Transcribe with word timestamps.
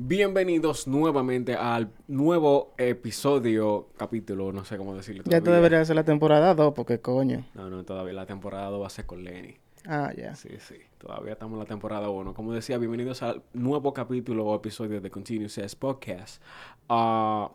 Bienvenidos 0.00 0.86
nuevamente 0.86 1.56
al 1.56 1.90
nuevo 2.06 2.72
episodio, 2.78 3.88
capítulo, 3.96 4.52
no 4.52 4.64
sé 4.64 4.76
cómo 4.76 4.94
decirlo. 4.94 5.24
Ya 5.26 5.40
tú 5.40 5.50
deberías 5.50 5.82
hacer 5.82 5.96
la 5.96 6.04
temporada 6.04 6.54
2, 6.54 6.72
porque 6.72 7.00
coño. 7.00 7.44
No, 7.54 7.68
no, 7.68 7.84
todavía 7.84 8.12
la 8.12 8.24
temporada 8.24 8.70
2 8.70 8.80
va 8.80 8.86
a 8.86 8.90
ser 8.90 9.06
con 9.06 9.24
Lenny. 9.24 9.56
Ah, 9.86 10.12
ya. 10.16 10.36
Sí, 10.36 10.50
sí, 10.60 10.76
todavía 10.98 11.32
estamos 11.32 11.54
en 11.54 11.58
la 11.58 11.64
temporada 11.64 12.10
1. 12.10 12.32
Como 12.32 12.52
decía, 12.52 12.78
bienvenidos 12.78 13.24
al 13.24 13.42
nuevo 13.52 13.92
capítulo 13.92 14.46
o 14.46 14.54
episodio 14.54 15.00
de 15.00 15.10
Continuous 15.10 15.54
Says 15.54 15.74
Podcast. 15.74 16.40
Ah, 16.88 17.50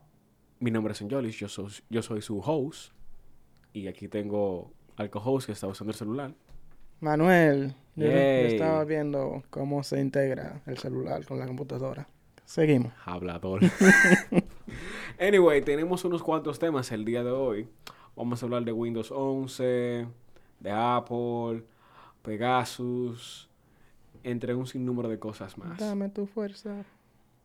mi 0.59 0.69
nombre 0.69 0.91
es 0.91 1.01
Angelis, 1.01 1.37
yo 1.37 1.47
soy, 1.47 1.71
yo 1.89 2.01
soy 2.01 2.21
su 2.21 2.41
host. 2.41 2.91
Y 3.71 3.87
aquí 3.87 4.09
tengo 4.09 4.73
al 4.97 5.09
co-host 5.09 5.45
que 5.45 5.53
está 5.53 5.67
usando 5.67 5.91
el 5.91 5.97
celular. 5.97 6.33
Manuel, 6.99 7.73
yo, 7.95 8.05
estaba 8.05 8.83
viendo 8.83 9.43
cómo 9.49 9.81
se 9.83 10.01
integra 10.01 10.61
el 10.65 10.77
celular 10.77 11.25
con 11.25 11.39
la 11.39 11.47
computadora. 11.47 12.09
Seguimos. 12.45 12.93
Hablador. 13.05 13.61
anyway, 15.19 15.61
tenemos 15.61 16.03
unos 16.05 16.23
cuantos 16.23 16.59
temas 16.59 16.91
el 16.91 17.05
día 17.05 17.23
de 17.23 17.31
hoy. 17.31 17.67
Vamos 18.15 18.41
a 18.41 18.45
hablar 18.45 18.63
de 18.63 18.71
Windows 18.71 19.11
11, 19.11 20.07
de 20.59 20.71
Apple, 20.71 21.63
Pegasus, 22.21 23.49
entre 24.23 24.53
un 24.55 24.67
sinnúmero 24.67 25.09
de 25.09 25.19
cosas 25.19 25.57
más. 25.57 25.79
Dame 25.79 26.09
tu 26.09 26.25
fuerza. 26.27 26.85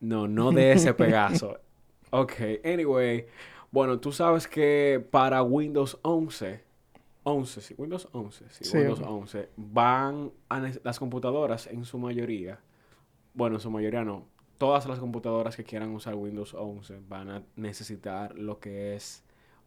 No, 0.01 0.29
no 0.29 0.53
de 0.53 0.73
ese 0.73 0.93
Pegaso. 0.95 1.59
ok, 2.11 2.33
anyway. 2.65 3.27
Bueno, 3.71 3.99
tú 4.01 4.13
sabes 4.13 4.47
que 4.49 5.07
para 5.11 5.43
Windows 5.43 5.99
11, 6.03 6.63
11, 7.23 7.61
sí, 7.61 7.75
Windows 7.77 8.09
11, 8.13 8.45
sí, 8.51 8.65
Sí. 8.65 8.77
Windows 8.79 9.01
11, 9.01 9.49
van 9.57 10.31
a 10.49 10.71
las 10.83 10.99
computadoras 10.99 11.67
en 11.67 11.85
su 11.85 11.99
mayoría, 11.99 12.61
bueno, 13.35 13.57
en 13.57 13.61
su 13.61 13.71
mayoría 13.71 14.05
no, 14.05 14.25
todas 14.59 14.87
las 14.87 14.99
computadoras 14.99 15.57
que 15.57 15.65
quieran 15.65 15.91
usar 15.95 16.15
Windows 16.15 16.55
11 16.55 17.01
van 17.09 17.31
a 17.31 17.43
necesitar 17.57 18.37
lo 18.37 18.59
que 18.59 18.95
es 18.97 19.23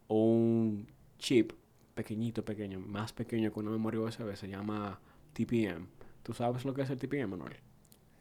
un 0.08 0.88
chip 1.18 1.54
pequeñito, 1.96 2.44
pequeño, 2.44 2.80
más 2.80 3.14
pequeño 3.14 3.52
que 3.54 3.60
una 3.60 3.72
memoria 3.72 4.00
USB, 4.02 4.36
se 4.36 4.48
llama 4.48 5.00
TPM. 5.34 5.88
¿Tú 6.24 6.34
sabes 6.34 6.66
lo 6.66 6.74
que 6.74 6.82
es 6.84 6.90
el 6.90 6.98
TPM, 6.98 7.28
Manuel? 7.32 7.56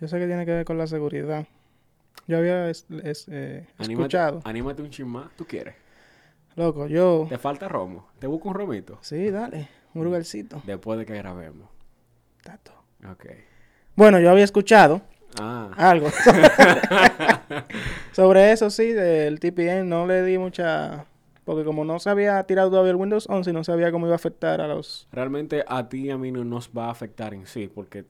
Yo 0.01 0.09
sé 0.09 0.19
que 0.19 0.27
tiene 0.27 0.47
que 0.47 0.53
ver 0.53 0.65
con 0.65 0.79
la 0.79 0.87
seguridad. 0.87 1.47
Yo 2.27 2.39
había 2.39 2.69
es- 2.71 2.87
es- 3.03 3.27
eh, 3.29 3.67
Anímate- 3.79 3.93
escuchado. 3.93 4.41
Anímate 4.45 4.83
un 4.83 4.91
chin 4.91 5.09
más. 5.09 5.31
¿Tú 5.37 5.45
quieres? 5.45 5.75
Loco, 6.57 6.87
yo... 6.87 7.27
¿Te 7.29 7.39
falta 7.39 7.69
romo? 7.69 8.09
¿Te 8.19 8.27
busco 8.27 8.49
un 8.49 8.55
romito? 8.55 8.99
Sí, 9.03 9.31
dale. 9.31 9.69
Un 9.95 10.05
lugarcito. 10.05 10.63
Después 10.67 10.99
de 10.99 11.07
que 11.07 11.15
grabemos. 11.17 11.69
Tato. 12.43 12.73
Ok. 13.11 13.27
Bueno, 13.97 14.19
yo 14.21 14.31
había 14.31 14.45
escuchado 14.45 15.03
Ah. 15.39 15.71
algo. 15.77 16.09
Sobre 18.13 18.53
eso, 18.53 18.71
sí, 18.71 18.93
del 18.93 19.41
TPM 19.41 19.89
no 19.89 20.07
le 20.07 20.23
di 20.23 20.39
mucha... 20.39 21.07
Porque 21.45 21.65
como 21.65 21.85
no 21.85 21.99
se 21.99 22.11
había 22.11 22.43
tirado 22.45 22.71
todavía 22.71 22.91
el 22.91 22.97
Windows 22.97 23.27
11, 23.29 23.53
no 23.53 23.65
sabía 23.65 23.91
cómo 23.91 24.07
iba 24.07 24.15
a 24.15 24.17
afectar 24.17 24.61
a 24.61 24.69
los... 24.69 25.09
Realmente 25.11 25.65
a 25.67 25.89
ti 25.89 26.07
y 26.07 26.11
a 26.11 26.19
mí 26.19 26.31
no 26.31 26.45
nos 26.45 26.71
va 26.71 26.87
a 26.87 26.91
afectar 26.91 27.35
en 27.35 27.47
sí, 27.47 27.67
porque 27.67 28.05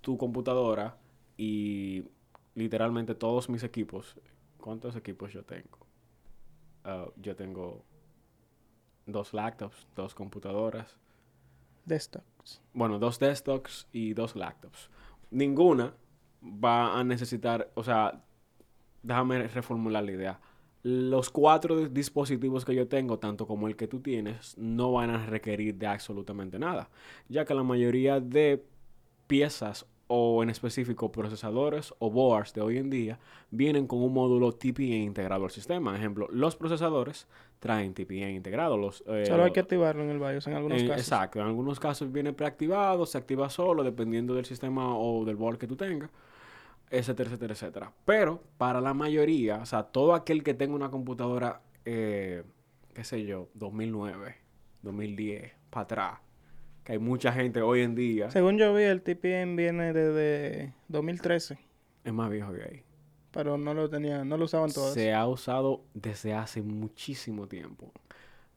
tu 0.00 0.16
computadora 0.16 0.96
y 1.36 2.04
literalmente 2.54 3.14
todos 3.14 3.48
mis 3.48 3.64
equipos, 3.64 4.16
¿cuántos 4.58 4.94
equipos 4.96 5.32
yo 5.32 5.44
tengo? 5.44 5.78
Ah, 6.84 7.06
yo 7.16 7.34
tengo 7.34 7.84
dos 9.06 9.32
laptops, 9.32 9.86
dos 9.96 10.14
computadoras, 10.14 10.98
desktops. 11.84 12.60
bueno, 12.72 12.98
dos 12.98 13.18
desktops 13.18 13.88
y 13.92 14.14
dos 14.14 14.36
laptops. 14.36 14.90
Ninguna 15.30 15.94
va 16.44 16.98
a 16.98 17.04
necesitar, 17.04 17.70
o 17.74 17.82
sea, 17.82 18.22
déjame 19.02 19.46
reformular 19.48 20.04
la 20.04 20.12
idea. 20.12 20.40
Los 20.82 21.30
cuatro 21.30 21.80
dis- 21.80 21.88
dispositivos 21.90 22.64
que 22.64 22.74
yo 22.74 22.86
tengo, 22.88 23.18
tanto 23.18 23.46
como 23.46 23.68
el 23.68 23.76
que 23.76 23.88
tú 23.88 24.00
tienes, 24.00 24.56
no 24.58 24.92
van 24.92 25.10
a 25.10 25.24
requerir 25.26 25.76
de 25.76 25.86
absolutamente 25.86 26.58
nada, 26.58 26.90
ya 27.28 27.44
que 27.44 27.54
la 27.54 27.62
mayoría 27.62 28.20
de 28.20 28.62
piezas 29.26 29.86
o 30.06 30.42
en 30.42 30.50
específico 30.50 31.10
procesadores 31.10 31.94
o 31.98 32.10
boards 32.10 32.52
de 32.52 32.60
hoy 32.60 32.76
en 32.76 32.90
día 32.90 33.18
vienen 33.50 33.86
con 33.86 34.02
un 34.02 34.12
módulo 34.12 34.52
TPM 34.52 35.02
integrado 35.02 35.44
al 35.44 35.50
sistema. 35.50 35.96
Ejemplo, 35.96 36.28
los 36.30 36.56
procesadores 36.56 37.26
traen 37.58 37.94
TPM 37.94 38.32
integrado. 38.34 38.76
Los, 38.76 39.02
eh, 39.06 39.24
Solo 39.26 39.44
hay 39.44 39.52
que 39.52 39.60
activarlo 39.60 40.02
en 40.02 40.10
el 40.10 40.18
BIOS 40.18 40.46
en 40.48 40.52
algunos 40.54 40.82
eh, 40.82 40.86
casos. 40.88 41.00
Exacto, 41.08 41.40
en 41.40 41.46
algunos 41.46 41.80
casos 41.80 42.12
viene 42.12 42.34
preactivado, 42.34 43.06
se 43.06 43.16
activa 43.16 43.48
solo, 43.48 43.82
dependiendo 43.82 44.34
del 44.34 44.44
sistema 44.44 44.94
o 44.98 45.24
del 45.24 45.36
board 45.36 45.56
que 45.56 45.66
tú 45.66 45.74
tengas, 45.76 46.10
etcétera, 46.90 47.28
etcétera, 47.30 47.54
etcétera. 47.54 47.92
Pero 48.04 48.42
para 48.58 48.80
la 48.80 48.94
mayoría, 48.94 49.56
o 49.56 49.66
sea, 49.66 49.84
todo 49.84 50.14
aquel 50.14 50.42
que 50.42 50.54
tenga 50.54 50.74
una 50.74 50.90
computadora, 50.90 51.60
eh, 51.84 52.44
qué 52.94 53.04
sé 53.04 53.24
yo, 53.24 53.48
2009, 53.54 54.36
2010, 54.82 55.52
para 55.70 55.82
atrás, 55.82 56.20
que 56.84 56.92
hay 56.92 56.98
mucha 56.98 57.32
gente 57.32 57.62
hoy 57.62 57.80
en 57.82 57.94
día, 57.94 58.30
Según 58.30 58.58
yo 58.58 58.74
vi, 58.74 58.84
el 58.84 59.02
TPM 59.02 59.56
viene 59.56 59.92
desde 59.92 60.74
2013, 60.88 61.58
es 62.04 62.12
más 62.12 62.30
viejo 62.30 62.52
que 62.52 62.62
ahí. 62.62 62.82
pero 63.30 63.56
no 63.58 63.74
lo 63.74 63.88
tenía, 63.88 64.24
no 64.24 64.36
lo 64.36 64.44
usaban 64.44 64.70
todos. 64.70 64.94
Se 64.94 65.12
ha 65.12 65.26
usado 65.26 65.84
desde 65.94 66.34
hace 66.34 66.62
muchísimo 66.62 67.48
tiempo. 67.48 67.90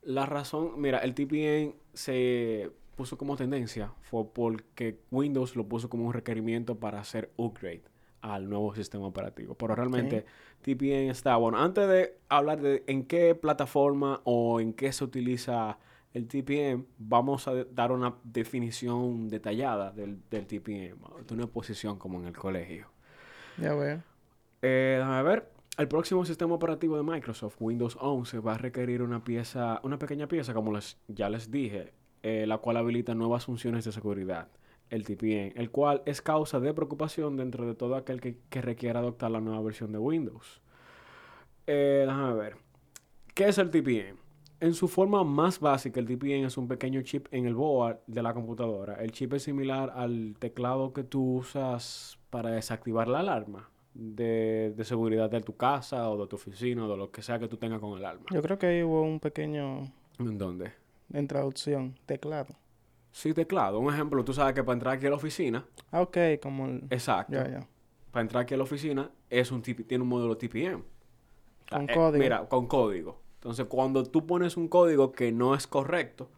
La 0.04 0.26
razón, 0.26 0.74
mira, 0.78 1.00
el 1.00 1.14
TPM 1.16 1.74
se 1.94 2.72
puso 2.96 3.18
como 3.18 3.36
tendencia 3.38 3.92
fue 4.02 4.26
porque 4.34 5.00
Windows 5.12 5.56
lo 5.56 5.68
puso 5.68 5.90
como 5.90 6.06
un 6.06 6.14
requerimiento 6.14 6.80
para 6.80 7.00
hacer 7.00 7.32
upgrade 7.38 7.84
al 8.22 8.50
nuevo 8.50 8.74
sistema 8.76 9.06
operativo. 9.06 9.56
Pero 9.56 9.76
realmente 9.76 10.26
TPM 10.62 11.10
está, 11.10 11.36
bueno, 11.38 11.58
antes 11.58 11.88
de 11.88 12.18
hablar 12.30 12.62
de 12.62 12.84
en 12.88 13.06
qué 13.06 13.36
plataforma 13.36 14.22
o 14.24 14.60
en 14.60 14.74
qué 14.74 14.92
se 14.92 15.04
utiliza 15.04 15.78
el 16.14 16.28
TPM, 16.28 16.86
vamos 16.98 17.48
a 17.48 17.54
dar 17.66 17.92
una 17.92 18.16
definición 18.24 19.30
detallada 19.30 19.92
del, 19.92 20.20
del 20.30 20.48
TPM, 20.48 20.98
de 21.28 21.34
una 21.34 21.48
posición 21.48 21.98
como 21.98 22.20
en 22.20 22.28
el 22.28 22.38
colegio. 22.38 22.88
Ya 23.58 23.74
veo. 23.74 24.02
Eh, 24.62 24.96
déjame 24.98 25.24
ver. 25.24 25.52
El 25.78 25.88
próximo 25.88 26.26
sistema 26.26 26.56
operativo 26.56 26.98
de 26.98 27.04
Microsoft, 27.04 27.58
Windows 27.60 27.98
11, 28.02 28.40
va 28.40 28.56
a 28.56 28.58
requerir 28.58 29.04
una 29.04 29.24
pieza, 29.24 29.80
una 29.84 30.00
pequeña 30.00 30.28
pieza, 30.28 30.56
como 30.56 30.72
les, 30.72 30.98
ya 31.08 31.30
les 31.30 31.52
dije, 31.52 31.94
eh, 32.24 32.46
la 32.48 32.58
cual 32.58 32.78
habilita 32.78 33.14
nuevas 33.14 33.46
funciones 33.46 33.86
de 33.86 33.92
seguridad, 33.92 34.48
el 34.90 35.04
TPM, 35.06 35.54
el 35.56 35.70
cual 35.72 36.02
es 36.06 36.22
causa 36.22 36.60
de 36.60 36.74
preocupación 36.74 37.38
dentro 37.38 37.66
de 37.66 37.76
todo 37.76 37.96
aquel 37.96 38.22
que, 38.22 38.38
que 38.50 38.62
requiera 38.62 39.00
adoptar 39.00 39.32
la 39.32 39.42
nueva 39.42 39.62
versión 39.62 39.92
de 39.92 39.98
Windows. 39.98 40.62
Eh, 41.66 42.04
déjame 42.08 42.34
ver. 42.36 42.56
¿Qué 43.34 43.48
es 43.48 43.58
el 43.58 43.70
TPM? 43.70 44.18
En 44.60 44.74
su 44.74 44.88
forma 44.88 45.24
más 45.24 45.60
básica, 45.60 46.00
el 46.00 46.08
TPM 46.08 46.46
es 46.46 46.58
un 46.58 46.68
pequeño 46.68 47.02
chip 47.04 47.28
en 47.32 47.46
el 47.46 47.54
board 47.54 48.00
de 48.08 48.24
la 48.24 48.34
computadora. 48.34 48.96
El 48.96 49.12
chip 49.12 49.34
es 49.34 49.44
similar 49.44 49.92
al 49.96 50.36
teclado 50.40 50.94
que 50.94 51.04
tú 51.04 51.36
usas 51.38 52.18
para 52.32 52.50
desactivar 52.52 53.08
la 53.08 53.20
alarma 53.20 53.70
de, 53.94 54.74
de 54.76 54.84
seguridad 54.84 55.30
de 55.30 55.42
tu 55.42 55.56
casa 55.56 56.10
o 56.10 56.18
de 56.20 56.28
tu 56.28 56.38
oficina 56.38 56.86
o 56.86 56.90
de 56.90 56.98
lo 56.98 57.12
que 57.12 57.22
sea 57.22 57.38
que 57.38 57.48
tú 57.48 57.58
tengas 57.58 57.80
con 57.80 57.92
el 57.92 58.06
alarma. 58.06 58.26
Yo 58.32 58.42
creo 58.42 58.58
que 58.58 58.66
ahí 58.66 58.84
hubo 58.84 59.04
un 59.04 59.20
pequeño 59.20 59.92
¿En 60.18 60.38
dónde? 60.40 60.72
introducción, 61.14 61.96
teclado. 62.06 62.56
Sí, 63.12 63.34
teclado. 63.34 63.80
Un 63.80 63.94
ejemplo, 63.94 64.24
tú 64.24 64.34
sabes 64.34 64.54
que 64.54 64.64
para 64.64 64.74
entrar 64.74 64.96
aquí 64.96 65.08
a 65.08 65.10
la 65.10 65.16
oficina, 65.16 65.66
Ah, 65.92 66.02
ok, 66.02 66.18
como 66.42 66.66
el... 66.68 66.84
exacto, 66.90 67.38
para 68.12 68.22
entrar 68.22 68.44
aquí 68.44 68.54
a 68.54 68.58
la 68.58 68.64
oficina 68.64 69.10
es 69.30 69.52
un 69.52 69.62
tiene 69.62 70.02
un 70.04 70.08
módulo 70.10 70.38
TPM. 70.38 70.84
Con 71.70 71.90
Eh, 71.90 71.94
código. 71.94 72.24
Mira, 72.24 72.48
con 72.48 72.68
código. 72.68 73.20
Entonces, 73.36 73.66
cuando 73.68 74.04
tú 74.04 74.26
pones 74.26 74.58
un 74.58 74.68
código 74.68 75.12
que 75.12 75.32
no 75.32 75.54
es 75.56 75.68
correcto, 75.68 76.30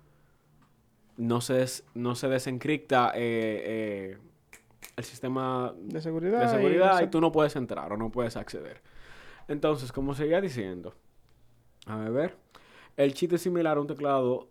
no 1.17 1.41
se, 1.41 1.53
des- 1.53 1.85
no 1.93 2.15
se 2.15 2.27
desencripta 2.29 3.11
eh, 3.15 4.13
eh, 4.15 4.17
el 4.95 5.03
sistema 5.03 5.73
De 5.77 6.01
seguridad. 6.01 6.39
de 6.39 6.47
seguridad 6.47 7.01
y, 7.01 7.07
tú 7.07 7.19
no 7.21 7.31
puedes 7.31 7.55
entrar 7.55 7.91
o 7.91 7.97
no 7.97 8.09
puedes 8.09 8.37
acceder. 8.37 8.81
Entonces, 9.47 9.91
como 9.91 10.13
seguía 10.13 10.39
diciendo, 10.41 10.93
a 11.87 11.97
ver, 12.09 12.37
el 12.97 13.13
chip 13.13 13.33
es 13.33 13.41
similar 13.41 13.77
a 13.77 13.81
un 13.81 13.87
teclado 13.87 14.47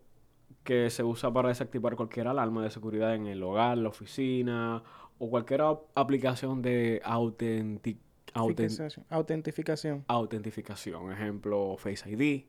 que 0.68 0.90
se 0.90 1.02
usa 1.02 1.32
para 1.32 1.48
desactivar 1.48 1.96
cualquier 1.96 2.28
alarma 2.28 2.62
de 2.62 2.68
seguridad 2.70 3.14
en 3.14 3.26
el 3.26 3.42
hogar, 3.42 3.78
la 3.78 3.88
oficina 3.88 4.82
o 5.18 5.30
cualquier 5.30 5.62
ap- 5.62 5.84
aplicación 5.94 6.60
de 6.60 7.00
autentic- 7.06 7.96
auten- 8.34 8.34
Autentificación. 8.34 9.06
Autentificación. 9.08 10.04
autentificación. 10.08 11.10
Ejemplo, 11.12 11.76
Face 11.78 12.10
ID 12.10 12.44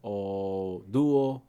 o 0.00 0.82
Duo 0.86 1.42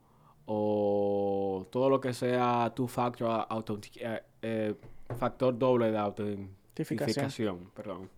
o 0.45 1.65
todo 1.71 1.89
lo 1.89 2.01
que 2.01 2.13
sea 2.13 2.73
two-factor 2.75 3.47
autentic- 3.47 4.01
eh, 4.01 4.23
eh, 4.41 4.75
factor 5.17 5.57
doble 5.57 5.89
de 5.89 5.97
autentificación. 5.97 7.71
Perdón. 7.73 8.09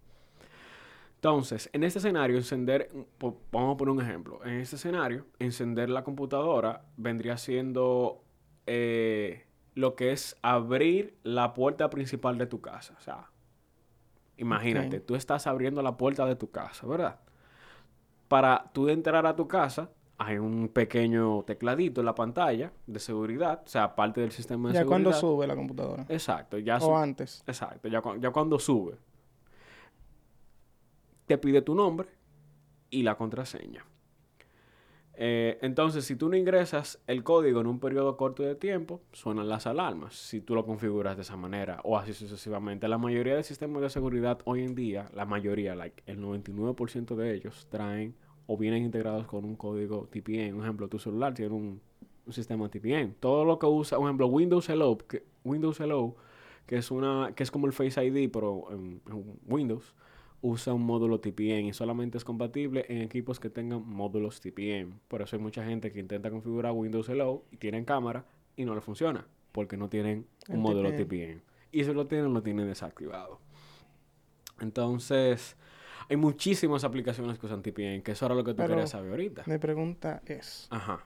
Entonces, 1.29 1.69
en 1.73 1.83
este 1.83 1.97
escenario, 1.99 2.37
encender, 2.37 2.91
vamos 3.51 3.73
a 3.73 3.77
poner 3.77 3.93
un 3.95 4.01
ejemplo. 4.01 4.45
En 4.45 4.59
este 4.59 4.75
escenario, 4.75 5.25
encender 5.39 5.89
la 5.89 6.03
computadora 6.03 6.85
vendría 6.97 7.35
siendo 7.37 8.23
eh, 8.67 9.45
lo 9.73 9.95
que 9.95 10.11
es 10.11 10.37
abrir 10.43 11.17
la 11.23 11.53
puerta 11.55 11.89
principal 11.89 12.37
de 12.37 12.45
tu 12.45 12.61
casa. 12.61 12.95
O 12.99 13.01
sea, 13.01 13.31
Imagínate, 14.37 14.99
tú 14.99 15.15
estás 15.15 15.47
abriendo 15.47 15.81
la 15.81 15.97
puerta 15.97 16.25
de 16.25 16.35
tu 16.35 16.51
casa, 16.51 16.85
¿verdad? 16.85 17.19
Para 18.27 18.69
tú 18.73 18.89
entrar 18.89 19.25
a 19.25 19.35
tu 19.35 19.47
casa, 19.47 19.89
hay 20.17 20.37
un 20.37 20.67
pequeño 20.69 21.43
tecladito 21.43 22.01
en 22.01 22.05
la 22.05 22.15
pantalla 22.15 22.71
de 22.85 22.99
seguridad, 22.99 23.61
o 23.65 23.67
sea, 23.67 23.95
parte 23.95 24.21
del 24.21 24.31
sistema 24.31 24.69
de 24.69 24.73
Ya 24.75 24.79
seguridad. 24.81 25.03
cuando 25.03 25.19
sube 25.19 25.47
la 25.47 25.55
computadora. 25.55 26.05
Exacto, 26.09 26.57
ya, 26.59 26.77
O 26.79 26.97
antes. 26.97 27.43
exacto, 27.47 27.87
ya, 27.87 28.01
cu- 28.01 28.17
ya 28.19 28.29
cuando 28.31 28.59
sube. 28.59 28.97
Te 31.25 31.37
pide 31.37 31.61
tu 31.61 31.75
nombre 31.75 32.09
y 32.89 33.03
la 33.03 33.15
contraseña. 33.15 33.85
Eh, 35.17 35.57
entonces, 35.61 36.03
si 36.05 36.15
tú 36.15 36.29
no 36.29 36.35
ingresas 36.35 37.01
el 37.07 37.23
código 37.23 37.61
en 37.61 37.67
un 37.67 37.79
periodo 37.79 38.17
corto 38.17 38.43
de 38.43 38.55
tiempo, 38.55 39.01
suenan 39.13 39.47
las 39.47 39.65
alarmas. 39.65 40.15
Si 40.15 40.41
tú 40.41 40.55
lo 40.55 40.65
configuras 40.65 41.15
de 41.15 41.21
esa 41.21 41.37
manera 41.37 41.79
o 41.83 41.97
así 41.97 42.13
sucesivamente. 42.13 42.87
La 42.87 42.97
mayoría 42.97 43.35
de 43.35 43.43
sistemas 43.43 43.81
de 43.81 43.89
seguridad 43.89 44.39
hoy 44.45 44.63
en 44.63 44.75
día, 44.75 45.09
la 45.13 45.25
mayoría, 45.25 45.75
like 45.75 46.03
el 46.05 46.19
99% 46.19 47.15
de 47.15 47.33
ellos, 47.33 47.67
traen 47.69 48.15
o 48.47 48.57
vienen 48.57 48.83
integrados 48.83 49.25
con 49.25 49.45
un 49.45 49.55
código 49.55 50.07
TPM. 50.11 50.57
Un 50.57 50.63
ejemplo, 50.63 50.87
tu 50.87 50.99
celular 50.99 51.33
tiene 51.33 51.53
un, 51.53 51.81
sistema 52.29 52.67
TPM. 52.69 53.13
Todo 53.19 53.45
lo 53.45 53.59
que 53.59 53.67
usa, 53.67 53.99
un 53.99 54.07
ejemplo, 54.07 54.25
Windows 54.27 54.67
Hello, 54.67 54.97
que, 54.97 55.23
Windows 55.43 55.79
Hello, 55.79 56.15
que 56.65 56.77
es 56.77 56.89
una, 56.89 57.33
que 57.35 57.43
es 57.43 57.51
como 57.51 57.67
el 57.67 57.73
Face 57.73 58.03
ID, 58.03 58.31
pero 58.31 58.67
en 58.71 58.99
Windows, 59.45 59.93
usa 60.47 60.73
un 60.73 60.83
módulo 60.83 61.19
TPM 61.19 61.67
y 61.69 61.73
solamente 61.73 62.17
es 62.19 62.23
compatible 62.23 62.85
en 62.87 63.01
equipos 63.01 63.39
que 63.39 63.49
tengan 63.49 63.83
módulos 63.87 64.39
TPM. 64.41 64.99
Por 65.07 65.21
eso 65.23 65.35
hay 65.35 65.41
mucha 65.41 65.65
gente 65.65 65.91
que 65.91 65.99
intenta 65.99 66.29
configurar 66.29 66.71
Windows 66.71 67.09
Hello 67.09 67.43
y 67.51 67.57
tienen 67.57 67.83
cámara 67.83 68.25
y 68.55 68.63
no 68.65 68.75
le 68.75 68.81
funciona 68.81 69.25
porque 69.51 69.75
no 69.75 69.89
tienen 69.89 70.27
un 70.49 70.55
El 70.55 70.61
módulo 70.61 70.89
TPM. 70.91 71.37
TPM. 71.37 71.41
Y 71.71 71.83
si 71.83 71.93
lo 71.93 72.05
tienen, 72.05 72.31
lo 72.33 72.43
tienen 72.43 72.67
desactivado. 72.67 73.39
Entonces, 74.59 75.55
hay 76.09 76.17
muchísimas 76.17 76.83
aplicaciones 76.83 77.37
que 77.39 77.45
usan 77.47 77.61
TPM, 77.61 78.03
que 78.03 78.11
eso 78.11 78.25
era 78.25 78.35
lo 78.35 78.43
que 78.43 78.51
tú 78.51 78.57
Pero- 78.57 78.69
querías 78.69 78.91
saber 78.91 79.11
ahorita. 79.11 79.43
Mi 79.47 79.57
pregunta 79.57 80.21
es, 80.25 80.67
Ajá. 80.69 81.03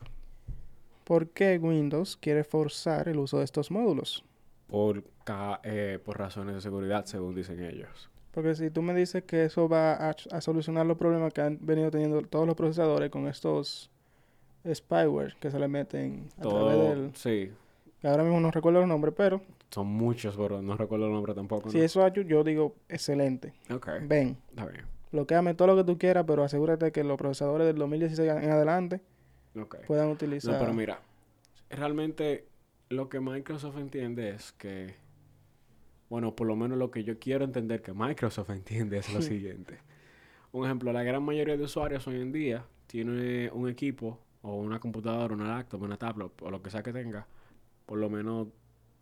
¿por 1.05 1.29
qué 1.29 1.57
Windows 1.57 2.17
quiere 2.17 2.43
forzar 2.43 3.07
el 3.07 3.17
uso 3.19 3.37
de 3.39 3.45
estos 3.45 3.71
módulos? 3.71 4.23
Por, 4.67 5.03
ca- 5.23 5.61
eh, 5.63 5.97
por 6.03 6.19
razones 6.19 6.55
de 6.55 6.61
seguridad, 6.61 7.05
según 7.05 7.33
dicen 7.35 7.63
ellos. 7.63 8.09
Porque 8.31 8.55
si 8.55 8.69
tú 8.69 8.81
me 8.81 8.93
dices 8.93 9.23
que 9.23 9.45
eso 9.45 9.67
va 9.67 9.93
a, 9.93 10.15
a 10.31 10.41
solucionar 10.41 10.85
los 10.85 10.97
problemas 10.97 11.33
que 11.33 11.41
han 11.41 11.57
venido 11.61 11.89
teniendo 11.91 12.21
todos 12.21 12.45
los 12.45 12.55
procesadores 12.55 13.09
con 13.09 13.27
estos 13.27 13.89
spyware 14.71 15.35
que 15.39 15.49
se 15.51 15.59
le 15.59 15.67
meten 15.67 16.29
a 16.37 16.41
Todo, 16.41 16.67
través 16.67 16.97
del... 16.97 17.15
sí, 17.15 17.51
que 18.01 18.07
ahora 18.07 18.23
mismo 18.23 18.39
no 18.39 18.51
recuerdo 18.51 18.79
los 18.79 18.87
nombres, 18.89 19.13
pero 19.17 19.41
son 19.71 19.87
muchos, 19.87 20.35
pero 20.35 20.61
no 20.61 20.75
recuerdo 20.77 21.05
el 21.07 21.13
nombre 21.13 21.33
tampoco. 21.33 21.69
si 21.69 21.77
¿no? 21.77 21.83
eso 21.83 22.03
ayuda, 22.03 22.27
yo 22.27 22.43
digo, 22.43 22.75
excelente. 22.87 23.53
Ok, 23.73 23.87
Ven, 24.03 24.37
está 24.49 24.65
bien. 24.65 24.85
bloqueame 25.11 25.53
todo 25.53 25.67
lo 25.69 25.75
que 25.75 25.83
tú 25.83 25.97
quieras, 25.97 26.23
pero 26.27 26.43
asegúrate 26.43 26.91
que 26.91 27.03
los 27.03 27.17
procesadores 27.17 27.67
del 27.67 27.77
2016 27.77 28.29
en 28.43 28.49
adelante 28.51 29.01
puedan 29.87 30.09
utilizar... 30.09 30.53
No, 30.53 30.59
pero 30.59 30.73
mira, 30.73 30.99
realmente 31.69 32.45
lo 32.89 33.09
que 33.09 33.19
Microsoft 33.19 33.77
entiende 33.77 34.29
es 34.31 34.51
que, 34.53 34.95
bueno, 36.09 36.35
por 36.35 36.47
lo 36.47 36.55
menos 36.55 36.77
lo 36.77 36.91
que 36.91 37.03
yo 37.03 37.19
quiero 37.19 37.45
entender 37.45 37.81
que 37.81 37.93
Microsoft 37.93 38.49
entiende 38.51 38.97
es 38.97 39.13
lo 39.13 39.21
siguiente. 39.21 39.79
Un 40.51 40.65
ejemplo, 40.65 40.91
la 40.91 41.03
gran 41.03 41.23
mayoría 41.23 41.55
de 41.55 41.63
usuarios 41.63 42.07
hoy 42.07 42.19
en 42.19 42.31
día 42.31 42.65
tiene 42.87 43.51
un 43.51 43.69
equipo 43.69 44.19
o 44.41 44.55
una 44.55 44.79
computadora, 44.79 45.33
una 45.33 45.47
laptop, 45.47 45.83
una 45.83 45.97
tablet 45.97 46.31
o 46.41 46.49
lo 46.49 46.61
que 46.61 46.69
sea 46.69 46.81
que 46.81 46.91
tenga, 46.91 47.27
por 47.85 47.99
lo 47.99 48.09
menos 48.09 48.47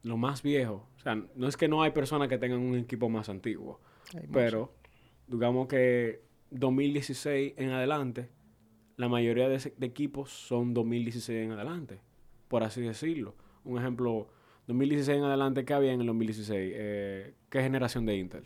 lo 0.03 0.17
más 0.17 0.41
viejo. 0.41 0.87
O 0.97 0.99
sea, 0.99 1.15
no 1.35 1.47
es 1.47 1.55
que 1.55 1.67
no 1.67 1.81
hay 1.83 1.91
personas 1.91 2.27
que 2.27 2.37
tengan 2.37 2.59
un 2.59 2.75
equipo 2.75 3.09
más 3.09 3.29
antiguo, 3.29 3.79
Hay 4.13 4.27
pero 4.27 4.73
digamos 5.27 5.67
que 5.67 6.21
2016 6.51 7.53
en 7.57 7.69
adelante, 7.69 8.29
la 8.97 9.07
mayoría 9.07 9.47
de, 9.47 9.73
de 9.77 9.85
equipos 9.85 10.31
son 10.31 10.73
2016 10.73 11.45
en 11.45 11.51
adelante, 11.51 12.01
por 12.47 12.63
así 12.63 12.81
decirlo. 12.81 13.35
Un 13.63 13.77
ejemplo, 13.77 14.27
2016 14.67 15.17
en 15.17 15.23
adelante, 15.23 15.65
¿qué 15.65 15.73
había 15.73 15.93
en 15.93 16.01
el 16.01 16.07
2016? 16.07 16.71
Eh, 16.75 17.33
¿Qué 17.49 17.61
generación 17.61 18.05
de 18.05 18.15
Intel? 18.17 18.45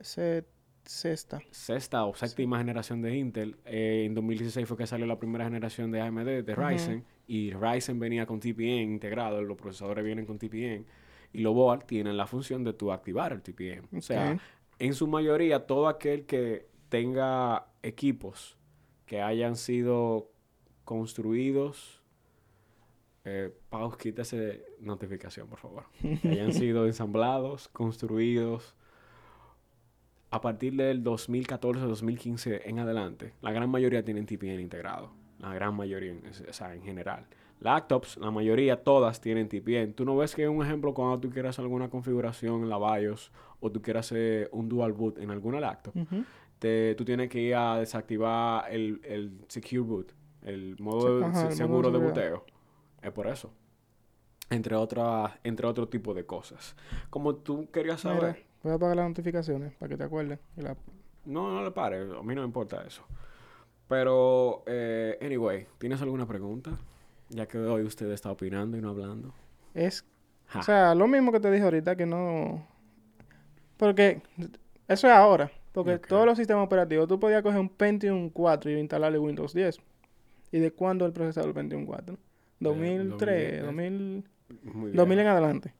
Se- 0.00 0.44
sexta. 0.84 1.40
Sexta 1.50 2.04
o 2.04 2.14
séptima 2.14 2.58
generación 2.58 3.02
de 3.02 3.16
Intel. 3.16 3.56
Eh, 3.64 4.04
en 4.06 4.14
2016 4.14 4.68
fue 4.68 4.76
que 4.76 4.86
salió 4.86 5.04
la 5.06 5.18
primera 5.18 5.44
generación 5.44 5.90
de 5.90 6.00
AMD, 6.00 6.42
de. 6.44 6.54
Ryzen, 6.54 7.04
y 7.26 7.50
Ryzen 7.52 7.98
venía 7.98 8.24
con 8.26 8.38
TPM 8.38 8.82
integrado, 8.92 9.42
los 9.42 9.56
procesadores 9.56 10.04
vienen 10.04 10.26
con 10.26 10.38
TPM, 10.38 10.84
y 11.32 11.40
los 11.40 11.54
board 11.54 11.84
tienen 11.86 12.16
la 12.16 12.26
función 12.28 12.62
de 12.62 12.72
tú 12.72 12.92
activar 12.92 13.32
el 13.32 13.42
TPM. 13.42 13.88
O 13.96 14.00
sea, 14.00 14.38
en 14.78 14.94
su 14.94 15.06
mayoría, 15.08 15.66
todo 15.66 15.88
aquel 15.88 16.24
que 16.26 16.68
tenga 16.88 17.66
equipos 17.82 18.56
que 19.06 19.20
hayan 19.22 19.56
sido 19.56 20.30
construidos, 20.84 22.00
eh, 23.26 23.50
Pau, 23.68 23.90
quítase 23.98 24.64
notificación, 24.80 25.48
por 25.48 25.58
favor. 25.58 25.84
Que 26.22 26.28
hayan 26.28 26.52
sido 26.54 26.86
ensamblados, 26.86 27.68
construidos 27.68 28.74
a 30.30 30.40
partir 30.40 30.74
del 30.76 31.02
2014-2015 31.04 32.62
en 32.64 32.78
adelante. 32.78 33.32
La 33.42 33.52
gran 33.52 33.70
mayoría 33.70 34.04
tienen 34.04 34.26
TPM 34.26 34.60
integrado. 34.60 35.10
La 35.40 35.52
gran 35.54 35.74
mayoría, 35.74 36.14
o 36.48 36.52
sea, 36.52 36.74
en 36.74 36.82
general. 36.82 37.26
Laptops, 37.60 38.16
la 38.18 38.30
mayoría, 38.30 38.82
todas 38.82 39.20
tienen 39.20 39.48
TPM. 39.48 39.92
Tú 39.94 40.04
no 40.04 40.16
ves 40.16 40.34
que 40.34 40.48
un 40.48 40.64
ejemplo 40.64 40.92
cuando 40.94 41.18
tú 41.20 41.30
quieras 41.30 41.58
alguna 41.58 41.88
configuración 41.88 42.62
en 42.62 42.68
la 42.68 42.78
BIOS 42.78 43.32
o 43.60 43.70
tú 43.70 43.80
quieras 43.80 44.06
hacer 44.06 44.48
un 44.52 44.68
dual 44.68 44.92
boot 44.92 45.18
en 45.18 45.30
alguna 45.30 45.58
laptop, 45.60 45.96
Ujú. 45.96 46.24
te- 46.58 46.94
tú 46.96 47.04
tienes 47.04 47.30
que 47.30 47.40
ir 47.40 47.54
a 47.54 47.78
desactivar 47.78 48.70
el, 48.70 49.00
el 49.04 49.32
Secure 49.48 49.80
Boot, 49.82 50.12
el 50.42 50.76
modo 50.78 51.24
ajá, 51.24 51.50
se- 51.50 51.62
el 51.62 51.68
modo 51.68 51.82
de 51.82 51.88
seguro 51.88 52.00
boteo. 52.00 52.44
Es 53.02 53.12
por 53.12 53.26
eso. 53.26 53.50
Entre 54.50 54.74
otras, 54.76 55.32
entre 55.44 55.66
otro 55.66 55.88
tipo 55.88 56.14
de 56.14 56.24
cosas. 56.24 56.76
Como 57.10 57.34
tú 57.34 57.68
querías 57.70 58.04
Mira, 58.04 58.16
saber. 58.20 58.46
voy 58.62 58.72
a 58.72 58.76
apagar 58.76 58.96
las 58.96 59.08
notificaciones 59.08 59.74
para 59.74 59.88
que 59.90 59.96
te 59.96 60.04
acuerdes. 60.04 60.38
La- 60.56 60.76
No, 61.24 61.52
no 61.52 61.64
le 61.64 61.70
pare, 61.72 62.00
a 62.02 62.22
mí 62.22 62.34
no 62.34 62.42
me 62.42 62.46
importa 62.46 62.84
eso. 62.86 63.02
Pero, 63.88 64.62
eh, 64.66 65.18
anyway, 65.20 65.66
¿tienes 65.78 66.00
alguna 66.02 66.26
pregunta? 66.26 66.78
Ya 67.30 67.46
que 67.46 67.58
hoy 67.58 67.82
usted 67.82 68.10
está 68.12 68.30
opinando 68.30 68.76
y 68.76 68.80
no 68.80 68.90
hablando. 68.90 69.32
Es, 69.74 70.04
Ja. 70.46 70.60
o 70.60 70.62
sea, 70.62 70.94
lo 70.94 71.06
mismo 71.08 71.32
que 71.32 71.40
te 71.40 71.50
dije 71.50 71.64
ahorita, 71.64 71.96
que 71.96 72.06
no... 72.06 72.66
Porque 73.76 74.22
eso 74.88 75.06
es 75.08 75.12
ahora. 75.12 75.50
Porque 75.72 75.98
todos 75.98 76.24
los 76.24 76.38
sistemas 76.38 76.64
operativos, 76.64 77.06
tú 77.08 77.20
podías 77.20 77.42
coger 77.42 77.60
un 77.60 77.68
Pentium 77.68 78.30
4 78.30 78.70
y 78.70 78.78
instalarle 78.78 79.18
Windows 79.18 79.52
10. 79.52 79.78
¿Y 80.52 80.58
de 80.60 80.72
cuándo 80.72 81.04
el 81.04 81.12
procesador 81.12 81.52
Pentium 81.52 81.84
4? 81.84 82.16
2003, 82.60 83.62
2000, 83.64 84.24
Muy 84.62 84.84
bien. 84.86 84.96
2000 84.96 85.18
en 85.18 85.26
adelante. 85.26 85.74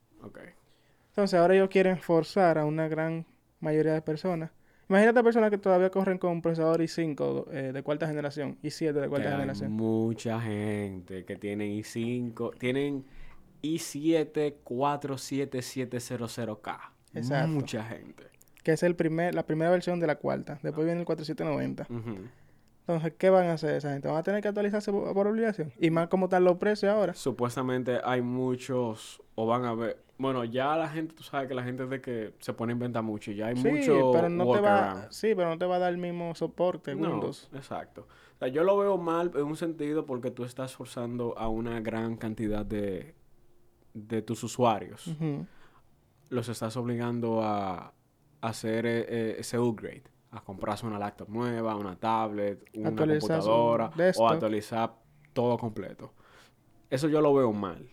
Entonces 1.08 1.40
ahora 1.40 1.54
ellos 1.54 1.68
quieren 1.70 1.96
forzar 1.98 2.58
a 2.58 2.66
una 2.66 2.88
gran 2.88 3.24
mayoría 3.60 3.94
de 3.94 4.02
personas. 4.02 4.50
Imagínate 4.88 5.22
personas 5.24 5.50
que 5.50 5.58
todavía 5.58 5.90
corren 5.90 6.18
con 6.18 6.40
procesador 6.42 6.80
i5 6.80 7.46
eh, 7.50 7.72
de 7.72 7.82
cuarta 7.82 8.06
generación, 8.06 8.56
i7 8.62 8.92
de 8.92 9.00
Que 9.02 9.08
cuarta 9.08 9.28
hay 9.30 9.34
generación. 9.36 9.72
mucha 9.72 10.40
gente 10.40 11.24
que 11.24 11.34
tienen 11.36 11.72
i5, 11.72 12.56
tienen 12.58 13.04
i7 13.62 14.56
47700K. 14.62 16.78
Exacto. 17.14 17.48
Mucha 17.48 17.82
gente. 17.84 18.24
Que 18.62 18.72
es 18.72 18.82
el 18.82 18.94
primer, 18.94 19.34
la 19.34 19.46
primera 19.46 19.70
versión 19.70 19.98
de 20.00 20.06
la 20.06 20.16
cuarta. 20.16 20.58
Después 20.62 20.84
viene 20.84 21.00
el 21.00 21.06
4790. 21.06 21.86
Ujú. 21.90 22.28
Entonces, 22.88 23.14
¿qué 23.18 23.30
van 23.30 23.46
a 23.46 23.54
hacer 23.54 23.74
esa 23.74 23.92
gente? 23.92 24.06
¿Van 24.06 24.16
a 24.18 24.22
tener 24.22 24.40
que 24.42 24.48
actualizarse 24.48 24.92
por, 24.92 25.12
por 25.12 25.26
obligación? 25.26 25.72
Y 25.80 25.90
más 25.90 26.06
como 26.08 26.26
están 26.26 26.44
los 26.44 26.56
precios 26.58 26.92
ahora. 26.92 27.14
Supuestamente 27.14 28.00
hay 28.04 28.22
muchos, 28.22 29.20
o 29.34 29.46
van 29.46 29.64
a 29.64 29.74
ver. 29.74 30.04
Bueno, 30.18 30.44
ya 30.44 30.76
la 30.76 30.88
gente, 30.88 31.12
tú 31.14 31.22
sabes 31.24 31.48
que 31.48 31.54
la 31.54 31.62
gente 31.64 31.82
es 31.82 31.90
de 31.90 32.00
que 32.00 32.34
se 32.38 32.52
pone 32.54 32.72
a 32.72 32.74
inventar 32.74 33.02
mucho 33.02 33.32
y 33.32 33.36
ya 33.36 33.48
hay 33.48 33.56
Sí, 33.56 33.68
mucho 33.68 34.12
pero 34.12 34.28
no 34.30 34.50
te 34.52 34.60
va, 34.60 35.08
sí, 35.10 35.34
pero 35.34 35.50
no 35.50 35.58
te 35.58 35.66
va 35.66 35.76
a 35.76 35.78
dar 35.80 35.92
el 35.92 35.98
mismo 35.98 36.34
soporte 36.34 36.94
No, 36.94 37.10
Windows. 37.10 37.50
exacto. 37.52 38.06
O 38.36 38.38
sea, 38.38 38.48
yo 38.48 38.62
lo 38.64 38.78
veo 38.78 38.96
mal 38.98 39.32
en 39.34 39.42
un 39.42 39.56
sentido 39.56 40.06
porque 40.06 40.30
tú 40.30 40.44
estás 40.44 40.74
forzando 40.74 41.36
a 41.36 41.48
una 41.48 41.80
gran 41.80 42.16
cantidad 42.16 42.64
de, 42.64 43.14
de 43.94 44.22
tus 44.22 44.42
usuarios. 44.44 45.10
Los 46.28 46.48
estás 46.48 46.76
obligando 46.76 47.42
a, 47.42 47.92
a 48.40 48.48
hacer 48.48 48.86
eh, 48.86 49.04
eh, 49.08 49.36
ese 49.40 49.58
upgrade. 49.58 50.04
A 50.32 50.40
comprarse 50.40 50.86
una 50.86 50.98
laptop 50.98 51.28
nueva, 51.28 51.76
una 51.76 51.96
tablet, 51.96 52.68
una 52.74 52.90
computadora 52.94 53.90
o 54.16 54.28
actualizar 54.28 54.94
todo 55.32 55.56
completo. 55.56 56.12
Eso 56.90 57.08
yo 57.08 57.20
lo 57.20 57.32
veo 57.34 57.52
mal. 57.52 57.88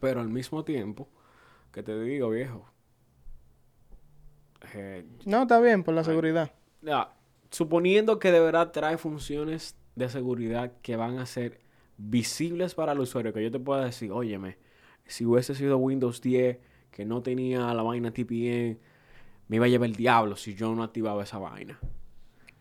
Pero 0.00 0.20
al 0.20 0.28
mismo 0.28 0.64
tiempo, 0.64 1.08
que 1.72 1.82
te 1.82 2.00
digo, 2.00 2.30
viejo, 2.30 2.64
eh, 4.74 5.04
No, 5.26 5.42
está 5.42 5.60
bien, 5.60 5.82
por 5.82 5.94
la 5.94 6.04
seguridad. 6.04 6.52
ya, 6.82 7.12
suponiendo 7.50 8.18
que 8.18 8.32
de 8.32 8.40
verdad 8.40 8.70
trae 8.70 8.96
funciones 8.98 9.76
de 9.96 10.08
seguridad 10.08 10.72
que 10.82 10.96
van 10.96 11.18
a 11.18 11.26
ser 11.26 11.60
visibles 11.98 12.74
para 12.74 12.92
el 12.92 13.00
usuario, 13.00 13.32
que 13.32 13.42
yo 13.42 13.50
te 13.50 13.58
pueda 13.58 13.84
decir, 13.84 14.12
óyeme, 14.12 14.56
si 15.06 15.26
hubiese 15.26 15.54
sido 15.54 15.76
Windows 15.78 16.20
10 16.20 16.58
que 16.90 17.04
no 17.04 17.22
tenía 17.22 17.72
la 17.74 17.82
vaina 17.82 18.10
TPM, 18.12 18.78
me 19.50 19.56
iba 19.56 19.66
a 19.66 19.68
llevar 19.68 19.88
el 19.88 19.96
diablo 19.96 20.36
si 20.36 20.54
yo 20.54 20.72
no 20.76 20.84
activaba 20.84 21.24
esa 21.24 21.38
vaina. 21.38 21.76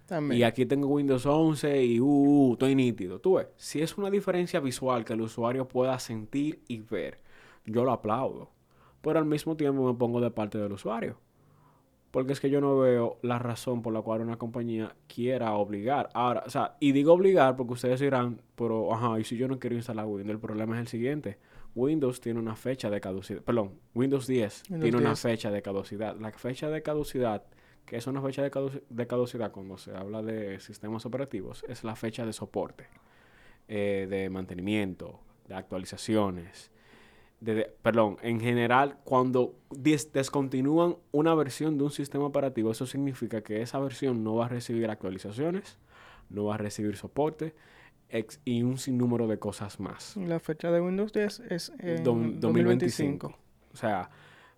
También. 0.08 0.42
Y 0.42 0.44
aquí 0.44 0.66
tengo 0.66 0.88
Windows 0.88 1.24
11 1.24 1.86
y 1.86 2.00
uh, 2.00 2.04
uh, 2.04 2.54
estoy 2.54 2.74
nítido. 2.74 3.20
Tú 3.20 3.36
ves, 3.36 3.48
si 3.58 3.80
es 3.80 3.96
una 4.00 4.10
diferencia 4.10 4.60
visual 4.60 5.06
que 5.06 5.14
el 5.14 5.22
usuario 5.22 5.68
pueda 5.68 6.00
sentir 6.00 6.64
y 6.68 6.80
ver, 6.80 7.20
yo 7.64 7.84
lo 7.84 7.92
aplaudo. 7.92 8.50
Pero 9.02 9.20
al 9.20 9.26
mismo 9.26 9.56
tiempo 9.56 9.86
me 9.86 9.94
pongo 10.00 10.20
de 10.20 10.32
parte 10.32 10.58
del 10.58 10.72
usuario. 10.72 11.18
Porque 12.10 12.34
es 12.34 12.40
que 12.40 12.50
yo 12.50 12.60
no 12.60 12.80
veo 12.80 13.20
la 13.22 13.38
razón 13.38 13.84
por 13.84 13.94
la 13.94 14.02
cual 14.02 14.22
una 14.22 14.40
compañía 14.40 14.96
quiera 15.06 15.54
obligar. 15.54 16.10
Ahora, 16.16 16.42
o 16.48 16.50
sea, 16.50 16.76
y 16.80 16.92
digo 16.92 17.14
obligar 17.14 17.56
porque 17.56 17.74
ustedes 17.74 18.00
dirán, 18.00 18.42
pero, 18.56 18.92
ajá, 18.92 19.20
y 19.20 19.26
si 19.26 19.38
yo 19.38 19.48
no 19.48 19.60
quiero 19.60 19.76
instalar 19.76 20.08
Windows, 20.08 20.32
el 20.32 20.40
problema 20.40 20.74
es 20.74 20.82
el 20.82 20.88
siguiente. 20.88 21.38
Windows 21.76 22.20
tiene 22.22 22.40
una 22.40 22.56
fecha 22.56 22.90
de 22.90 23.00
caducidad. 23.00 23.42
Perdón, 23.42 23.80
Windows 23.94 24.28
10 24.28 24.64
Windows 24.70 24.82
tiene 24.82 24.98
una 24.98 25.10
10. 25.12 25.20
fecha 25.22 25.52
de 25.52 25.62
caducidad. 25.62 26.16
La 26.20 26.32
fecha 26.32 26.70
de 26.70 26.82
caducidad, 26.82 27.44
que 27.86 27.98
es 27.98 28.08
una 28.08 28.22
fecha 28.22 28.42
de, 28.44 28.52
caduci- 28.52 28.84
de 28.90 29.08
caducidad 29.08 29.52
cuando 29.52 29.78
se 29.78 29.96
habla 29.96 30.22
de 30.22 30.60
sistemas 30.60 31.06
operativos, 31.06 31.64
es 31.68 31.84
la 31.84 31.96
fecha 31.96 32.26
de 32.26 32.34
soporte, 32.34 32.88
eh, 33.68 34.08
de 34.10 34.30
mantenimiento, 34.30 35.20
de 35.48 35.56
actualizaciones. 35.56 36.72
de- 37.42 37.54
de- 37.56 37.74
perdón, 37.82 38.18
en 38.22 38.42
general, 38.42 38.98
cuando 39.06 39.56
des- 39.70 40.12
descontinúan 40.12 40.98
una 41.14 41.34
versión 41.36 41.78
de 41.78 41.86
un 41.86 41.90
sistema 41.92 42.26
operativo, 42.26 42.70
eso 42.70 42.86
significa 42.86 43.40
que 43.42 43.62
esa 43.62 43.80
versión 43.80 44.26
no 44.26 44.36
va 44.36 44.48
a 44.48 44.50
recibir 44.50 44.90
actualizaciones, 44.90 45.78
no 46.30 46.44
va 46.44 46.56
a 46.56 46.58
recibir 46.58 46.98
soporte 46.98 47.56
ex- 48.10 48.40
y 48.46 48.64
un 48.64 48.78
sinnúmero 48.78 49.28
de 49.28 49.40
cosas 49.40 49.80
más. 49.80 50.16
La 50.18 50.40
fecha 50.40 50.72
de 50.72 50.82
Windows 50.82 51.12
10 51.14 51.40
es 51.50 51.72
en 51.80 52.04
Dom- 52.04 52.34
2025. 52.40 53.34
O 53.74 53.78
sea, 53.78 54.10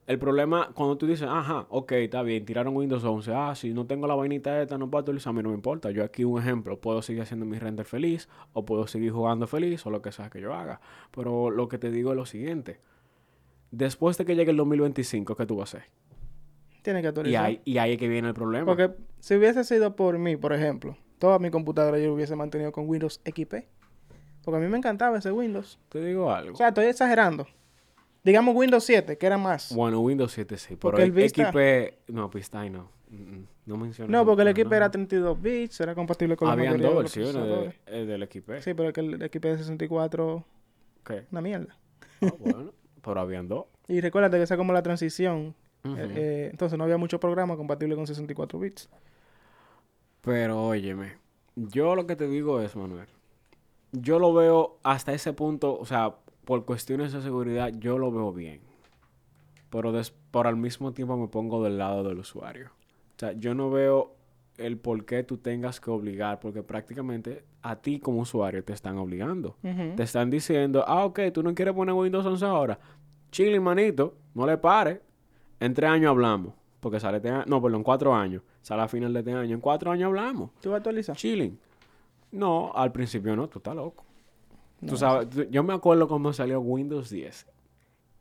el 0.07 0.17
problema 0.17 0.71
cuando 0.73 0.97
tú 0.97 1.05
dices, 1.07 1.27
ajá, 1.29 1.67
ok, 1.69 1.91
está 1.93 2.21
bien, 2.23 2.43
tiraron 2.45 2.75
Windows 2.75 3.03
11, 3.03 3.33
ah, 3.33 3.53
si 3.55 3.73
no 3.73 3.85
tengo 3.85 4.07
la 4.07 4.15
vainita 4.15 4.61
esta, 4.61 4.77
no 4.77 4.89
puedo 4.89 4.99
actualizar, 5.01 5.29
a 5.29 5.33
mí 5.33 5.43
no 5.43 5.49
me 5.49 5.55
importa. 5.55 5.91
Yo 5.91 6.03
aquí 6.03 6.23
un 6.23 6.39
ejemplo, 6.39 6.79
puedo 6.81 7.01
seguir 7.01 7.21
haciendo 7.21 7.45
mi 7.45 7.59
render 7.59 7.85
feliz, 7.85 8.27
o 8.53 8.65
puedo 8.65 8.87
seguir 8.87 9.11
jugando 9.11 9.47
feliz, 9.47 9.85
o 9.85 9.89
lo 9.91 10.01
que 10.01 10.11
sea 10.11 10.29
que 10.29 10.41
yo 10.41 10.53
haga. 10.53 10.81
Pero 11.11 11.51
lo 11.51 11.67
que 11.67 11.77
te 11.77 11.91
digo 11.91 12.11
es 12.11 12.17
lo 12.17 12.25
siguiente. 12.25 12.79
Después 13.71 14.17
de 14.17 14.25
que 14.25 14.35
llegue 14.35 14.51
el 14.51 14.57
2025, 14.57 15.35
¿qué 15.35 15.45
tú 15.45 15.55
vas 15.57 15.75
a 15.75 15.77
hacer? 15.77 15.89
Tiene 16.81 16.99
que 17.01 17.05
Y 17.05 17.09
actualizar. 17.09 17.45
ahí, 17.45 17.61
y 17.63 17.77
ahí 17.77 17.93
es 17.93 17.97
que 17.99 18.07
viene 18.07 18.27
el 18.27 18.33
problema. 18.33 18.65
Porque 18.65 18.91
si 19.19 19.35
hubiese 19.35 19.63
sido 19.63 19.95
por 19.95 20.17
mí, 20.17 20.35
por 20.35 20.51
ejemplo, 20.51 20.97
toda 21.21 21.37
mi 21.37 21.51
computadora 21.51 21.99
yo 21.99 22.07
lo 22.07 22.15
hubiese 22.15 22.35
mantenido 22.35 22.71
con 22.71 22.89
Windows 22.89 23.21
XP. 23.23 23.53
Porque 24.43 24.57
a 24.57 24.59
mí 24.59 24.67
me 24.67 24.77
encantaba 24.79 25.19
ese 25.19 25.31
Windows. 25.31 25.77
Te 25.89 26.03
digo 26.03 26.31
algo. 26.33 26.53
O 26.53 26.57
sea, 26.57 26.69
estoy 26.69 26.85
exagerando. 26.85 27.45
Digamos 28.23 28.55
Windows 28.55 28.83
7, 28.83 29.15
que 29.19 29.25
era 29.27 29.37
más. 29.37 29.73
bueno, 29.75 29.99
Windows 29.99 30.31
7 30.31 30.57
sí, 30.57 30.69
pero 30.69 30.79
Porque 30.79 31.03
el 31.03 31.11
Vista- 31.11 31.51
XP... 31.51 32.09
No, 32.09 32.27
Vista 32.29 32.67
no. 32.69 32.89
No 33.67 33.77
menciono. 33.77 34.11
no, 34.11 34.25
porque 34.25 34.41
el 34.41 34.55
XP 34.55 34.69
no. 34.69 34.75
era 34.75 34.89
32 34.89 35.39
bits, 35.41 35.79
era 35.81 35.93
compatible 35.93 36.35
con 36.35 36.49
Habían 36.49 36.81
dos 36.81 36.95
versiones 36.95 37.35
de- 37.35 37.75
eh, 37.85 38.05
del 38.05 38.23
XP. 38.27 38.61
Sí, 38.61 38.73
pero 38.73 38.91
que 38.91 39.01
el 39.01 39.21
XP 39.29 39.43
de 39.49 39.57
64, 39.59 40.43
¿Qué? 41.05 41.25
una 41.31 41.41
mierda. 41.41 41.77
Ah, 42.21 42.33
bueno, 42.39 42.73
pero 43.03 43.19
habían 43.19 43.47
dos. 43.47 43.65
Y 43.87 44.01
recuérdate 44.01 44.37
que 44.37 44.43
esa 44.43 44.55
es 44.55 44.57
como 44.57 44.73
la 44.73 44.81
transición. 44.81 45.53
Eh, 45.83 46.13
eh, 46.15 46.47
entonces 46.51 46.77
no 46.77 46.83
había 46.83 46.97
mucho 46.97 47.19
programa 47.19 47.55
compatible 47.57 47.95
con 47.95 48.07
64 48.07 48.57
bits. 48.59 48.89
Pero 50.21 50.63
óyeme, 50.65 51.13
yo 51.55 51.95
lo 51.95 52.05
que 52.05 52.15
te 52.15 52.27
digo 52.27 52.61
es, 52.61 52.75
Manuel, 52.75 53.07
yo 53.91 54.19
lo 54.19 54.33
veo 54.33 54.77
hasta 54.83 55.13
ese 55.13 55.33
punto, 55.33 55.77
o 55.79 55.85
sea, 55.85 56.15
por 56.45 56.65
cuestiones 56.65 57.11
de 57.13 57.21
seguridad, 57.21 57.71
yo 57.77 57.97
lo 57.97 58.11
veo 58.11 58.31
bien. 58.31 58.61
Pero 59.69 59.91
des- 59.91 60.11
por 60.31 60.47
al 60.47 60.57
mismo 60.57 60.91
tiempo 60.93 61.17
me 61.17 61.27
pongo 61.27 61.63
del 61.63 61.77
lado 61.77 62.03
del 62.03 62.19
usuario. 62.19 62.67
O 63.15 63.19
sea, 63.19 63.31
yo 63.33 63.53
no 63.53 63.69
veo 63.69 64.15
el 64.57 64.77
por 64.77 65.05
qué 65.05 65.23
tú 65.23 65.37
tengas 65.37 65.79
que 65.79 65.89
obligar, 65.89 66.39
porque 66.39 66.61
prácticamente 66.61 67.45
a 67.61 67.75
ti 67.77 67.99
como 67.99 68.19
usuario 68.21 68.63
te 68.63 68.73
están 68.73 68.97
obligando. 68.97 69.55
Te 69.95 70.03
están 70.03 70.29
diciendo, 70.29 70.83
ah, 70.87 71.05
ok, 71.05 71.19
tú 71.33 71.41
no 71.41 71.53
quieres 71.55 71.73
poner 71.73 71.93
Windows 71.95 72.25
11 72.25 72.45
ahora. 72.45 72.79
Chile, 73.31 73.59
manito, 73.59 74.15
no 74.35 74.45
le 74.45 74.57
pares. 74.57 74.99
En 75.59 75.73
tres 75.73 75.89
años 75.89 76.09
hablamos. 76.09 76.53
Porque 76.81 76.99
sale 76.99 77.17
este 77.17 77.29
año, 77.29 77.45
no, 77.47 77.61
perdón, 77.61 77.79
en 77.79 77.83
cuatro 77.83 78.13
años. 78.13 78.41
Sale 78.61 78.81
a 78.81 78.87
final 78.89 79.13
de 79.13 79.19
este 79.19 79.31
año. 79.33 79.55
En 79.55 79.61
cuatro 79.61 79.89
años 79.91 80.07
hablamos. 80.07 80.49
¿Tú 80.59 80.71
vas 80.71 80.75
a 80.75 80.77
actualizar? 80.79 81.15
Chilling. 81.15 81.57
No, 82.31 82.71
al 82.75 82.91
principio 82.91 83.33
no, 83.35 83.47
tú 83.47 83.59
estás 83.59 83.75
loco. 83.75 84.03
No, 84.81 84.89
tú 84.89 84.97
sabes, 84.97 85.29
tú- 85.29 85.43
yo 85.49 85.63
me 85.63 85.73
acuerdo 85.73 86.07
cuando 86.07 86.33
salió 86.33 86.59
Windows 86.59 87.09
10. 87.09 87.45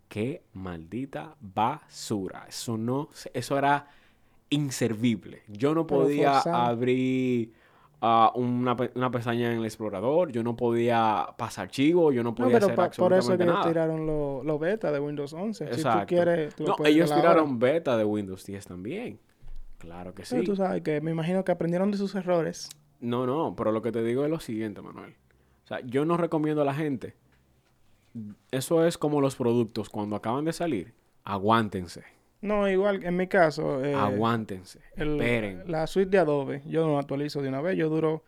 Qué 0.09 0.43
maldita 0.53 1.35
basura. 1.41 2.45
Eso 2.49 2.77
no, 2.77 3.09
eso 3.33 3.57
era 3.59 3.89
inservible. 4.51 5.43
Yo 5.49 5.75
no 5.75 5.87
podía 5.87 6.41
abrir 6.69 7.53
ah, 8.01 8.33
una, 8.35 8.77
una 8.95 9.11
pestaña 9.11 9.53
en 9.53 9.59
el 9.59 9.65
explorador, 9.65 10.31
yo 10.33 10.43
no 10.43 10.57
podía 10.57 11.27
pasar 11.37 11.65
archivos, 11.67 12.15
yo 12.15 12.23
no 12.23 12.31
No, 12.31 12.35
podía 12.35 12.55
pero 12.55 12.67
hacer 12.67 12.77
pa- 12.77 12.91
por 12.91 13.13
eso 13.13 13.35
ellos 13.35 13.47
nada. 13.47 13.67
tiraron 13.67 14.07
los 14.07 14.45
lo 14.45 14.59
beta 14.59 14.91
de 14.93 15.01
Windows 15.01 15.33
11. 15.33 15.75
Si 15.75 15.83
tú 15.83 15.89
quieres, 16.07 16.55
tú 16.55 16.65
no, 16.65 16.77
ellos 16.85 17.13
tiraron 17.15 17.59
beta 17.59 17.97
de 17.97 18.05
Windows 18.05 18.45
10 18.47 18.67
también. 18.67 19.19
Claro 19.79 20.15
que 20.15 20.25
sí. 20.25 20.35
Pero 20.37 20.45
tú 20.45 20.57
sabes 20.57 20.83
que 20.83 21.01
me 21.01 21.11
imagino 21.11 21.43
que 21.45 21.53
aprendieron 21.53 21.91
de 21.91 21.97
sus 21.99 22.15
errores. 22.15 22.69
No, 23.01 23.25
no, 23.27 23.55
pero 23.57 23.73
lo 23.73 23.81
que 23.81 23.93
te 23.93 24.03
digo 24.03 24.25
es 24.25 24.31
lo 24.31 24.39
siguiente, 24.41 24.83
Manuel. 24.83 25.15
O 25.65 25.67
sea, 25.67 25.81
yo 25.81 26.05
no 26.05 26.17
recomiendo 26.19 26.61
a 26.63 26.65
la 26.67 26.75
gente. 26.75 27.15
Eso 28.51 28.85
es 28.85 28.99
como 28.99 29.21
los 29.21 29.37
productos 29.37 29.89
cuando 29.89 30.17
acaban 30.17 30.45
de 30.45 30.53
salir. 30.53 30.93
Aguántense. 31.25 32.03
No, 32.43 32.69
igual 32.69 33.05
en 33.05 33.17
mi 33.17 33.27
caso, 33.27 33.85
eh, 33.85 33.95
aguántense. 33.95 34.81
el- 34.97 35.21
esperen. 35.21 35.63
la 35.67 35.87
suite 35.87 36.11
de 36.11 36.19
Adobe, 36.19 36.63
yo 36.67 36.87
no 36.87 36.99
actualizo 36.99 37.43
de 37.43 37.49
una 37.49 37.61
vez. 37.61 37.77
Yo 37.77 37.89
duro. 37.89 38.23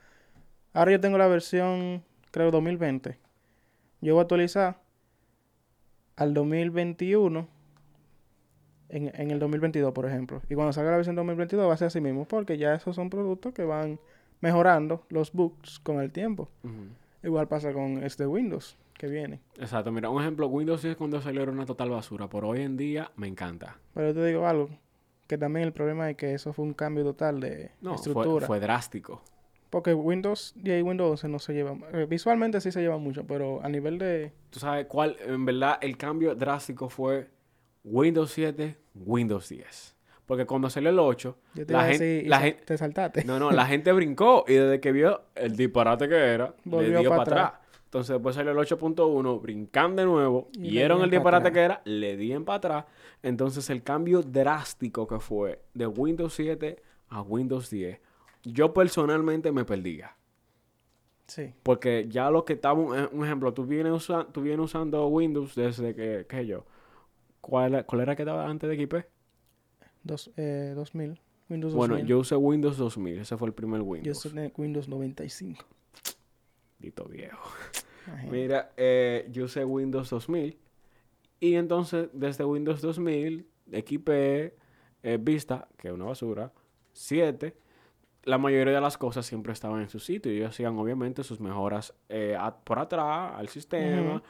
Ahora 0.74 0.92
yo 0.92 1.00
tengo 1.00 1.16
la 1.18 1.28
versión, 1.28 2.02
creo, 2.30 2.50
2020. 2.50 3.18
Yo 4.00 4.14
voy 4.14 4.20
a 4.20 4.22
actualizar 4.22 4.80
al 6.16 6.34
2021 6.34 7.48
en, 8.88 9.10
en 9.14 9.30
el 9.30 9.38
2022, 9.38 9.92
por 9.92 10.06
ejemplo. 10.06 10.42
Y 10.50 10.54
cuando 10.54 10.72
salga 10.72 10.90
la 10.90 10.96
versión 10.98 11.16
2022 11.16 11.68
va 11.68 11.74
a 11.74 11.76
ser 11.76 11.86
así 11.86 12.00
mismo, 12.00 12.26
porque 12.26 12.58
ya 12.58 12.74
esos 12.74 12.94
son 12.96 13.08
productos 13.10 13.54
que 13.54 13.64
van 13.64 13.98
mejorando 14.40 15.04
los 15.08 15.32
bugs 15.32 15.78
con 15.78 16.00
el 16.00 16.10
tiempo. 16.12 16.48
Igual 17.22 17.48
pasa 17.48 17.72
con 17.72 18.02
este 18.02 18.26
Windows 18.26 18.76
que 19.02 19.08
viene. 19.08 19.40
Exacto, 19.58 19.90
mira, 19.90 20.08
un 20.10 20.20
ejemplo, 20.22 20.46
Windows 20.46 20.80
10 20.82 20.96
cuando 20.96 21.20
salió 21.20 21.42
era 21.42 21.50
una 21.50 21.66
total 21.66 21.90
basura, 21.90 22.28
pero 22.28 22.48
hoy 22.48 22.60
en 22.62 22.76
día 22.76 23.10
me 23.16 23.26
encanta. 23.26 23.78
Pero 23.94 24.08
yo 24.08 24.14
te 24.14 24.24
digo 24.26 24.46
algo, 24.46 24.70
que 25.26 25.36
también 25.36 25.66
el 25.66 25.72
problema 25.72 26.08
es 26.08 26.16
que 26.16 26.32
eso 26.34 26.52
fue 26.52 26.64
un 26.64 26.72
cambio 26.72 27.02
total 27.02 27.40
de 27.40 27.72
No, 27.80 27.98
fue, 27.98 28.10
estructura. 28.12 28.46
fue 28.46 28.60
drástico. 28.60 29.20
Porque 29.70 29.92
Windows 29.92 30.52
10 30.56 30.80
y 30.80 30.82
Windows 30.82 31.10
11 31.12 31.28
no 31.28 31.38
se 31.40 31.52
llevan. 31.54 31.82
eh, 31.92 32.06
visualmente 32.08 32.60
sí 32.60 32.70
se 32.70 32.80
llevan 32.80 33.00
mucho, 33.00 33.26
pero 33.26 33.60
a 33.64 33.68
nivel 33.68 33.98
de. 33.98 34.32
Tú 34.50 34.60
sabes 34.60 34.86
cuál, 34.86 35.16
en 35.26 35.44
verdad, 35.44 35.78
el 35.80 35.96
cambio 35.96 36.34
drástico 36.36 36.88
fue 36.88 37.28
Windows 37.82 38.30
7, 38.30 38.76
Windows 38.94 39.48
10. 39.48 39.96
Porque 40.26 40.46
cuando 40.46 40.70
salió 40.70 40.90
el 40.90 40.98
8, 41.00 41.36
Yo 41.54 41.66
te 41.66 41.72
la 41.72 41.84
gente, 41.86 42.04
decir, 42.04 42.28
la 42.30 42.52
te 42.64 42.78
saltaste. 42.78 43.24
No, 43.24 43.38
no, 43.40 43.50
la 43.50 43.66
gente 43.66 43.90
brincó 43.92 44.44
y 44.46 44.54
desde 44.54 44.78
que 44.80 44.92
vio 44.92 45.22
el 45.34 45.56
disparate 45.56 46.08
que 46.08 46.14
era, 46.16 46.54
Volvió 46.64 46.92
le 46.92 47.00
dio 47.00 47.10
pa' 47.10 47.16
para 47.16 47.22
atrás. 47.22 47.46
atrás. 47.48 47.61
Entonces 47.92 48.14
después 48.14 48.34
salió 48.34 48.52
el 48.52 48.56
8.1, 48.56 49.38
brincan 49.42 49.96
de 49.96 50.06
nuevo, 50.06 50.48
Y 50.54 50.70
dieron 50.70 51.02
el 51.02 51.10
pa' 51.10 51.16
disparate 51.16 51.48
atrás. 51.48 51.52
que 51.52 51.60
era, 51.60 51.82
le 51.84 52.16
dieron 52.16 52.46
para 52.46 52.56
atrás. 52.56 52.84
Entonces 53.22 53.68
el 53.68 53.82
cambio 53.82 54.22
drástico 54.22 55.06
que 55.06 55.20
fue 55.20 55.60
de 55.74 55.86
Windows 55.86 56.32
7 56.32 56.82
a 57.10 57.20
Windows 57.20 57.68
10, 57.68 58.00
yo 58.44 58.72
personalmente 58.72 59.52
me 59.52 59.66
perdía. 59.66 60.16
Sí. 61.26 61.52
Porque 61.62 62.06
ya 62.08 62.30
lo 62.30 62.46
que 62.46 62.54
estaba, 62.54 62.78
un, 62.80 63.08
un 63.12 63.24
ejemplo, 63.26 63.52
tú 63.52 63.66
vienes, 63.66 63.92
usa- 63.92 64.26
tú 64.32 64.40
vienes 64.40 64.64
usando 64.64 65.06
Windows 65.08 65.54
desde 65.54 65.94
que, 65.94 66.24
qué 66.26 66.36
sé 66.36 66.46
yo, 66.46 66.64
¿cuál, 67.42 67.74
era- 67.74 67.84
cuál 67.84 68.00
era 68.00 68.16
que 68.16 68.22
estaba 68.22 68.48
antes 68.48 68.70
de 68.70 68.76
XP? 68.86 69.06
Dos, 70.02 70.30
eh, 70.38 70.72
2000. 70.74 71.20
Windows 71.50 71.74
Bueno, 71.74 71.94
2000. 71.96 72.08
yo 72.08 72.18
usé 72.20 72.36
Windows 72.36 72.78
2000, 72.78 73.18
ese 73.18 73.36
fue 73.36 73.48
el 73.48 73.54
primer 73.54 73.80
Yo 73.80 73.84
Windows. 73.84 74.24
usé 74.24 74.50
Windows 74.56 74.88
95. 74.88 75.62
Dito 76.78 77.04
viejo. 77.04 77.48
Imagínate. 78.06 78.30
Mira, 78.36 78.72
eh, 78.76 79.28
yo 79.30 79.44
usé 79.44 79.64
Windows 79.64 80.10
2000 80.10 80.58
y 81.40 81.54
entonces 81.54 82.08
desde 82.12 82.44
Windows 82.44 82.80
2000, 82.80 83.46
XP, 83.72 84.08
eh, 85.02 85.18
Vista, 85.20 85.68
que 85.76 85.88
es 85.88 85.94
una 85.94 86.04
basura, 86.06 86.52
7, 86.92 87.56
la 88.24 88.38
mayoría 88.38 88.72
de 88.74 88.80
las 88.80 88.96
cosas 88.98 89.26
siempre 89.26 89.52
estaban 89.52 89.80
en 89.80 89.88
su 89.88 89.98
sitio 89.98 90.30
y 90.32 90.36
ellos 90.36 90.50
hacían 90.50 90.78
obviamente 90.78 91.24
sus 91.24 91.40
mejoras 91.40 91.92
eh, 92.08 92.36
a- 92.38 92.54
por 92.54 92.78
atrás 92.78 93.32
al 93.36 93.48
sistema, 93.48 94.22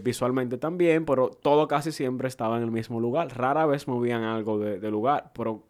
visualmente 0.00 0.56
también, 0.56 1.04
pero 1.04 1.30
todo 1.30 1.66
casi 1.66 1.90
siempre 1.90 2.28
estaba 2.28 2.56
en 2.58 2.62
el 2.62 2.70
mismo 2.70 3.00
lugar. 3.00 3.36
Rara 3.36 3.66
vez 3.66 3.88
movían 3.88 4.22
algo 4.22 4.58
de, 4.60 4.78
de 4.78 4.90
lugar, 4.90 5.32
pero 5.34 5.64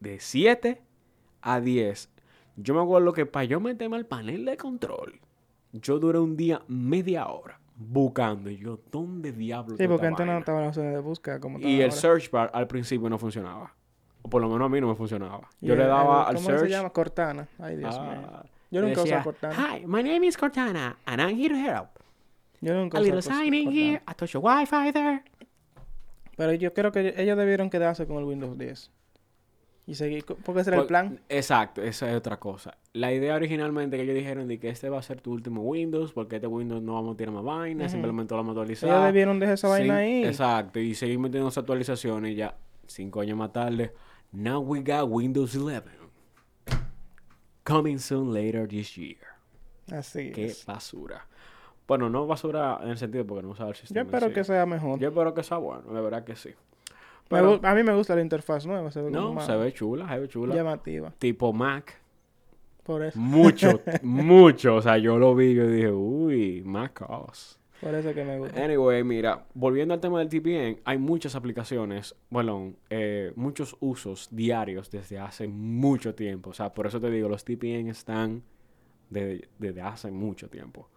de 0.00 0.20
7 0.20 0.82
a 1.40 1.60
10, 1.60 2.10
yo 2.56 2.74
me 2.74 2.80
acuerdo 2.82 3.12
que 3.12 3.26
para 3.26 3.44
yo 3.44 3.58
meterme 3.60 3.96
al 3.96 4.06
panel 4.06 4.44
de 4.44 4.56
control, 4.56 5.20
yo 5.72 5.98
duré 5.98 6.18
un 6.18 6.36
día 6.36 6.62
media 6.68 7.26
hora 7.28 7.58
buscando 7.76 8.50
y 8.50 8.58
yo, 8.58 8.78
¿dónde 8.90 9.32
diablo 9.32 9.76
Sí, 9.76 9.88
porque 9.88 10.06
antes 10.06 10.24
no 10.26 10.38
estaban 10.38 10.60
las 10.62 10.68
opciones 10.68 10.92
de 10.94 11.00
búsqueda 11.00 11.40
como 11.40 11.58
Y 11.58 11.76
el 11.80 11.90
ahora. 11.90 11.92
search 11.92 12.30
bar 12.30 12.50
al 12.54 12.66
principio 12.66 13.08
no 13.08 13.18
funcionaba. 13.18 13.74
O 14.22 14.28
por 14.30 14.40
lo 14.40 14.48
menos 14.48 14.66
a 14.66 14.68
mí 14.68 14.80
no 14.80 14.86
me 14.88 14.94
funcionaba. 14.94 15.48
Yo 15.60 15.74
le 15.74 15.84
daba 15.84 16.22
el- 16.22 16.28
al 16.28 16.34
¿Cómo 16.36 16.46
search. 16.48 16.60
se 16.62 16.68
llama? 16.68 16.90
Cortana. 16.90 17.48
Ay, 17.58 17.76
Dios 17.76 17.98
mío. 17.98 18.22
ah, 18.32 18.44
Yo 18.70 18.80
le 18.82 18.86
nunca 18.88 19.00
decía, 19.02 19.22
Cortana. 19.24 19.54
Hi, 19.76 19.84
my 19.86 20.02
name 20.02 20.24
is 20.26 20.38
Cortana, 20.38 20.96
and 21.06 21.20
I'm 21.20 21.36
here 21.36 21.48
to 21.54 21.56
help. 21.60 21.88
Yo 22.60 22.72
nunca 22.74 22.98
A 22.98 23.00
little 23.00 23.20
sign 23.22 23.52
in 23.52 23.70
here, 23.72 24.00
I 24.08 24.14
touch 24.14 24.32
your 24.34 24.42
Wi-Fi 24.44 24.92
there. 24.92 25.24
Pero 26.36 26.52
yo 26.52 26.72
creo 26.72 26.92
que 26.92 27.14
ellos 27.16 27.36
debieron 27.36 27.68
quedarse 27.68 28.06
con 28.06 28.18
el 28.18 28.24
Windows 28.24 28.56
10. 28.56 28.90
Y 29.84 29.96
seguir, 29.96 30.24
porque 30.24 30.60
ese 30.60 30.70
era 30.70 30.80
el 30.80 30.86
plan. 30.86 31.20
Exacto, 31.28 31.82
esa 31.82 32.08
es 32.08 32.16
otra 32.16 32.38
cosa. 32.38 32.76
La 32.92 33.12
idea 33.12 33.34
originalmente 33.34 33.96
que 33.96 34.04
ellos 34.04 34.14
dijeron 34.14 34.46
de 34.46 34.60
que 34.60 34.68
este 34.68 34.88
va 34.88 34.98
a 35.00 35.02
ser 35.02 35.20
tu 35.20 35.32
último 35.32 35.62
Windows, 35.62 36.12
porque 36.12 36.36
este 36.36 36.46
Windows 36.46 36.80
no 36.82 36.94
vamos 36.94 37.14
a 37.14 37.16
tirar 37.16 37.34
más 37.34 37.42
vaina, 37.42 37.84
Ujú. 37.86 37.90
simplemente 37.92 38.32
lo 38.32 38.38
vamos 38.38 38.50
a 38.50 38.60
actualizar. 38.60 38.88
Ellos 38.88 39.04
debieron 39.04 39.40
dejar 39.40 39.54
esa 39.54 39.68
vaina 39.68 39.94
Sí, 39.96 40.00
ahí. 40.00 40.24
Exacto, 40.24 40.78
y 40.78 40.94
seguir 40.94 41.18
metiendo 41.18 41.48
esas 41.48 41.62
actualizaciones 41.62 42.30
y 42.32 42.34
ya 42.36 42.56
cinco 42.86 43.20
años 43.22 43.36
más 43.36 43.52
tarde. 43.52 43.92
Now 44.30 44.60
we 44.60 44.80
got 44.82 45.08
Windows 45.10 45.56
11. 45.56 45.82
Coming 47.64 47.98
soon 47.98 48.32
later 48.32 48.66
this 48.68 48.94
year. 48.96 49.18
Así 49.90 50.30
Qué 50.32 50.46
es. 50.46 50.64
basura. 50.66 51.26
Bueno, 51.86 52.08
no 52.08 52.26
basura 52.26 52.78
en 52.82 52.90
el 52.90 52.98
sentido 52.98 53.26
porque 53.26 53.42
no 53.42 53.50
usaba 53.50 53.70
el 53.70 53.74
Yo 53.76 53.80
sistema. 53.80 54.00
en 54.02 54.06
espero 54.06 54.28
sí. 54.28 54.34
que 54.34 54.44
sea 54.44 54.66
mejor. 54.66 54.98
Yo 54.98 55.08
espero 55.08 55.34
que 55.34 55.42
sea 55.42 55.58
bueno, 55.58 55.92
de 55.92 56.00
verdad 56.00 56.24
que 56.24 56.36
sí. 56.36 56.50
Pero, 57.32 57.60
a 57.62 57.74
mí 57.74 57.82
me 57.82 57.94
gusta 57.94 58.14
la 58.14 58.22
interfaz 58.22 58.66
nueva. 58.66 58.90
Se 58.90 59.00
ve 59.02 59.10
no, 59.10 59.40
se 59.40 59.56
ve 59.56 59.72
chula, 59.72 60.08
se 60.08 60.18
ve 60.20 60.28
chula. 60.28 60.54
llamativa. 60.54 61.12
Tipo 61.18 61.52
Mac. 61.52 62.00
Por 62.82 63.02
eso. 63.04 63.18
Mucho, 63.18 63.80
mucho. 64.02 64.76
O 64.76 64.82
sea, 64.82 64.98
yo 64.98 65.18
lo 65.18 65.34
vi 65.34 65.46
y 65.46 65.54
yo 65.54 65.66
dije, 65.68 65.90
uy, 65.90 66.62
Mac 66.64 67.02
OS. 67.08 67.58
Por 67.80 67.94
eso 67.94 68.14
que 68.14 68.24
me 68.24 68.38
gusta. 68.38 68.64
Anyway, 68.64 69.02
mira, 69.02 69.44
volviendo 69.54 69.92
al 69.94 70.00
tema 70.00 70.20
del 70.20 70.28
TPN, 70.28 70.80
hay 70.84 70.98
muchas 70.98 71.34
aplicaciones, 71.34 72.14
bueno, 72.30 72.74
eh, 72.90 73.32
muchos 73.34 73.76
usos 73.80 74.28
diarios 74.30 74.88
desde 74.88 75.18
hace 75.18 75.48
mucho 75.48 76.14
tiempo. 76.14 76.50
O 76.50 76.52
sea, 76.52 76.72
por 76.72 76.86
eso 76.86 77.00
te 77.00 77.10
digo, 77.10 77.28
los 77.28 77.44
TPN 77.44 77.88
están 77.88 78.42
de- 79.10 79.48
desde 79.58 79.82
hace 79.82 80.12
mucho 80.12 80.48
tiempo. 80.48 80.88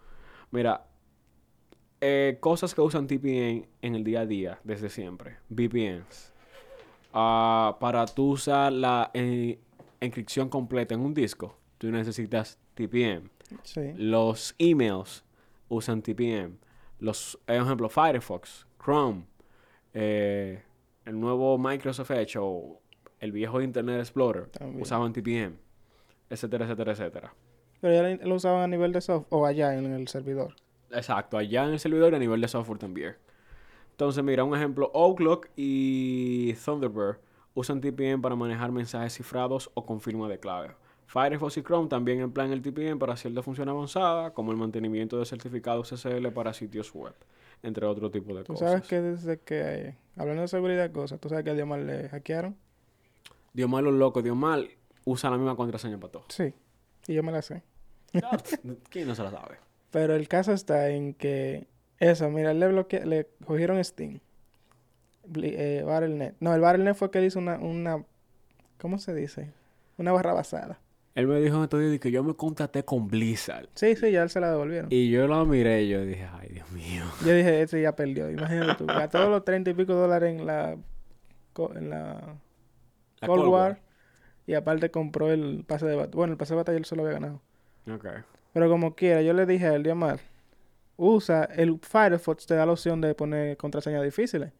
Mira, 0.51 0.85
eh, 2.01 2.37
cosas 2.39 2.73
que 2.75 2.81
usan 2.81 3.07
TPN 3.07 3.67
en 3.81 3.95
el 3.95 4.03
día 4.03 4.21
a 4.21 4.25
día, 4.25 4.59
desde 4.63 4.89
siempre. 4.89 5.37
VPNs. 5.49 6.33
Ah, 7.13 7.77
para 7.79 8.05
tú 8.05 8.31
usar 8.31 8.73
la 8.73 9.11
eh, 9.13 9.59
encripción 10.01 10.49
completa 10.49 10.93
en 10.93 11.01
un 11.01 11.13
disco, 11.13 11.57
tú 11.77 11.89
necesitas 11.91 12.59
TPN. 12.73 13.29
Sí. 13.63 13.93
Los 13.95 14.55
emails 14.57 15.23
usan 15.69 16.01
TPM. 16.01 16.57
Los, 16.99 17.39
por 17.45 17.55
ejemplo, 17.55 17.89
Firefox, 17.89 18.65
Chrome, 18.83 19.25
eh, 19.93 20.61
el 21.05 21.19
nuevo 21.19 21.57
Microsoft 21.57 22.11
Edge 22.11 22.37
o 22.39 22.81
el 23.19 23.31
viejo 23.31 23.61
Internet 23.61 23.99
Explorer 23.99 24.47
También. 24.47 24.81
usaban 24.81 25.13
TPM, 25.13 25.55
etcétera, 26.29 26.65
etcétera, 26.65 26.91
etcétera. 26.91 27.33
Pero 27.81 27.93
ya 27.93 28.25
lo 28.25 28.35
usaban 28.35 28.61
a 28.63 28.67
nivel 28.67 28.91
de 28.91 29.01
software 29.01 29.41
o 29.41 29.45
allá 29.45 29.75
en 29.77 29.85
el 29.85 30.07
servidor. 30.07 30.55
Exacto, 30.91 31.37
allá 31.37 31.65
en 31.65 31.71
el 31.73 31.79
servidor 31.79 32.13
y 32.13 32.15
a 32.15 32.19
nivel 32.19 32.41
de 32.41 32.47
software 32.47 32.79
también. 32.79 33.15
Entonces, 33.91 34.23
mira, 34.23 34.43
un 34.43 34.55
ejemplo, 34.55 34.91
Outlook 34.93 35.49
y 35.55 36.53
Thunderbird 36.53 37.17
usan 37.53 37.79
TPM 37.81 38.21
para 38.21 38.35
manejar 38.35 38.71
mensajes 38.71 39.13
cifrados 39.13 39.71
o 39.73 39.85
con 39.85 40.01
firma 40.01 40.27
de 40.27 40.39
clave. 40.39 40.75
Firefox 41.07 41.57
y 41.57 41.63
Chrome 41.63 41.87
también 41.87 42.19
emplean 42.19 42.51
el 42.51 42.61
TPM 42.61 42.99
para 42.99 43.15
cierta 43.15 43.41
función 43.41 43.69
avanzada, 43.69 44.33
como 44.33 44.51
el 44.51 44.57
mantenimiento 44.57 45.17
de 45.17 45.25
certificados 45.25 45.89
SSL 45.89 46.27
para 46.33 46.53
sitios 46.53 46.93
web, 46.93 47.13
entre 47.63 47.85
otro 47.85 48.09
tipo 48.11 48.33
de 48.35 48.43
Tú 48.43 48.53
cosas. 48.53 48.71
sabes 48.71 48.87
que 48.87 49.01
desde 49.01 49.39
que, 49.39 49.95
hablando 50.17 50.41
de 50.41 50.47
seguridad, 50.47 50.91
cosas, 50.91 51.19
tú 51.19 51.29
sabes 51.29 51.43
que 51.43 51.51
a 51.51 51.53
Dios 51.53 51.67
le 51.79 52.09
hackearon. 52.09 52.57
Dios 53.53 53.69
mal 53.69 53.85
los 53.85 53.93
locos, 53.93 54.23
Dios 54.23 54.35
mal, 54.35 54.69
usa 55.05 55.29
la 55.29 55.37
misma 55.37 55.55
contraseña 55.55 55.97
para 55.97 56.11
todo. 56.11 56.25
Sí. 56.29 56.53
Y 57.07 57.13
yo 57.13 57.23
me 57.23 57.31
la 57.31 57.41
sé. 57.41 57.63
¿Quién 58.89 59.07
no 59.07 59.15
se 59.15 59.23
la 59.23 59.31
sabe? 59.31 59.57
Pero 59.95 60.13
el 60.13 60.27
caso 60.27 60.51
está 60.51 60.89
en 60.89 61.13
que 61.13 61.67
eso, 61.99 62.29
mira, 62.29 62.53
le 62.53 62.67
bloque 62.67 63.05
le 63.05 63.29
cogieron 63.45 63.81
Steam. 63.81 64.19
Eh, 65.33 65.83
Battle.net. 65.85 66.33
No, 66.41 66.53
el 66.53 66.59
Battle.net 66.59 66.95
fue 66.95 67.09
que 67.09 67.19
él 67.19 67.23
hizo 67.23 67.39
una, 67.39 67.57
una, 67.59 68.03
¿cómo 68.77 68.99
se 68.99 69.15
dice? 69.15 69.53
Una 69.95 70.11
barra 70.11 70.33
basada. 70.33 70.81
Él 71.13 71.27
me 71.27 71.39
dijo 71.39 71.55
en 71.55 71.63
estos 71.63 71.79
días 71.79 71.97
que 72.01 72.11
yo 72.11 72.25
me 72.25 72.33
contraté 72.33 72.83
con 72.83 73.07
Blizzard. 73.07 73.69
Sí, 73.73 73.95
sí, 73.95 74.11
ya 74.11 74.23
él 74.23 74.29
se 74.29 74.41
la 74.41 74.51
devolvieron. 74.51 74.89
Y 74.91 75.09
yo 75.09 75.27
lo 75.27 75.45
miré 75.45 75.83
y 75.83 75.87
yo 75.87 76.05
dije, 76.05 76.27
ay, 76.41 76.49
Dios 76.49 76.69
mío. 76.73 77.05
Yo 77.25 77.33
dije, 77.33 77.61
ese 77.61 77.81
ya 77.81 77.95
perdió. 77.95 78.29
Imagínate 78.29 78.75
tú, 78.75 78.87
gastó 78.87 79.29
los 79.29 79.45
treinta 79.45 79.69
y 79.69 79.75
pico 79.75 79.93
dólares 79.93 80.37
en 80.37 80.45
la, 80.45 80.71
en 80.73 81.89
la 81.89 82.35
La 83.21 83.27
Cold 83.27 83.43
Cold 83.43 83.47
War. 83.47 83.79
Y 84.45 84.55
aparte 84.55 84.91
compró 84.91 85.31
el 85.31 85.63
pase 85.65 85.85
de 85.85 85.95
batalla. 85.95 86.17
Bueno, 86.17 86.33
el 86.33 86.37
pase 86.37 86.53
de 86.53 86.57
batalla 86.57 86.77
él 86.79 86.83
se 86.83 86.97
lo 86.97 87.03
había 87.03 87.13
ganado. 87.13 87.41
Ok. 87.89 88.07
Pero 88.55 88.69
como 88.69 88.95
quiera, 88.95 89.21
yo 89.21 89.33
le 89.33 89.45
dije 89.45 89.65
a 89.65 89.75
él, 89.75 89.83
Diamar, 89.83 90.21
usa 90.95 91.43
el 91.43 91.77
Firefox, 91.81 92.45
te 92.45 92.55
da 92.55 92.65
la 92.65 92.71
opción 92.71 93.01
de 93.01 93.13
poner 93.13 93.57
contraseñas 93.57 94.01
difíciles. 94.01 94.53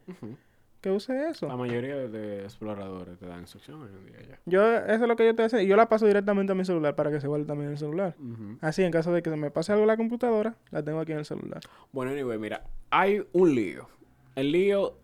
Que 0.81 0.91
use 0.91 1.29
eso. 1.29 1.47
La 1.47 1.55
mayoría 1.55 1.95
de 1.95 2.43
exploradores 2.43 3.17
te 3.17 3.25
dan 3.25 3.39
instrucciones 3.39 3.89
hoy 3.89 3.99
en 3.99 4.05
día 4.07 4.21
ya. 4.31 4.39
Yo, 4.45 4.75
eso 4.75 5.03
es 5.03 5.07
lo 5.07 5.15
que 5.15 5.25
yo 5.25 5.33
te 5.33 5.43
hace. 5.43 5.63
Y 5.63 5.67
yo 5.67 5.77
la 5.77 5.87
paso 5.87 6.05
directamente 6.05 6.51
a 6.51 6.55
mi 6.55 6.65
celular 6.65 6.93
para 6.97 7.09
que 7.09 7.21
se 7.21 7.29
guarde 7.29 7.45
también 7.45 7.67
en 7.67 7.71
el 7.71 7.77
celular. 7.77 8.17
Así, 8.59 8.83
en 8.83 8.91
caso 8.91 9.13
de 9.13 9.23
que 9.23 9.29
se 9.29 9.37
me 9.37 9.49
pase 9.49 9.71
algo 9.71 9.85
en 9.85 9.87
la 9.87 9.95
computadora, 9.95 10.57
la 10.71 10.83
tengo 10.83 10.99
aquí 10.99 11.13
en 11.13 11.19
el 11.19 11.25
celular. 11.25 11.61
Bueno, 11.93 12.11
anyway, 12.11 12.37
mira, 12.37 12.65
hay 12.89 13.25
un 13.31 13.55
lío. 13.55 13.87
El 14.35 14.51
lío 14.51 14.97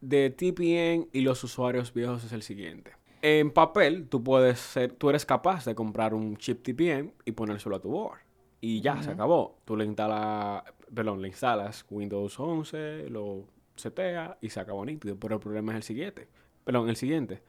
de 0.00 0.30
TPN 0.30 1.08
y 1.12 1.22
los 1.22 1.42
usuarios 1.42 1.92
viejos 1.92 2.22
es 2.22 2.32
el 2.32 2.42
siguiente. 2.42 2.92
En 3.20 3.50
papel, 3.50 4.06
tú 4.08 4.22
puedes 4.22 4.60
ser, 4.60 4.92
tú 4.92 5.10
eres 5.10 5.26
capaz 5.26 5.64
de 5.64 5.74
comprar 5.74 6.14
un 6.14 6.36
chip 6.36 6.62
TPN 6.62 7.12
y 7.24 7.32
ponérselo 7.32 7.74
a 7.74 7.80
tu 7.80 7.88
board. 7.88 8.27
Y 8.60 8.80
ya, 8.80 9.02
se 9.02 9.10
acabó. 9.10 9.58
Tú 9.64 9.76
le 9.76 9.84
instalas, 9.84 10.64
perdón, 10.92 11.22
le 11.22 11.28
instalas 11.28 11.86
Windows 11.90 12.38
11, 12.38 13.08
lo 13.08 13.44
setea 13.76 14.36
y 14.40 14.50
se 14.50 14.60
acabó 14.60 14.84
nítido. 14.84 15.16
Pero 15.16 15.36
el 15.36 15.40
problema 15.40 15.72
es 15.72 15.76
el 15.76 15.82
siguiente. 15.84 16.28
Perdón, 16.64 16.88
el 16.88 16.96
siguiente. 16.96 17.42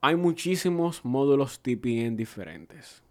Hay 0.00 0.14
muchísimos 0.14 1.04
módulos 1.04 1.60
TPN 1.60 2.16
diferentes. 2.16 3.02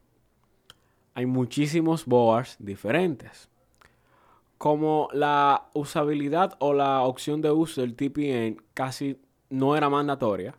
Hay 1.14 1.26
muchísimos 1.26 2.06
boards 2.06 2.56
diferentes 2.60 3.50
como 4.58 5.10
la 5.12 5.68
usabilidad 5.74 6.56
o 6.60 6.74
la 6.74 7.02
opción 7.02 7.42
de 7.42 7.52
uso 7.52 7.82
del 7.82 7.96
TPN 7.96 8.62
casi 8.74 9.20
no 9.50 9.76
era 9.76 9.90
mandatoria, 9.90 10.56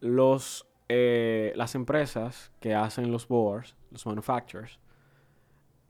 los, 0.00 0.66
eh, 0.88 1.52
las 1.54 1.74
empresas 1.74 2.50
que 2.58 2.74
hacen 2.74 3.12
los 3.12 3.28
boards, 3.28 3.76
los 3.90 4.06
manufacturers, 4.06 4.78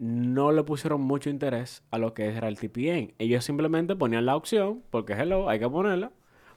no 0.04 0.50
le 0.50 0.64
pusieron 0.64 1.00
mucho 1.00 1.30
interés 1.30 1.84
a 1.92 1.98
lo 1.98 2.12
que 2.12 2.26
era 2.26 2.48
el 2.48 2.58
TPN. 2.58 3.14
Ellos 3.20 3.44
simplemente 3.44 3.94
ponían 3.94 4.26
la 4.26 4.34
opción, 4.34 4.82
porque 4.90 5.12
hello, 5.12 5.48
hay 5.48 5.60
que 5.60 5.68
ponerla, 5.68 6.10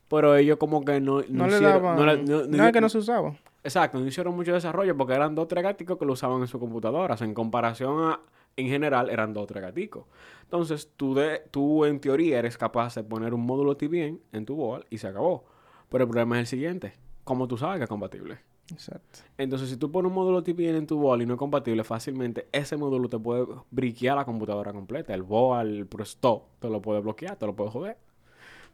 pero 0.08 0.36
ellos 0.36 0.58
como 0.58 0.84
que 0.84 1.00
no, 1.00 1.22
no 1.22 1.26
No, 1.30 1.48
le 1.48 1.54
hicieron- 1.58 1.84
daban... 1.84 1.96
no 1.96 2.06
le- 2.08 2.24
no- 2.24 2.48
Nada 2.48 2.72
que 2.72 2.82
no 2.82 2.90
se 2.90 2.98
usaba. 2.98 3.36
Exacto, 3.64 4.00
no 4.00 4.08
hicieron 4.08 4.36
mucho 4.36 4.52
desarrollo 4.52 4.98
porque 4.98 5.14
eran 5.14 5.36
dos 5.36 5.48
tres 5.48 5.64
gaticos 5.64 6.00
que 6.00 6.06
lo 6.06 6.14
usaban 6.14 6.42
en 6.42 6.48
sus 6.48 6.60
computadoras. 6.60 7.22
En 7.22 7.36
comparación 7.36 8.00
a, 8.12 8.20
en 8.56 8.68
general, 8.68 9.12
eran 9.12 9.32
dos 9.34 9.46
tres 9.46 9.62
gaticos. 9.62 10.06
Entonces, 10.42 10.92
tú, 10.98 11.14
de, 11.14 11.44
tú 11.52 11.86
en 11.86 12.00
teoría 12.00 12.40
eres 12.40 12.58
capaz 12.58 12.96
de 12.96 13.04
poner 13.04 13.36
un 13.36 13.42
módulo 13.46 13.78
TPN 13.78 14.20
en 14.32 14.46
tu 14.46 14.56
board 14.56 14.86
y 14.90 14.98
se 14.98 15.08
acabó. 15.08 15.46
Pero 15.90 16.06
el 16.06 16.10
problema 16.10 16.38
es 16.38 16.42
el 16.42 16.48
siguiente. 16.48 16.94
¿Cómo 17.24 17.48
tú 17.48 17.58
sabes 17.60 17.78
que 17.78 17.84
es 17.84 17.90
compatible? 17.90 18.40
Exacto. 18.72 19.20
Entonces, 19.38 19.70
si 19.70 19.78
tú 19.78 19.92
pones 19.92 20.10
un 20.10 20.16
módulo 20.16 20.44
TPN 20.44 20.76
en 20.76 20.88
tu 20.88 20.98
board 20.98 21.22
y 21.22 21.26
no 21.26 21.34
es 21.34 21.40
compatible, 21.40 21.84
fácilmente 21.84 22.48
ese 22.52 22.78
módulo 22.78 23.10
te 23.10 23.20
puede 23.20 23.46
briquear 23.70 24.18
la 24.18 24.26
computadora 24.26 24.74
completa. 24.74 25.14
El 25.14 25.24
board, 25.24 25.68
el 25.68 25.88
stop, 26.00 26.44
te 26.60 26.70
lo 26.70 26.82
puede 26.82 27.00
bloquear, 27.02 27.36
te 27.38 27.46
lo 27.46 27.56
puede 27.56 27.70
joder. 27.70 27.98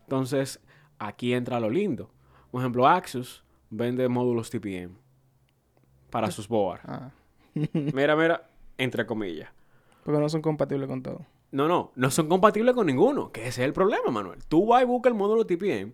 Entonces, 0.04 0.62
aquí 0.98 1.34
entra 1.34 1.60
lo 1.60 1.70
lindo. 1.70 2.10
Por 2.52 2.62
ejemplo, 2.62 2.88
Axus 2.88 3.44
vende 3.70 4.08
módulos 4.08 4.50
TPM 4.50 4.96
para 6.10 6.32
sus 6.32 6.48
boards. 6.48 6.84
Ah. 6.86 7.12
Mira, 7.74 8.16
mira, 8.16 8.50
entre 8.78 9.06
comillas. 9.06 9.50
Porque 10.04 10.20
no 10.20 10.30
son 10.30 10.42
compatibles 10.42 10.88
con 10.88 11.04
todo. 11.04 11.26
No, 11.52 11.68
no, 11.68 11.92
no 11.96 12.10
son 12.10 12.30
compatibles 12.30 12.74
con 12.74 12.88
ninguno. 12.88 13.32
Que 13.32 13.42
ese 13.42 13.62
es 13.62 13.68
el 13.68 13.74
problema, 13.74 14.10
Manuel. 14.10 14.40
Tú 14.48 14.68
vas 14.68 14.84
y 14.84 14.86
buscas 14.86 15.12
el 15.12 15.18
módulo 15.18 15.46
TPM. 15.46 15.94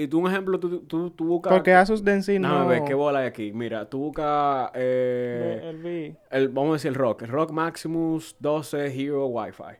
Y 0.00 0.06
tú, 0.06 0.20
un 0.20 0.30
ejemplo, 0.30 0.60
tú, 0.60 0.80
tú, 0.82 1.10
tú 1.10 1.24
buscas. 1.26 1.52
Porque 1.52 1.72
Asus 1.74 2.04
de 2.04 2.12
en 2.12 2.22
sí 2.22 2.34
Déjame 2.34 2.58
no... 2.60 2.66
ver 2.68 2.84
qué 2.84 2.94
bola 2.94 3.18
hay 3.20 3.26
aquí. 3.26 3.52
Mira, 3.52 3.88
tú 3.90 3.98
buscas. 3.98 4.70
eh, 4.74 5.60
El 5.64 6.16
el, 6.30 6.48
vamos 6.50 6.70
a 6.70 6.72
decir 6.74 6.90
el 6.90 6.94
Rock. 6.94 7.22
El 7.22 7.28
Rock 7.30 7.50
Maximus 7.50 8.36
12 8.38 8.86
Hero 8.86 9.26
Wi-Fi. 9.26 9.78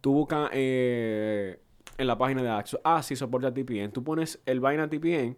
Tú 0.00 0.14
buscas 0.14 0.48
eh, 0.54 1.60
en 1.98 2.06
la 2.06 2.16
página 2.16 2.42
de 2.42 2.48
Axo. 2.48 2.80
Ah, 2.84 3.02
sí, 3.02 3.16
soporta 3.16 3.52
TPN. 3.52 3.92
Tú 3.92 4.02
pones 4.02 4.40
el 4.46 4.60
vaina 4.60 4.88
TPN, 4.88 5.36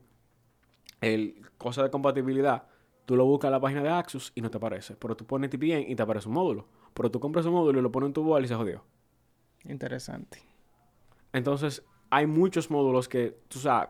el 1.01 1.43
cosa 1.59 1.83
de 1.83 1.91
compatibilidad. 1.91 2.65
Tú 3.07 3.17
lo 3.17 3.25
buscas 3.25 3.49
en 3.49 3.53
la 3.53 3.61
página 3.61 3.83
de 3.83 3.89
Axus 3.89 4.31
y 4.37 4.41
no 4.41 4.51
te 4.51 4.59
aparece. 4.59 4.95
Pero 4.95 5.17
tú 5.17 5.27
pones 5.27 5.51
TPN 5.51 5.85
y 5.89 5.97
te 5.97 6.03
aparece 6.03 6.29
un 6.29 6.35
módulo. 6.35 6.69
Pero 6.95 7.11
tú 7.11 7.19
compras 7.19 7.45
un 7.47 7.55
módulo 7.55 7.81
y 7.81 7.83
lo 7.83 7.91
pones 7.91 8.07
en 8.07 8.13
tu 8.13 8.23
board 8.23 8.45
y 8.45 8.49
se 8.49 8.55
jodió. 8.55 8.85
Interesante. 9.65 10.39
Entonces, 11.33 11.85
hay 12.11 12.27
muchos 12.27 12.71
módulos 12.71 13.09
que, 13.09 13.37
tú 13.49 13.59
sabes, 13.59 13.89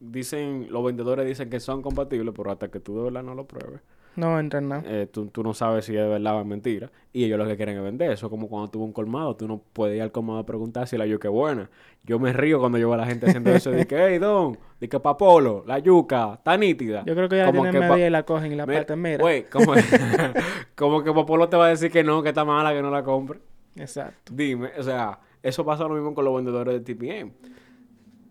dicen, 0.00 0.66
los 0.70 0.84
vendedores 0.84 1.26
dicen 1.26 1.48
que 1.50 1.60
son 1.60 1.82
compatibles, 1.82 2.34
pero 2.36 2.50
hasta 2.50 2.68
que 2.68 2.80
tú 2.80 2.96
de 2.98 3.04
verdad 3.04 3.22
no 3.22 3.34
lo 3.34 3.46
pruebes, 3.46 3.80
No 4.16 4.38
entra 4.40 4.58
en 4.58 4.68
nada. 4.68 4.82
eh, 4.86 5.06
tú, 5.10 5.26
tú 5.26 5.42
no 5.42 5.54
sabes 5.54 5.84
si 5.84 5.94
es 5.96 6.02
de 6.02 6.08
verdad 6.08 6.36
o 6.36 6.40
es 6.40 6.46
mentira. 6.46 6.90
Y 7.12 7.24
ellos 7.24 7.38
lo 7.38 7.46
que 7.46 7.56
quieren 7.56 7.76
es 7.76 7.82
vender. 7.82 8.10
Eso 8.12 8.26
es 8.26 8.30
como 8.30 8.48
cuando 8.48 8.70
tuvo 8.70 8.84
un 8.84 8.92
colmado. 8.92 9.34
Tú 9.36 9.46
no 9.48 9.60
puedes 9.72 9.96
ir 9.96 10.02
al 10.02 10.10
colmado 10.12 10.38
a 10.40 10.46
preguntar 10.46 10.86
si 10.88 10.96
la 10.96 11.06
yuca 11.06 11.28
es 11.28 11.32
buena. 11.34 11.68
Yo 12.04 12.18
me 12.18 12.32
río 12.32 12.58
cuando 12.60 12.78
yo 12.78 12.88
veo 12.88 12.94
a 12.94 12.98
la 12.98 13.06
gente 13.06 13.26
haciendo 13.26 13.50
eso. 13.50 13.70
De 13.72 13.86
que, 13.86 13.96
hey, 13.98 14.18
don, 14.18 14.56
de 14.80 14.88
que 14.88 14.98
papolo, 15.00 15.64
la 15.66 15.78
yuca, 15.80 16.34
está 16.34 16.56
nítida. 16.56 17.04
Yo 17.04 17.14
creo 17.14 17.28
que 17.28 17.36
ya 17.36 17.44
la 17.46 17.50
Como 17.50 17.62
tienen 17.62 17.80
que 17.82 17.88
pa- 17.88 17.94
media 17.94 18.06
y 18.06 18.10
la 18.10 18.22
cogen 18.24 18.52
y 18.52 18.56
la 18.56 18.66
parten. 18.66 19.00
Mira. 19.02 19.18
Güey, 19.18 19.44
como, 19.50 19.74
como 20.76 21.02
que 21.02 21.12
Popolo 21.12 21.48
te 21.48 21.56
va 21.56 21.66
a 21.66 21.68
decir 21.70 21.90
que 21.90 22.02
no, 22.04 22.22
que 22.22 22.30
está 22.30 22.44
mala, 22.44 22.72
que 22.72 22.82
no 22.82 22.90
la 22.90 23.02
compre. 23.02 23.40
Exacto. 23.76 24.32
Dime, 24.34 24.70
o 24.78 24.82
sea, 24.82 25.18
eso 25.42 25.64
pasa 25.64 25.84
lo 25.84 25.94
mismo 25.94 26.14
con 26.14 26.24
los 26.24 26.34
vendedores 26.36 26.74
de 26.74 26.80
TPM. 26.94 27.32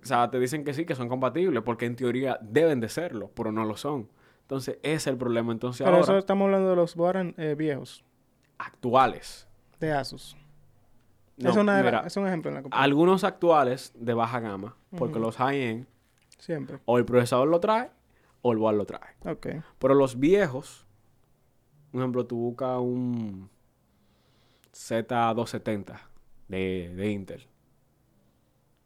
Sea, 0.10 0.30
te 0.30 0.40
dicen 0.40 0.64
que 0.64 0.74
sí, 0.74 0.86
que 0.86 0.96
son 0.96 1.08
compatibles, 1.08 1.64
porque 1.64 1.86
en 1.86 1.96
teoría 1.96 2.38
deben 2.42 2.80
de 2.80 2.90
serlo, 2.90 3.32
pero 3.36 3.52
no 3.52 3.64
lo 3.66 3.78
son. 3.78 4.10
Entonces, 4.42 4.78
ese 4.82 4.96
es 4.96 5.08
el 5.08 5.18
problema. 5.18 5.52
Entonces, 5.52 5.80
Pero 5.86 5.98
ahora, 5.98 6.04
eso 6.04 6.18
estamos 6.18 6.46
hablando 6.46 6.70
de 6.72 6.76
los 6.76 6.96
Boran 6.96 7.34
eh, 7.38 7.56
viejos, 7.58 8.04
actuales. 8.58 9.48
de 9.80 9.92
Asus. 9.94 10.36
No, 11.38 11.52
es, 11.52 11.56
una 11.56 11.78
de 11.78 11.84
la- 11.84 11.90
mira, 11.92 12.08
es 12.08 12.18
un 12.18 12.28
ejemplo 12.28 12.50
en 12.50 12.56
la 12.56 12.62
computadora. 12.64 12.84
algunos 12.84 13.24
actuales 13.24 13.94
de 13.96 14.14
baja 14.14 14.40
gama, 14.42 14.76
porque 14.98 15.20
los 15.20 15.38
high-end, 15.38 15.86
Siempre. 16.38 16.80
o 16.86 16.98
el 16.98 17.06
procesador 17.06 17.48
lo 17.48 17.60
trae, 17.62 17.90
o 18.42 18.52
el 18.52 18.58
board 18.58 18.76
lo 18.76 18.86
trae. 18.86 19.16
Ok. 19.26 19.48
Pero 19.78 19.94
los 19.94 20.20
viejos, 20.20 20.86
por 21.92 22.02
ejemplo, 22.02 22.26
tú 22.26 22.36
buscas 22.38 22.80
un 22.80 23.50
Z270 24.74 26.00
de, 26.48 26.94
de 26.96 27.12
Intel, 27.12 27.48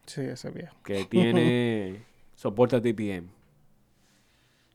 Sí, 0.06 0.22
ese 0.22 0.52
viejo. 0.52 0.76
que 0.84 1.06
tiene 1.10 2.04
soporte 2.36 2.76
a 2.76 2.82
TPM. 2.82 3.28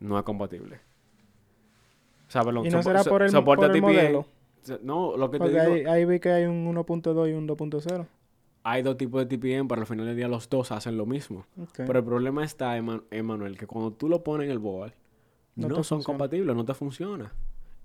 No 0.01 0.17
es 0.19 0.25
compatible. 0.25 0.77
O 2.29 2.31
sea, 2.31 2.43
perdón, 2.45 2.67
¿Y 2.67 2.71
no 2.71 2.83
será 2.83 3.03
por 3.05 3.23
el, 3.23 3.31
soporte 3.31 3.67
por 3.67 3.71
a 3.71 3.75
el 3.75 3.81
TPM. 3.83 3.93
modelo? 3.93 4.27
No, 4.83 5.17
lo 5.17 5.31
que 5.31 5.39
te 5.39 5.45
Porque 5.45 5.61
digo, 5.61 5.75
ahí, 5.75 5.85
ahí 5.87 6.05
vi 6.05 6.21
que 6.21 6.31
hay 6.31 6.45
un 6.45 6.67
1.2 6.75 7.31
y 7.31 7.33
un 7.33 7.49
2.0. 7.49 8.07
hay 8.65 8.83
dos 8.83 8.97
tipos 8.99 9.27
de 9.27 9.37
TPM, 9.37 9.67
pero 9.67 9.81
al 9.81 9.87
final 9.87 10.05
del 10.07 10.17
día 10.17 10.29
los 10.29 10.49
dos 10.51 10.71
hacen 10.73 10.99
lo 10.99 11.07
mismo. 11.07 11.47
Ok. 11.61 11.71
Pero 11.87 11.99
el 12.01 12.05
problema 12.05 12.45
está, 12.45 12.77
Eman- 12.77 13.03
Emanuel, 13.11 13.57
que 13.57 13.67
cuando 13.67 13.93
tú 13.93 14.09
lo 14.11 14.23
pones 14.23 14.45
en 14.47 14.51
el 14.51 14.59
board, 14.59 14.93
No 15.57 15.69
no, 15.69 15.75
te 15.77 15.85
son 15.85 15.99
funciona. 15.99 16.05
compatibles, 16.05 16.55
no 16.55 16.65
te 16.67 16.75
funciona. 16.75 17.33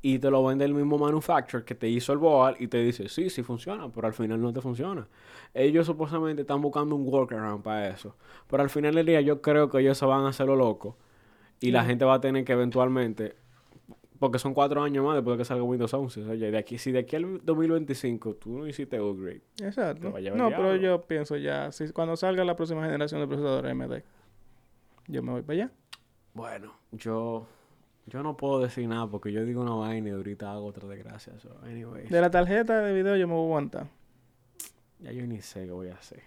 Y 0.06 0.20
te 0.20 0.30
lo 0.30 0.44
vende 0.44 0.66
el 0.66 0.74
mismo 0.74 0.98
manufacturer 0.98 1.64
que 1.66 1.76
te 1.76 1.88
hizo 1.88 2.12
el 2.12 2.20
board 2.20 2.58
y 2.60 2.68
te 2.68 2.78
dice, 2.84 3.08
sí, 3.08 3.30
sí 3.30 3.42
funciona, 3.42 3.90
pero 3.90 4.06
al 4.06 4.14
final 4.14 4.40
no 4.42 4.52
te 4.52 4.60
funciona. 4.60 5.08
Ellos 5.54 5.86
supuestamente 5.88 6.42
están 6.42 6.60
buscando 6.62 6.94
un 6.96 7.08
workaround 7.08 7.64
para 7.64 7.88
eso. 7.88 8.16
Pero 8.50 8.62
al 8.64 8.70
final 8.70 8.94
del 8.96 9.06
día 9.06 9.22
yo 9.22 9.42
creo 9.42 9.70
que 9.70 9.80
ellos 9.80 9.98
se 9.98 10.06
van 10.06 10.26
a 10.26 10.28
hacer 10.30 10.46
lo 10.46 10.58
loco. 10.58 10.98
Y 11.62 11.72
la 11.72 11.86
gente 11.86 12.04
va 12.04 12.16
a 12.16 12.20
tener 12.20 12.44
que 12.44 12.52
eventualmente, 12.52 13.36
porque 14.20 14.40
son 14.40 14.54
cuatro 14.54 14.84
años 14.84 15.06
más 15.06 15.16
después 15.16 15.38
de 15.38 15.42
que 15.44 15.46
salga 15.46 15.64
Windows 15.64 15.94
11. 15.94 16.26
Oye, 16.30 16.52
de 16.52 16.58
aquí, 16.58 16.78
si 16.78 16.92
de 16.92 17.00
aquí 17.00 17.16
al 17.16 17.40
2025 17.46 18.36
tú 18.36 18.58
no 18.58 18.68
hiciste 18.68 19.00
upgrade, 19.00 19.42
Exacto. 19.62 20.12
va 20.12 20.18
a 20.18 20.22
llevar 20.22 20.38
No, 20.38 20.50
el 20.50 20.54
pero 20.56 20.70
diablo. 20.74 20.82
yo 20.82 21.02
pienso 21.08 21.38
ya, 21.38 21.72
si 21.72 21.88
cuando 21.94 22.18
salga 22.18 22.44
la 22.44 22.58
próxima 22.58 22.84
generación 22.84 23.22
de 23.22 23.28
procesadores 23.28 23.72
AMD, 23.72 24.02
yo 25.08 25.24
me 25.24 25.32
voy 25.32 25.42
para 25.44 25.54
allá. 25.64 25.72
Bueno, 26.34 26.74
yo, 26.92 27.48
yo 28.06 28.22
no 28.24 28.36
puedo 28.38 28.60
decir 28.60 28.88
nada 28.88 29.08
porque 29.08 29.32
yo 29.32 29.44
digo 29.46 29.62
una 29.62 29.76
vaina 29.76 30.10
y 30.10 30.12
ahorita 30.12 30.52
hago 30.52 30.66
otra 30.66 30.88
desgracia. 30.88 31.40
So, 31.40 31.58
anyways, 31.64 32.10
De 32.10 32.22
la 32.22 32.30
tarjeta 32.30 32.80
de 32.82 32.94
video 32.94 33.16
yo 33.16 33.28
me 33.28 33.34
voy 33.34 33.44
a 33.44 33.46
aguantar. 33.46 33.88
ya 35.00 35.12
yo 35.12 35.26
ni 35.26 35.42
sé 35.42 35.66
qué 35.66 35.72
voy 35.72 35.88
a 35.90 35.96
hacer. 35.96 36.24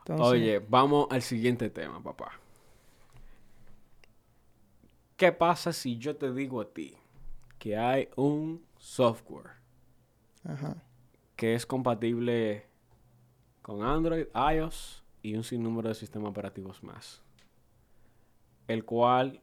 Entonces, 0.00 0.26
Oye, 0.26 0.58
vamos 0.68 1.06
al 1.10 1.22
siguiente 1.22 1.68
tema, 1.70 2.02
papá. 2.02 2.32
¿Qué 5.16 5.32
pasa 5.32 5.72
si 5.72 5.98
yo 5.98 6.16
te 6.16 6.32
digo 6.32 6.60
a 6.60 6.72
ti 6.72 6.94
que 7.58 7.76
hay 7.76 8.08
un 8.16 8.64
software 8.78 9.50
Ajá. 10.44 10.76
que 11.36 11.54
es 11.54 11.66
compatible 11.66 12.66
con 13.62 13.82
Android, 13.82 14.26
iOS 14.34 15.02
y 15.22 15.34
un 15.34 15.42
sinnúmero 15.42 15.88
de 15.88 15.94
sistemas 15.96 16.30
operativos 16.30 16.82
más? 16.84 17.20
El 18.68 18.84
cual 18.84 19.40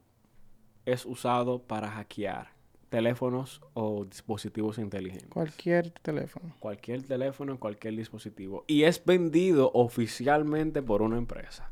es 0.86 1.06
usado 1.06 1.64
para 1.64 1.90
hackear 1.90 2.56
teléfonos 2.90 3.62
o 3.74 4.06
dispositivos 4.06 4.78
inteligentes. 4.78 5.30
Cualquier 5.30 5.92
teléfono. 5.92 6.56
Cualquier 6.60 7.04
teléfono, 7.04 7.60
cualquier 7.60 7.96
dispositivo. 7.96 8.64
Y 8.68 8.84
es 8.84 9.04
vendido 9.04 9.72
oficialmente 9.74 10.82
por 10.82 11.02
una 11.02 11.18
empresa. 11.18 11.72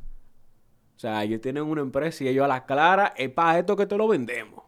O 0.96 1.00
sea, 1.00 1.24
ellos 1.24 1.42
tienen 1.42 1.64
una 1.64 1.82
empresa 1.82 2.24
y 2.24 2.28
ellos 2.28 2.46
a 2.46 2.48
la 2.48 2.66
clara, 2.66 3.14
es 3.18 3.30
para 3.30 3.60
esto 3.60 3.76
que 3.76 3.86
te 3.86 3.98
lo 3.98 4.08
vendemos. 4.08 4.64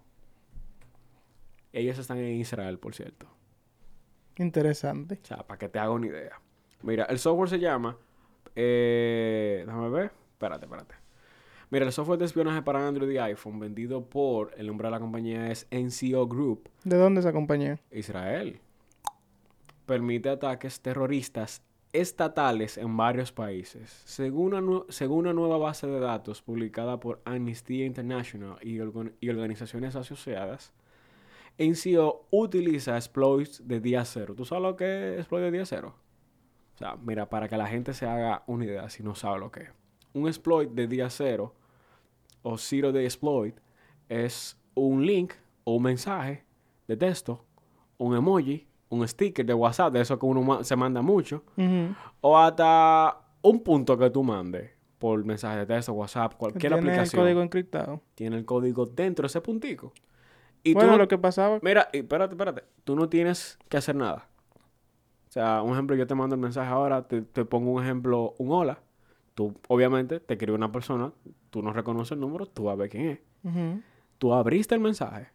Ellos 1.74 1.98
están 1.98 2.20
en 2.20 2.40
Israel, 2.40 2.80
por 2.80 2.96
cierto. 2.96 3.28
Interesante. 4.38 5.20
O 5.22 5.26
sea, 5.26 5.38
para 5.46 5.58
que 5.58 5.70
te 5.70 5.80
haga 5.80 5.92
una 5.92 6.08
idea. 6.08 6.40
Mira, 6.84 7.06
el 7.06 7.20
software 7.20 7.50
se 7.50 7.60
llama... 7.60 7.98
Eh, 8.56 9.64
déjame 9.66 9.90
ver. 9.90 10.12
Espérate, 10.32 10.66
espérate. 10.66 10.96
Mira, 11.72 11.86
el 11.86 11.92
software 11.92 12.20
de 12.20 12.26
espionaje 12.26 12.62
para 12.62 12.88
Android 12.88 13.10
y 13.12 13.18
iPhone 13.18 13.60
vendido 13.60 14.06
por... 14.06 14.52
El 14.58 14.68
nombre 14.68 14.88
de 14.88 14.92
la 14.92 15.00
compañía 15.00 15.52
es 15.52 15.68
NCO 15.72 16.28
Group. 16.28 16.70
¿De 16.84 16.98
dónde 16.98 17.20
esa 17.22 17.34
compañía? 17.34 17.80
Israel 17.92 18.60
permite 19.86 20.30
ataques 20.30 20.80
terroristas 20.82 21.62
estatales 21.94 22.78
en 22.78 22.96
varios 22.98 23.32
países. 23.32 24.02
Según 24.06 24.54
una, 24.54 24.84
según 24.90 25.20
una 25.20 25.34
nueva 25.34 25.58
base 25.58 25.88
de 25.88 26.00
datos 26.00 26.42
publicada 26.42 27.00
por 27.00 27.22
Amnesty 27.26 27.84
International 27.84 28.58
y, 28.62 28.80
organ- 28.80 29.14
y 29.20 29.30
organizaciones 29.30 29.96
asociadas, 29.96 30.74
NCO 31.58 32.28
utiliza 32.32 32.96
exploits 32.96 33.66
de 33.68 33.80
día 33.80 34.04
cero. 34.06 34.34
¿Tú 34.36 34.44
sabes 34.44 34.64
lo 34.64 34.76
que 34.76 35.14
es 35.14 35.20
exploit 35.20 35.44
de 35.46 35.52
día 35.52 35.66
cero? 35.66 35.96
O 36.76 36.78
sea, 36.78 36.98
mira, 36.98 37.30
para 37.30 37.48
que 37.48 37.56
la 37.56 37.68
gente 37.68 37.94
se 37.94 38.06
haga 38.06 38.44
una 38.48 38.66
idea 38.66 38.90
si 38.90 39.04
no 39.04 39.16
sabe 39.16 39.40
lo 39.40 39.52
que 39.52 39.62
es. 39.62 39.70
Un 40.16 40.28
exploit 40.28 40.70
de 40.72 40.88
día 40.88 41.10
cero 41.10 41.54
o 42.42 42.58
zero 42.58 42.92
day 42.92 43.04
exploit 43.04 43.56
es 44.08 44.58
un 44.74 45.06
link 45.06 45.34
o 45.66 45.76
un 45.76 45.84
mensaje 45.84 46.46
de 46.88 46.96
texto, 46.96 47.44
un 47.98 48.16
emoji, 48.16 48.66
un 48.90 49.06
sticker 49.08 49.46
de 49.46 49.54
WhatsApp, 49.54 49.92
de 49.94 50.02
eso 50.02 50.18
que 50.18 50.26
uno 50.26 50.42
ma- 50.42 50.64
se 50.64 50.76
manda 50.76 51.02
mucho, 51.02 51.44
o 52.22 52.38
hasta 52.38 53.18
un 53.42 53.60
punto 53.62 53.98
que 53.98 54.10
tú 54.10 54.24
mandes 54.24 54.72
por 55.00 55.24
mensaje 55.26 55.58
de 55.60 55.66
texto, 55.66 55.92
WhatsApp, 55.94 56.36
cualquier 56.38 56.62
Tiene 56.74 56.76
aplicación. 56.78 57.20
el 57.22 57.26
código 57.26 57.42
encriptado. 57.42 58.02
Tiene 58.16 58.38
el 58.38 58.46
código 58.46 58.86
dentro 58.86 59.24
de 59.24 59.28
ese 59.28 59.42
puntico. 59.42 59.92
Y 60.64 60.74
tú 60.74 60.80
bueno, 60.80 60.94
no- 60.94 60.98
lo 61.00 61.08
que 61.10 61.18
pasaba... 61.18 61.60
Mira, 61.62 61.90
y 61.92 61.98
espérate, 62.00 62.34
espérate. 62.36 62.64
Tú 62.86 62.96
no 62.96 63.10
tienes 63.10 63.60
que 63.68 63.78
hacer 63.78 63.96
nada. 63.96 64.28
O 65.28 65.32
sea, 65.32 65.62
un 65.62 65.74
ejemplo, 65.74 65.96
yo 65.98 66.08
te 66.08 66.16
mando 66.16 66.36
el 66.36 66.42
mensaje 66.42 66.70
ahora, 66.72 67.06
te, 67.08 67.22
te 67.22 67.44
pongo 67.44 67.72
un 67.72 67.84
ejemplo, 67.84 68.34
un 68.38 68.52
hola. 68.52 68.80
Tú, 69.36 69.54
obviamente, 69.68 70.20
te 70.20 70.34
escribe 70.34 70.56
una 70.56 70.72
persona, 70.72 71.12
tú 71.50 71.62
no 71.62 71.72
reconoces 71.74 72.14
el 72.14 72.20
número, 72.22 72.46
tú 72.48 72.64
vas 72.64 72.74
a 72.74 72.76
ver 72.78 72.90
quién 72.90 73.08
es. 73.10 73.20
Tú 74.18 74.34
abriste 74.34 74.74
el 74.74 74.82
mensaje. 74.82 75.28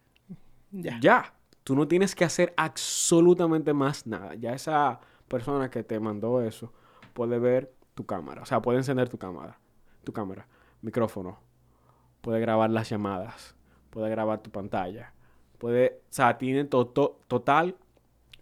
Ya. 0.73 0.99
Ya. 1.01 1.35
Tú 1.63 1.77
no 1.77 1.87
tienes 1.87 2.15
que 2.15 2.25
hacer 2.25 2.53
absolutamente 2.57 3.73
más 3.75 4.07
nada. 4.07 4.35
Ya 4.35 4.55
esa 4.55 5.01
persona 5.29 5.71
que 5.71 5.85
te 5.85 6.01
mandó 6.01 6.41
eso 6.43 6.73
puede 7.13 7.39
ver 7.39 7.73
tu 7.95 8.07
cámara. 8.07 8.43
O 8.43 8.47
sea, 8.47 8.61
puede 8.63 8.79
encender 8.79 9.09
tu 9.09 9.19
cámara. 9.19 9.59
Tu 10.03 10.13
cámara. 10.13 10.47
Micrófono. 10.81 11.39
Puede 12.23 12.41
grabar 12.41 12.71
las 12.71 12.89
llamadas. 12.89 13.55
Puede 13.91 14.09
grabar 14.11 14.41
tu 14.43 14.51
pantalla. 14.51 15.13
Puede... 15.59 16.01
O 16.05 16.13
sea, 16.13 16.39
tiene 16.39 16.65
to- 16.65 16.87
to- 16.87 17.19
total 17.29 17.77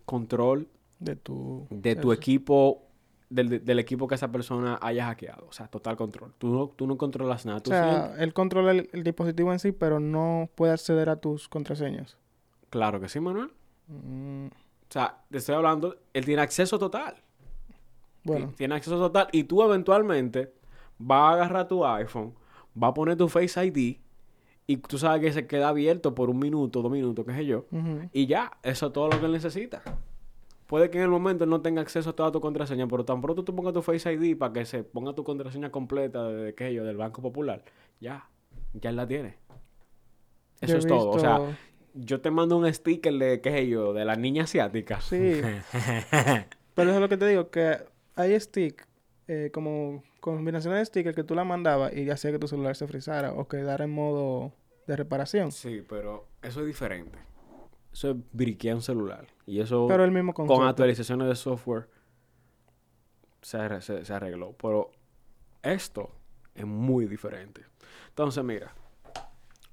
control 0.04 0.68
De 1.00 1.16
tu... 1.16 1.66
de 1.70 1.96
tu 1.96 2.12
eso. 2.12 2.20
equipo... 2.20 2.84
Del, 3.30 3.62
del 3.62 3.78
equipo 3.78 4.08
que 4.08 4.14
esa 4.14 4.32
persona 4.32 4.78
haya 4.80 5.04
hackeado. 5.06 5.46
O 5.48 5.52
sea, 5.52 5.68
total 5.68 5.96
control. 5.96 6.32
Tú 6.38 6.48
no, 6.48 6.68
tú 6.68 6.86
no 6.86 6.96
controlas 6.96 7.44
nada. 7.44 7.58
O 7.58 7.68
sea, 7.68 8.14
él 8.18 8.32
controla 8.32 8.70
el, 8.70 8.88
el 8.92 9.04
dispositivo 9.04 9.52
en 9.52 9.58
sí, 9.58 9.72
pero 9.72 10.00
no 10.00 10.48
puede 10.54 10.72
acceder 10.72 11.10
a 11.10 11.16
tus 11.16 11.46
contraseñas. 11.48 12.16
Claro 12.70 13.00
que 13.00 13.08
sí, 13.10 13.20
Manuel. 13.20 13.50
Mm, 13.88 14.46
O 14.46 14.50
sea, 14.90 15.18
te 15.30 15.38
estoy 15.38 15.54
hablando... 15.56 15.96
Él 16.14 16.24
tiene 16.24 16.40
acceso 16.40 16.78
total. 16.78 17.16
bueno, 18.24 18.48
Ti- 18.48 18.54
Tiene 18.56 18.74
acceso 18.76 18.96
total. 18.98 19.28
Y 19.32 19.44
tú 19.44 19.62
eventualmente 19.62 20.54
vas 20.98 21.30
a 21.30 21.34
agarrar 21.34 21.68
tu 21.68 21.84
iPhone, 21.84 22.32
vas 22.74 22.90
a 22.90 22.94
poner 22.94 23.16
tu 23.16 23.28
Face 23.28 23.62
ID 23.66 23.98
y 24.66 24.76
tú 24.78 24.98
sabes 24.98 25.20
que 25.20 25.32
se 25.32 25.46
queda 25.46 25.68
abierto 25.68 26.14
por 26.14 26.28
un 26.30 26.38
minuto, 26.38 26.80
dos 26.82 26.90
minutos, 26.90 27.24
qué 27.26 27.32
sé 27.34 27.44
yo. 27.46 27.66
Y 28.12 28.26
ya, 28.26 28.52
eso 28.62 28.86
es 28.86 28.92
todo 28.94 29.08
lo 29.08 29.18
que 29.20 29.26
él 29.26 29.32
necesita. 29.32 29.82
Puede 30.68 30.90
que 30.90 30.98
en 30.98 31.04
el 31.04 31.10
momento 31.10 31.46
no 31.46 31.62
tenga 31.62 31.80
acceso 31.80 32.10
a 32.10 32.12
toda 32.12 32.30
tu 32.30 32.42
contraseña, 32.42 32.86
pero 32.86 33.02
tan 33.02 33.22
pronto 33.22 33.42
tú 33.42 33.56
pongas 33.56 33.72
tu 33.72 33.80
Face 33.80 34.12
ID 34.12 34.36
para 34.36 34.52
que 34.52 34.66
se 34.66 34.84
ponga 34.84 35.14
tu 35.14 35.24
contraseña 35.24 35.70
completa 35.70 36.28
de, 36.28 36.74
yo, 36.74 36.84
del 36.84 36.98
Banco 36.98 37.22
Popular, 37.22 37.64
ya, 38.00 38.28
ya 38.74 38.92
la 38.92 39.08
tiene. 39.08 39.38
Eso 40.60 40.76
es 40.76 40.86
todo. 40.86 41.08
O 41.08 41.18
sea, 41.18 41.40
yo 41.94 42.20
te 42.20 42.30
mando 42.30 42.58
un 42.58 42.70
sticker 42.72 43.14
de, 43.14 43.40
qué 43.40 43.50
sé 43.50 43.66
yo, 43.66 43.94
de 43.94 44.04
la 44.04 44.16
niña 44.16 44.44
asiática. 44.44 45.00
Sí. 45.00 45.40
Pero 46.74 46.90
eso 46.90 46.96
es 46.96 47.00
lo 47.00 47.08
que 47.08 47.16
te 47.16 47.26
digo, 47.26 47.48
que 47.48 47.78
hay 48.14 48.38
stick 48.38 48.86
eh, 49.26 49.50
como 49.50 50.04
combinaciones 50.20 50.80
de 50.80 50.84
stickers 50.84 51.16
que 51.16 51.24
tú 51.24 51.34
la 51.34 51.44
mandabas 51.44 51.96
y 51.96 52.10
hacía 52.10 52.30
que 52.30 52.38
tu 52.38 52.46
celular 52.46 52.76
se 52.76 52.86
frizara 52.86 53.32
o 53.32 53.48
quedara 53.48 53.86
en 53.86 53.90
modo 53.90 54.52
de 54.86 54.96
reparación. 54.96 55.50
Sí, 55.50 55.82
pero 55.88 56.26
eso 56.42 56.60
es 56.60 56.66
diferente. 56.66 57.18
Eso 57.98 58.10
es 58.10 58.16
briquear 58.32 58.76
un 58.76 58.82
celular. 58.82 59.26
Y 59.44 59.58
eso 59.58 59.86
Pero 59.88 60.04
el 60.04 60.12
mismo 60.12 60.32
concepto. 60.32 60.56
con 60.60 60.68
actualizaciones 60.68 61.26
de 61.26 61.34
software 61.34 61.88
se, 63.42 63.80
se- 63.80 64.04
se 64.04 64.12
arregló. 64.14 64.52
Pero 64.52 64.92
esto 65.62 66.12
es 66.54 66.64
muy 66.64 67.06
diferente. 67.06 67.62
Entonces, 68.10 68.44
mira, 68.44 68.72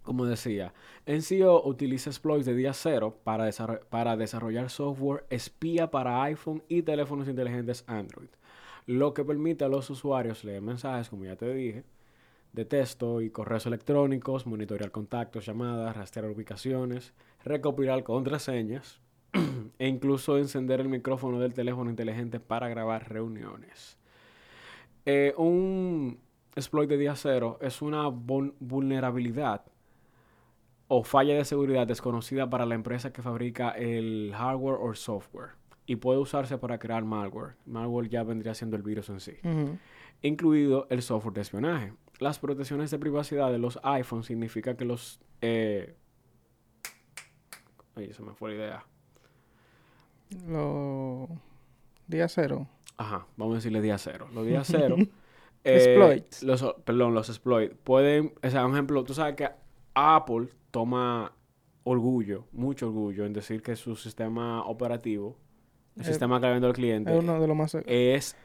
como 0.01 0.25
decía, 0.25 0.73
NCO 1.05 1.67
utiliza 1.67 2.09
exploits 2.09 2.47
de 2.47 2.55
día 2.55 2.73
cero 2.73 3.19
para, 3.23 3.45
desarro- 3.47 3.85
para 3.89 4.17
desarrollar 4.17 4.71
software 4.71 5.25
espía 5.29 5.91
para 5.91 6.23
iPhone 6.23 6.63
y 6.67 6.81
teléfonos 6.81 7.27
inteligentes 7.27 7.83
Android, 7.85 8.29
lo 8.87 9.13
que 9.13 9.23
permite 9.23 9.65
a 9.65 9.67
los 9.67 9.87
usuarios 9.91 10.43
leer 10.43 10.63
mensajes, 10.63 11.09
como 11.09 11.25
ya 11.25 11.35
te 11.35 11.53
dije, 11.53 11.83
de 12.55 12.65
texto 12.65 13.21
y 13.21 13.29
correos 13.29 13.65
electrónicos, 13.65 14.47
monitorear 14.47 14.91
contactos, 14.91 15.45
llamadas, 15.45 15.95
rastrear 15.95 16.29
ubicaciones, 16.31 17.13
recopilar 17.43 18.03
contraseñas 18.03 19.01
e 19.79 19.87
incluso 19.87 20.37
encender 20.37 20.79
el 20.79 20.89
micrófono 20.89 21.39
del 21.39 21.53
teléfono 21.53 21.89
inteligente 21.89 22.39
para 22.39 22.69
grabar 22.69 23.09
reuniones. 23.09 23.99
Eh, 25.05 25.33
un 25.37 26.17
exploit 26.55 26.89
de 26.89 26.97
día 26.97 27.15
cero 27.15 27.59
es 27.61 27.81
una 27.81 28.07
vul- 28.07 28.53
vulnerabilidad 28.59 29.63
o 30.87 31.03
falla 31.03 31.35
de 31.35 31.45
seguridad 31.45 31.85
desconocida 31.85 32.49
para 32.49 32.65
la 32.65 32.75
empresa 32.75 33.11
que 33.11 33.21
fabrica 33.21 33.71
el 33.71 34.31
hardware 34.33 34.77
o 34.79 34.95
software 34.95 35.49
y 35.85 35.97
puede 35.97 36.19
usarse 36.19 36.57
para 36.57 36.79
crear 36.79 37.03
malware. 37.03 37.55
Malware 37.65 38.09
ya 38.09 38.23
vendría 38.23 38.53
siendo 38.55 38.77
el 38.77 38.83
virus 38.83 39.09
en 39.09 39.19
sí 39.19 39.33
incluido 40.21 40.87
el 40.89 41.01
software 41.01 41.33
de 41.35 41.41
espionaje. 41.41 41.93
Las 42.19 42.39
protecciones 42.39 42.91
de 42.91 42.99
privacidad 42.99 43.51
de 43.51 43.57
los 43.57 43.79
iPhones 43.83 44.25
significa 44.27 44.75
que 44.77 44.85
los... 44.85 45.19
Eh... 45.41 45.95
Ay, 47.95 48.13
se 48.13 48.21
me 48.23 48.33
fue 48.33 48.51
la 48.51 48.55
idea. 48.55 48.85
Lo... 50.47 51.27
Día 52.07 52.27
cero. 52.27 52.67
Ajá, 52.97 53.25
vamos 53.37 53.53
a 53.53 53.55
decirle 53.57 53.81
día 53.81 53.97
cero. 53.97 54.27
Los 54.33 54.45
días 54.45 54.67
cero... 54.71 54.95
Exploits. 55.63 56.43
Los, 56.43 56.63
perdón, 56.85 57.15
los 57.15 57.27
exploits. 57.29 57.75
Pueden... 57.83 58.33
O 58.43 58.49
sea, 58.49 58.65
un 58.65 58.73
ejemplo, 58.73 59.03
tú 59.03 59.13
sabes 59.13 59.35
que 59.35 59.49
Apple 59.95 60.49
toma 60.71 61.31
orgullo, 61.83 62.45
mucho 62.51 62.87
orgullo 62.87 63.25
en 63.25 63.33
decir 63.33 63.61
que 63.61 63.75
su 63.75 63.95
sistema 63.95 64.63
operativo, 64.65 65.37
el 65.95 66.01
Eh, 66.03 66.05
sistema 66.05 66.39
que 66.39 66.47
vende 66.47 66.67
al 66.67 66.73
cliente, 66.73 67.11
Es 67.11 67.23
uno 67.23 67.39
de 67.39 67.47
los 67.47 67.55
más... 67.57 67.75
es 67.85 68.35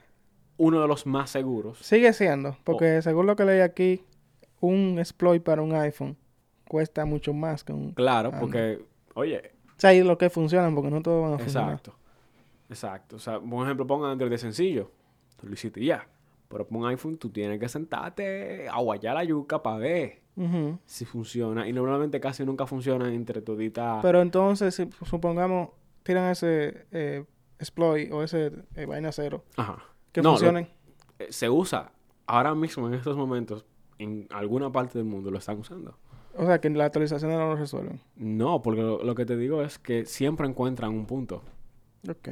uno 0.60 0.82
de 0.82 0.86
los 0.88 1.06
más 1.06 1.30
seguros. 1.30 1.78
Sigue 1.78 2.12
siendo, 2.12 2.50
Oh. 2.50 2.56
porque 2.64 3.00
según 3.00 3.26
lo 3.26 3.34
que 3.34 3.46
leí 3.46 3.60
aquí, 3.60 4.04
un 4.60 4.98
exploit 4.98 5.42
para 5.42 5.62
un 5.62 5.72
iPhone 5.74 6.18
cuesta 6.68 7.06
mucho 7.06 7.32
más 7.32 7.64
que 7.64 7.72
un... 7.72 7.92
Claro, 7.92 8.30
porque, 8.38 8.84
oye, 9.14 9.52
O 9.76 9.80
sea, 9.80 9.94
y 9.94 10.02
lo 10.02 10.18
que 10.18 10.28
funcionan, 10.28 10.74
porque 10.74 10.90
no 10.90 11.00
todos 11.00 11.22
van 11.22 11.32
a 11.32 11.38
funcionar. 11.38 11.70
Exacto. 11.70 11.94
Exacto. 12.68 13.16
O 13.16 13.18
sea, 13.18 13.40
por 13.40 13.64
ejemplo, 13.64 13.86
pon 13.86 14.04
Android 14.04 14.30
de 14.30 14.36
sencillo. 14.38 14.90
Tú 15.40 15.46
lo 15.46 15.54
hiciste 15.54 15.82
ya. 15.82 16.06
Pero 16.48 16.66
pon 16.68 16.84
iPhone, 16.86 17.16
tú 17.16 17.30
tienes 17.30 17.58
que 17.58 17.68
sentarte 17.68 18.68
a 18.68 18.78
guayar 18.80 19.14
la 19.14 19.24
yuca 19.24 19.62
para 19.62 19.78
ver 19.78 20.20
si 20.84 21.04
funciona. 21.06 21.66
Y 21.66 21.72
normalmente 21.72 22.20
casi 22.20 22.44
nunca 22.44 22.66
funcionan 22.66 23.12
entre 23.14 23.40
toditas. 23.40 24.00
Pero 24.02 24.20
entonces, 24.20 24.74
si 24.74 24.88
supongamos, 25.06 25.70
tiran 26.02 26.30
ese 26.30 26.86
eh, 26.92 27.24
exploit 27.58 28.12
o 28.12 28.22
ese 28.22 28.52
eh, 28.74 28.84
vaina 28.86 29.10
cero, 29.12 29.44
Ajá. 29.56 29.82
Que 30.12 30.22
No, 30.22 30.30
lo- 30.30 30.36
funcionen. 30.36 30.68
eh, 31.18 31.26
se 31.30 31.48
usa 31.50 31.92
ahora 32.26 32.54
mismo, 32.54 32.86
en 32.88 32.94
estos 32.94 33.16
momentos, 33.16 33.64
en 33.98 34.26
alguna 34.30 34.70
parte 34.72 34.98
del 34.98 35.06
mundo 35.06 35.30
lo 35.30 35.38
están 35.38 35.58
usando. 35.58 35.96
O 36.36 36.46
sea, 36.46 36.60
que 36.60 36.70
la 36.70 36.84
actualización 36.86 37.32
no 37.32 37.38
lo 37.38 37.56
resuelven. 37.56 38.00
No, 38.16 38.62
porque 38.62 38.82
lo, 38.82 39.02
lo 39.02 39.14
que 39.14 39.26
te 39.26 39.36
digo 39.36 39.62
es 39.62 39.78
que 39.78 40.06
siempre 40.06 40.46
encuentran 40.46 40.92
un 40.92 41.06
punto. 41.06 41.42
Ok. 42.08 42.28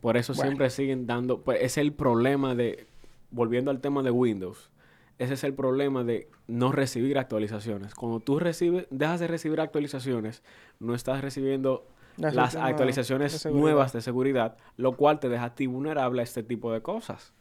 Por 0.00 0.16
eso 0.16 0.32
Bueno. 0.34 0.50
siempre 0.50 0.70
siguen 0.70 1.06
dando. 1.06 1.40
Pues 1.42 1.58
es 1.62 1.78
el 1.78 1.92
problema 1.92 2.54
de. 2.54 2.86
Volviendo 3.30 3.70
al 3.70 3.80
tema 3.80 4.02
de 4.02 4.10
Windows. 4.10 4.70
Ese 5.18 5.34
es 5.34 5.42
el 5.44 5.52
problema 5.54 6.04
de 6.04 6.28
no 6.46 6.70
recibir 6.70 7.18
actualizaciones. 7.18 7.94
Cuando 7.94 8.20
tú 8.20 8.38
recibes, 8.38 8.86
dejas 8.90 9.18
de 9.18 9.26
recibir 9.26 9.60
actualizaciones, 9.60 10.42
no 10.78 10.94
estás 10.94 11.20
recibiendo 11.22 11.86
Las 12.18 12.34
las 12.34 12.46
últimas 12.46 12.64
de 12.66 12.70
actualizaciones 12.70 13.46
nuevas 13.46 13.92
de 13.92 14.00
seguridad, 14.00 14.56
lo 14.76 14.92
cual 14.96 15.20
te 15.20 15.28
deja 15.28 15.44
a 15.44 15.54
ti 15.54 15.66
vulnerable 15.66 16.20
a 16.20 16.24
este 16.24 16.42
tipo 16.42 16.72
de 16.72 16.82
cosas. 16.82 17.32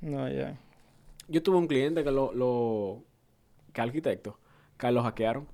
No, 0.00 0.28
ya. 0.28 0.56
Yo 1.28 1.42
tuve 1.42 1.56
un 1.58 1.66
cliente 1.66 2.02
que 2.04 2.10
lo, 2.10 2.32
lo 2.32 3.02
que 3.72 3.80
arquitecto, 3.80 4.38
que 4.76 4.90
lo 4.90 5.02
hackearon 5.02 5.46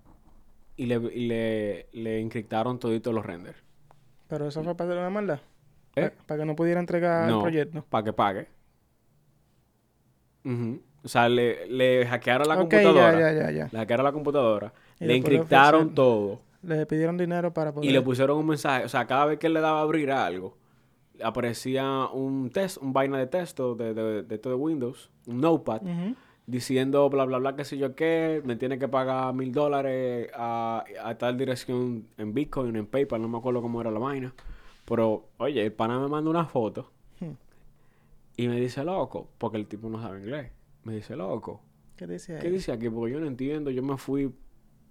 y 0.77 0.87
le, 0.87 0.95
y 0.97 1.27
le, 1.27 1.89
le 1.93 2.21
encriptaron 2.21 2.79
toditos 2.79 3.13
los 3.15 3.25
renders. 3.25 3.59
Pero 4.29 4.49
eso 4.49 4.63
fue 4.65 4.75
para 4.77 4.91
hacer 4.91 5.01
una 5.01 5.11
maldad. 5.11 5.41
¿Eh? 5.97 6.11
Para 6.27 6.41
que 6.41 6.47
no 6.47 6.57
pudiera 6.57 6.81
entregar 6.81 7.29
No. 7.29 7.37
el 7.37 7.43
proyecto. 7.43 7.85
Para 7.89 8.05
que 8.05 8.13
pague. 8.13 8.49
Ujú. 10.45 10.81
O 11.05 11.09
sea, 11.09 11.29
le, 11.29 11.67
le 11.67 12.07
hackearon 12.07 12.49
la 12.49 12.55
ok, 12.55 12.61
computadora. 12.61 13.13
ya, 13.13 13.33
ya, 13.33 13.33
ya, 13.33 13.51
ya. 13.51 13.69
Le 13.71 13.79
hackearon 13.79 14.05
la 14.05 14.13
computadora. 14.13 14.73
Y 15.01 15.05
le 15.07 15.17
encriptaron 15.17 15.95
todo. 15.95 16.41
Le 16.67 16.87
pidieron 16.87 17.17
dinero 17.17 17.53
para 17.53 17.73
poder... 17.73 17.89
Y 17.89 17.93
le 17.93 18.01
pusieron 18.03 18.39
un 18.39 18.47
mensaje. 18.47 18.85
O 18.85 18.89
sea, 18.89 19.07
cada 19.07 19.27
vez 19.27 19.39
que 19.39 19.47
él 19.49 19.55
le 19.55 19.61
daba 19.61 19.81
a 19.81 19.83
abrir 19.83 20.11
algo, 20.11 20.57
aparecía 21.23 22.07
un 22.13 22.51
test, 22.51 22.79
un 22.79 22.93
vaina 22.93 23.19
de 23.19 23.27
texto 23.27 23.75
de, 23.75 23.95
de, 23.95 24.23
de, 24.23 24.35
esto 24.35 24.49
de 24.49 24.55
Windows, 24.55 25.11
un 25.27 25.41
notepad, 25.41 25.83
diciendo 26.47 27.09
bla, 27.09 27.25
bla, 27.25 27.39
bla, 27.39 27.57
qué 27.57 27.65
sé 27.65 27.79
yo 27.79 27.95
qué, 27.95 28.43
me 28.45 28.57
tiene 28.57 28.79
que 28.79 28.89
pagar 28.89 29.33
mil 29.35 29.53
dólares 29.53 30.29
a, 30.35 30.85
a 31.03 31.17
tal 31.17 31.39
dirección 31.39 32.07
en 32.19 32.35
Bitcoin, 32.35 32.77
en 32.77 32.87
PayPal, 32.87 33.23
no 33.23 33.29
me 33.29 33.39
acuerdo 33.39 33.63
cómo 33.63 33.81
era 33.81 33.91
la 33.91 33.99
vaina. 34.01 34.35
Pero, 34.85 35.29
oye, 35.39 35.65
el 35.65 35.73
pana 35.73 35.99
me 35.99 36.09
manda 36.09 36.31
una 36.31 36.45
foto 36.45 36.91
Hmm. 37.21 37.35
y 38.37 38.49
me 38.49 38.61
dice, 38.61 38.83
loco, 38.85 39.29
porque 39.39 39.57
el 39.57 39.67
tipo 39.67 39.89
no 39.89 40.01
sabe 40.03 40.19
inglés. 40.19 40.51
Me 40.83 40.95
dice, 40.95 41.17
loco, 41.17 41.61
¿Qué 41.97 42.09
dice 42.09 42.35
ahí? 42.37 42.43
¿qué 42.43 42.51
dice 42.51 42.73
aquí? 42.73 42.91
Porque 42.91 43.13
yo 43.13 43.21
no 43.21 43.27
entiendo. 43.27 43.71
Yo 43.71 43.83
me 43.83 43.97
fui 43.97 44.35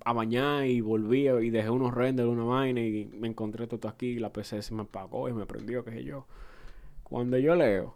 a 0.05 0.13
bañar 0.13 0.65
y 0.65 0.81
volví 0.81 1.27
y 1.29 1.49
dejé 1.49 1.69
unos 1.69 1.93
renders, 1.93 2.27
una 2.27 2.43
vaina 2.43 2.81
y 2.81 3.05
me 3.05 3.27
encontré 3.27 3.67
todo 3.67 3.87
aquí. 3.87 4.19
La 4.19 4.31
PC 4.33 4.61
se 4.61 4.73
me 4.73 4.83
apagó 4.83 5.29
y 5.29 5.33
me 5.33 5.45
prendió, 5.45 5.83
qué 5.85 5.91
sé 5.91 6.03
yo. 6.03 6.25
Cuando 7.03 7.37
yo 7.37 7.55
leo, 7.55 7.95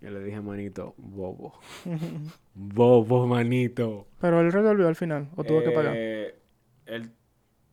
yo 0.00 0.10
le 0.10 0.22
dije, 0.24 0.40
manito, 0.40 0.94
bobo. 0.98 1.54
bobo, 2.54 3.26
manito. 3.26 4.06
Pero 4.20 4.40
él 4.40 4.52
resolvió 4.52 4.88
al 4.88 4.96
final. 4.96 5.28
¿O 5.36 5.44
tuvo 5.44 5.62
que 5.62 5.70
pagar? 5.70 5.94
Eh, 5.96 6.38
Él, 6.86 7.12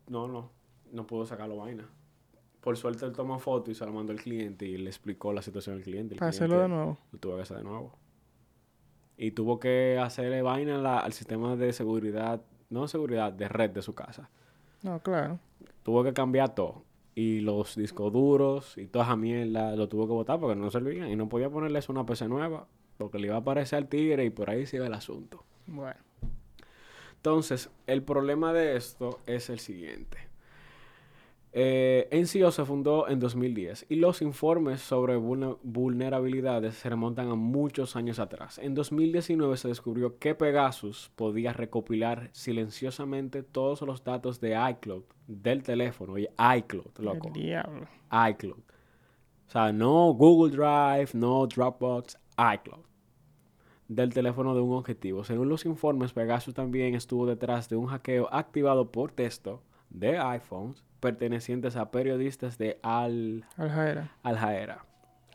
no, 0.08 0.28
no, 0.28 0.52
no 0.92 1.06
pudo 1.08 1.26
sacar 1.26 1.48
la 1.50 1.56
vaina. 1.56 1.90
Por 2.62 2.76
suerte 2.78 3.06
él 3.06 3.14
tomó 3.14 3.40
foto 3.40 3.72
y 3.72 3.76
se 3.76 3.86
la 3.86 3.92
mandó 3.92 4.12
al 4.12 4.20
cliente 4.20 4.66
y 4.66 4.78
le 4.78 4.90
explicó 4.90 5.32
la 5.34 5.42
situación 5.42 5.78
al 5.78 5.82
cliente. 5.82 6.16
Para 6.16 6.30
hacerlo 6.30 6.60
de 6.62 6.68
nuevo. 6.68 6.98
Lo 7.12 7.20
tuvo 7.20 7.36
que 7.38 7.42
hacer 7.44 7.58
de 7.58 7.64
nuevo. 7.64 7.98
Y 9.18 9.32
tuvo 9.32 9.60
que 9.60 9.98
hacerle 10.02 10.42
vaina 10.42 10.78
la- 10.78 11.00
al 11.00 11.14
sistema 11.14 11.56
de 11.56 11.74
seguridad, 11.74 12.42
no 12.70 12.84
de 12.84 12.88
seguridad, 12.88 13.34
de 13.34 13.48
red 13.48 13.72
de 13.72 13.82
su 13.82 13.94
casa. 13.94 14.30
No, 14.84 15.00
claro. 15.00 15.40
Tuvo 15.84 16.04
que 16.04 16.14
cambiar 16.14 16.56
todo. 16.56 16.84
Y 17.16 17.42
los 17.42 17.76
discos 17.76 18.14
duros 18.14 18.78
y 18.78 18.88
toda 18.88 19.06
esa 19.06 19.16
mierda 19.16 19.76
lo 19.76 19.90
tuvo 19.90 20.08
que 20.08 20.14
botar 20.14 20.40
porque 20.40 20.56
no 20.56 20.70
servían. 20.72 21.10
Y 21.10 21.16
no 21.16 21.28
podía 21.28 21.50
ponerle 21.50 21.80
eso 21.80 21.92
a 21.92 21.96
una 21.96 22.06
PC 22.06 22.28
nueva 22.28 22.68
porque 22.98 23.18
le 23.20 23.28
iba 23.28 23.36
a 23.36 23.40
aparecer 23.40 23.78
al 23.78 23.88
tigre 23.88 24.26
y 24.26 24.30
por 24.30 24.50
ahí 24.50 24.66
se 24.66 24.78
iba 24.78 24.86
el 24.86 24.94
asunto. 24.94 25.44
Bueno. 25.68 26.00
Entonces, 27.16 27.70
el 27.88 28.04
problema 28.04 28.54
de 28.54 28.78
esto 28.78 29.20
es 29.26 29.50
el 29.50 29.60
siguiente. 29.60 30.29
Eh, 31.52 32.08
NCO 32.12 32.52
se 32.52 32.64
fundó 32.64 33.08
en 33.08 33.20
2010 33.20 33.88
y 33.90 33.96
los 33.96 34.22
informes 34.22 34.82
sobre 34.82 35.18
vulne- 35.18 35.58
vulnerabilidades 35.64 36.76
se 36.76 36.90
remontan 36.90 37.30
a 37.30 37.36
muchos 37.36 37.96
años 37.96 38.20
atrás. 38.20 38.60
En 38.60 38.76
2019 38.76 39.58
se 39.58 39.68
descubrió 39.68 40.20
que 40.20 40.36
Pegasus 40.36 41.12
podía 41.16 41.52
recopilar 41.52 42.30
silenciosamente 42.34 43.42
todos 43.42 43.82
los 43.82 44.04
datos 44.04 44.40
de 44.40 44.56
iCloud 44.72 45.04
del 45.28 45.64
teléfono. 45.64 46.14
Oye, 46.14 46.30
iCloud, 46.58 46.92
loco. 47.00 47.28
El 47.30 47.34
diablo. 47.34 47.88
iCloud. 48.30 48.60
O 49.48 49.52
sea, 49.52 49.74
no 49.74 50.14
Google 50.14 50.56
Drive, 50.56 51.10
no 51.14 51.48
Dropbox, 51.48 52.16
iCloud. 52.38 52.84
Del 53.88 54.14
teléfono 54.14 54.54
de 54.54 54.62
un 54.62 54.74
objetivo. 54.76 55.24
Según 55.24 55.50
los 55.50 55.66
informes, 55.66 56.14
Pegasus 56.14 56.54
también 56.54 56.94
estuvo 56.94 57.26
detrás 57.26 57.70
de 57.70 57.76
un 57.76 57.88
hackeo 57.88 58.32
activado 58.32 58.92
por 58.92 59.12
texto 59.12 59.64
de 59.90 60.20
iPhones 60.20 60.84
pertenecientes 61.00 61.76
a 61.76 61.92
periodistas 61.92 62.58
de 62.58 62.80
Al, 62.84 63.46
Al 63.58 64.38
Jaera. 64.38 64.86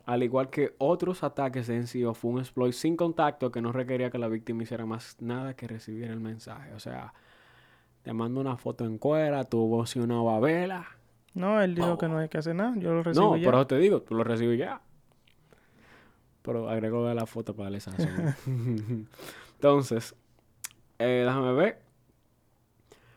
Al 0.07 0.23
igual 0.23 0.51
que 0.51 0.75
otros 0.79 1.23
ataques 1.25 1.67
de 1.67 1.79
NCO, 1.81 2.13
fue 2.15 2.33
un 2.33 2.39
exploit 2.41 2.75
sin 2.75 2.97
contacto 2.97 3.51
que 3.51 3.63
no 3.63 3.73
requería 3.73 4.11
que 4.11 4.19
la 4.19 4.29
víctima 4.29 4.63
hiciera 4.63 4.85
más 4.85 5.17
nada 5.21 5.55
que 5.55 5.67
recibir 5.67 6.11
el 6.11 6.21
mensaje. 6.21 6.75
O 6.75 6.79
sea, 6.79 7.15
te 8.03 8.13
mando 8.13 8.41
una 8.41 8.57
foto 8.59 8.85
en 8.85 8.99
cuera, 8.99 9.45
tu 9.45 9.67
voz 9.67 9.97
y 9.97 10.01
una 10.01 10.21
babela. 10.21 10.87
Oh. 10.91 11.01
No, 11.35 11.61
él 11.63 11.75
dijo 11.75 11.97
que 11.99 12.07
no 12.07 12.19
hay 12.19 12.29
que 12.29 12.39
hacer 12.39 12.55
nada. 12.55 12.75
Yo 12.77 12.93
lo 12.93 13.03
recibo 13.03 13.31
No, 13.31 13.37
ya. 13.37 13.45
por 13.47 13.55
eso 13.55 13.67
te 13.67 13.79
digo, 13.79 14.03
tú 14.03 14.15
lo 14.15 14.25
recibes 14.25 14.59
ya. 14.59 14.81
Pero 16.43 16.69
agrego 16.69 17.13
la 17.15 17.25
foto 17.27 17.55
para 17.57 17.65
darle 17.65 17.81
sazón. 17.81 18.37
Entonces, 19.55 20.15
eh, 20.99 21.23
déjame 21.27 21.53
ver. 21.55 21.84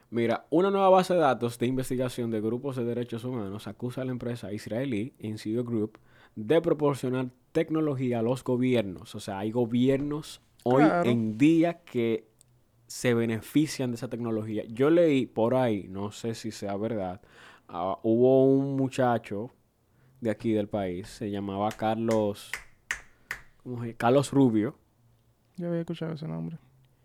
Mira, 0.10 0.46
una 0.50 0.72
nueva 0.72 0.90
base 0.90 1.14
de 1.14 1.20
datos 1.20 1.60
de 1.60 1.68
investigación 1.68 2.32
de 2.32 2.40
grupos 2.40 2.76
de 2.78 2.86
derechos 2.86 3.24
humanos 3.26 3.68
acusa 3.68 4.02
a 4.02 4.06
la 4.06 4.12
empresa 4.12 4.54
israelí 4.54 5.14
NCO 5.20 5.64
Group 5.66 5.98
de 6.36 6.62
proporcionar 6.62 7.28
tecnología 7.52 8.20
a 8.20 8.22
los 8.22 8.44
gobiernos. 8.44 9.16
O 9.16 9.20
sea, 9.20 9.40
hay 9.40 9.52
gobiernos 9.52 10.42
hoy 10.64 10.84
Claro. 10.86 11.10
en 11.10 11.38
día 11.38 11.82
que 11.84 12.28
se 12.88 13.14
benefician 13.14 13.92
de 13.92 13.96
esa 13.96 14.08
tecnología. 14.08 14.64
Yo 14.70 14.90
leí 14.90 15.26
por 15.26 15.56
ahí, 15.56 15.88
no 15.90 16.12
sé 16.12 16.36
si 16.36 16.52
sea 16.52 16.78
verdad, 16.78 17.20
ah, 17.68 17.98
hubo 18.04 18.46
un 18.46 18.78
muchacho 18.78 19.52
de 20.22 20.30
aquí 20.30 20.54
del 20.54 20.70
país, 20.70 21.08
se 21.10 21.30
llamaba 21.30 21.70
Carlos, 21.74 22.50
¿cómo 23.62 23.84
se? 23.84 23.94
Carlos 23.96 24.32
Rubio. 24.32 24.76
Yo 25.58 25.68
había 25.68 25.82
escuchado 25.82 26.14
ese 26.14 26.28
nombre. 26.30 26.58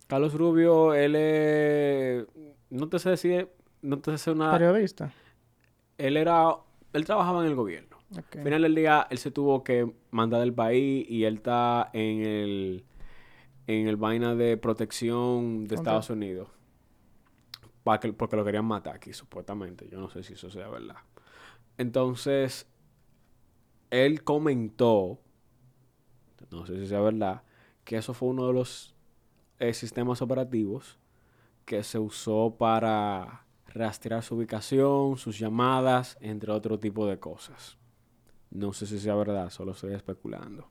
Carlos 0.07 0.35
Rubio, 0.35 0.95
él 0.95 1.17
es, 1.17 2.27
no 2.73 2.89
te 2.89 2.99
sé 2.99 3.11
decir, 3.11 3.49
no 3.83 3.99
te 3.99 4.17
sé 4.19 4.31
una, 4.31 4.51
Periodista. 4.53 5.13
él 5.99 6.17
era, 6.17 6.57
él 6.93 7.05
trabajaba 7.05 7.43
en 7.43 7.49
el 7.51 7.55
gobierno. 7.55 7.99
Al 8.39 8.45
final 8.45 8.63
del 8.63 8.75
día, 8.75 9.07
él 9.11 9.19
se 9.19 9.31
tuvo 9.31 9.63
que 9.65 9.91
mandar 10.11 10.41
del 10.41 10.53
país 10.53 11.07
y 11.09 11.25
él 11.25 11.37
está 11.37 11.91
en 11.93 12.23
el, 12.23 12.85
en 13.67 13.89
el 13.89 13.97
vaina 13.97 14.35
de 14.35 14.57
protección 14.57 15.65
de 15.65 15.75
Estados 15.77 16.11
Unidos. 16.11 16.49
Que- 18.01 18.13
porque 18.13 18.37
lo 18.37 18.45
querían 18.45 18.65
matar 18.65 18.97
aquí, 18.97 19.13
supuestamente. 19.13 19.89
Yo 19.91 19.99
no 20.01 20.09
sé 20.09 20.23
si 20.23 20.35
eso 20.35 20.51
sea 20.51 20.69
verdad. 20.69 20.97
Entonces, 21.79 22.67
él 23.91 24.23
comentó, 24.25 25.19
no 26.51 26.67
sé 26.67 26.79
si 26.79 26.87
sea 26.87 27.01
verdad, 27.01 27.43
que 27.85 27.97
eso 27.97 28.15
fue 28.15 28.29
uno 28.29 28.47
de 28.47 28.53
los 28.53 28.95
eh, 29.59 29.75
sistemas 29.75 30.23
operativos 30.23 30.99
que 31.65 31.83
se 31.83 31.99
usó 31.99 32.57
para 32.59 33.45
rastrear 33.69 34.23
su 34.23 34.37
ubicación, 34.37 35.17
sus 35.17 35.39
llamadas, 35.39 36.17
entre 36.21 36.53
otro 36.53 36.79
tipo 36.79 37.07
de 37.07 37.19
cosas. 37.19 37.79
No 38.51 38.73
sé 38.73 38.87
si 38.87 38.99
sea 38.99 39.15
verdad, 39.15 39.49
solo 39.51 39.73
estoy 39.73 39.95
especulando. 39.95 40.67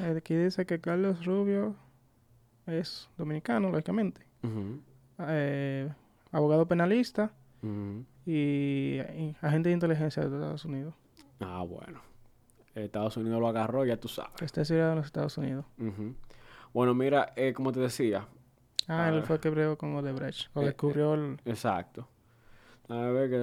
Eh, 0.00 0.14
Aquí 0.18 0.34
dice 0.34 0.66
que 0.66 0.80
Carlos 0.80 1.24
Rubio 1.24 1.76
es 2.66 3.08
dominicano, 3.16 3.70
lógicamente. 3.70 4.22
Eh, 5.18 5.88
abogado 6.32 6.66
penalista 6.66 7.32
y, 8.26 8.32
y 8.32 9.36
agente 9.42 9.68
de 9.68 9.74
inteligencia 9.74 10.22
de 10.24 10.34
Estados 10.34 10.64
Unidos. 10.64 10.94
Ah, 11.40 11.62
bueno. 11.62 12.00
Estados 12.74 13.16
Unidos 13.16 13.40
lo 13.40 13.48
agarró, 13.48 13.84
ya 13.84 13.96
tú 13.98 14.08
sabes. 14.08 14.40
Está 14.42 14.62
exiliado 14.62 14.90
en 14.92 14.96
los 14.98 15.06
Estados 15.06 15.36
Unidos. 15.38 15.64
Bueno, 16.72 16.94
mira, 16.94 17.32
eh, 17.36 17.52
como 17.52 17.72
te 17.72 17.80
decía, 17.80 18.26
Ah, 18.88 19.08
él 19.10 19.22
fue 19.22 19.36
el 19.36 19.40
que 19.42 19.50
bregó 19.50 19.76
con 19.78 19.94
Odebrecht. 19.94 20.48
O 20.54 20.62
Eh, 20.62 20.66
descubrió 20.66 21.14
el... 21.14 21.38
Exacto. 21.44 22.08
A 22.88 22.96
ver 22.96 23.30
que... 23.30 23.36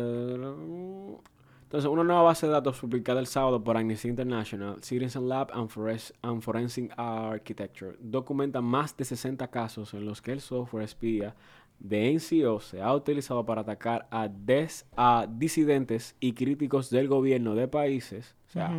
Entonces, 1.64 1.90
una 1.90 2.04
nueva 2.04 2.22
base 2.22 2.46
de 2.48 2.54
datos 2.54 2.80
publicada 2.80 3.20
el 3.20 3.28
sábado 3.28 3.62
por 3.62 3.76
Amnesty 3.76 4.08
International, 4.08 4.82
Citizen 4.82 5.28
Lab 5.28 5.50
and, 5.54 5.70
Forens- 5.70 6.14
and 6.22 6.42
Forensic 6.42 6.94
Architecture, 6.98 7.96
documenta 8.00 8.62
más 8.62 8.96
de 8.96 9.04
60 9.04 9.48
casos 9.50 9.94
en 9.94 10.06
los 10.06 10.22
que 10.22 10.32
el 10.32 10.40
software 10.40 10.86
espía 10.86 11.36
de 11.80 12.14
NCO 12.14 12.62
se 12.62 12.82
ha 12.82 12.94
utilizado 12.94 13.46
para 13.46 13.62
atacar 13.62 14.08
a, 14.12 14.30
des- 14.30 14.86
a 14.96 15.28
disidentes 15.30 16.16
y 16.22 16.32
críticos 16.34 16.90
del 16.90 17.10
gobierno 17.10 17.54
de 17.54 17.68
países, 17.68 18.34
o 18.48 18.52
sea, 18.54 18.70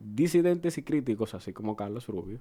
disidentes 0.00 0.78
y 0.78 0.82
críticos, 0.82 1.34
así 1.34 1.52
como 1.52 1.76
Carlos 1.76 2.06
Rubio, 2.08 2.40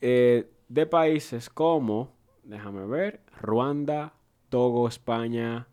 eh, 0.00 0.50
de 0.68 0.86
países 0.86 1.48
como, 1.48 2.10
déjame 2.48 2.86
ver, 2.86 3.20
Ruanda, 3.40 4.14
Togo, 4.48 4.88
España, 4.88 5.68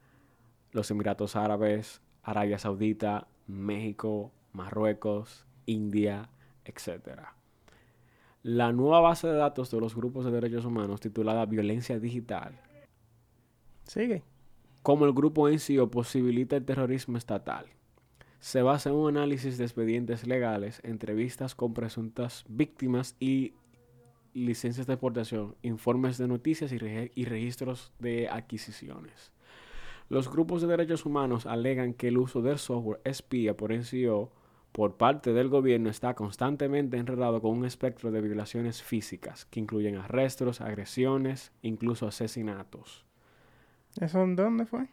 los 0.71 0.91
Emiratos 0.91 1.35
Árabes, 1.35 2.01
Arabia 2.21 2.59
Saudita, 2.59 3.27
México, 3.47 4.31
Marruecos, 4.51 5.45
India, 5.65 6.29
etc. 6.65 7.21
La 8.43 8.73
nueva 8.73 8.99
base 8.99 9.27
de 9.27 9.37
datos 9.37 9.71
de 9.71 9.79
los 9.79 9.95
grupos 9.95 10.25
de 10.25 10.31
derechos 10.31 10.65
humanos 10.65 10.99
titulada 10.99 11.45
Violencia 11.45 11.97
Digital, 11.97 12.59
Sigue. 13.85 14.23
como 14.83 15.05
el 15.05 15.13
grupo 15.13 15.49
NCO 15.49 15.89
posibilita 15.89 16.57
el 16.57 16.65
terrorismo 16.65 17.17
estatal. 17.17 17.67
Se 18.39 18.61
basa 18.61 18.89
en 18.89 18.95
un 18.95 19.17
análisis 19.17 19.57
de 19.57 19.63
expedientes 19.63 20.27
legales, 20.27 20.81
entrevistas 20.83 21.55
con 21.55 21.73
presuntas 21.73 22.43
víctimas 22.47 23.15
y 23.19 23.53
licencias 24.35 24.85
de 24.85 24.93
exportación, 24.93 25.55
informes 25.63 26.17
de 26.17 26.27
noticias 26.27 26.71
y, 26.71 26.77
registros 26.77 27.93
de 27.99 28.27
adquisiciones. 28.29 29.31
Los 30.09 30.29
grupos 30.29 30.61
de 30.61 30.67
derechos 30.67 31.05
humanos 31.05 31.45
alegan 31.45 31.93
que 31.93 32.09
el 32.09 32.17
uso 32.17 32.41
del 32.41 32.59
software 32.59 33.01
espía 33.05 33.57
por 33.57 33.73
NCO 33.73 34.31
por 34.71 34.97
parte 34.97 35.31
del 35.31 35.47
gobierno 35.47 35.89
está 35.89 36.13
constantemente 36.13 36.97
enredado 36.97 37.41
con 37.41 37.57
un 37.57 37.65
espectro 37.65 38.11
de 38.11 38.21
violaciones 38.21 38.83
físicas 38.83 39.45
que 39.45 39.61
incluyen 39.61 39.95
arrestos, 39.95 40.59
agresiones, 40.59 41.53
incluso 41.61 42.07
asesinatos 42.07 43.05
¿Eso 43.99 44.21
en 44.21 44.35
dónde 44.35 44.65
fue? 44.65 44.89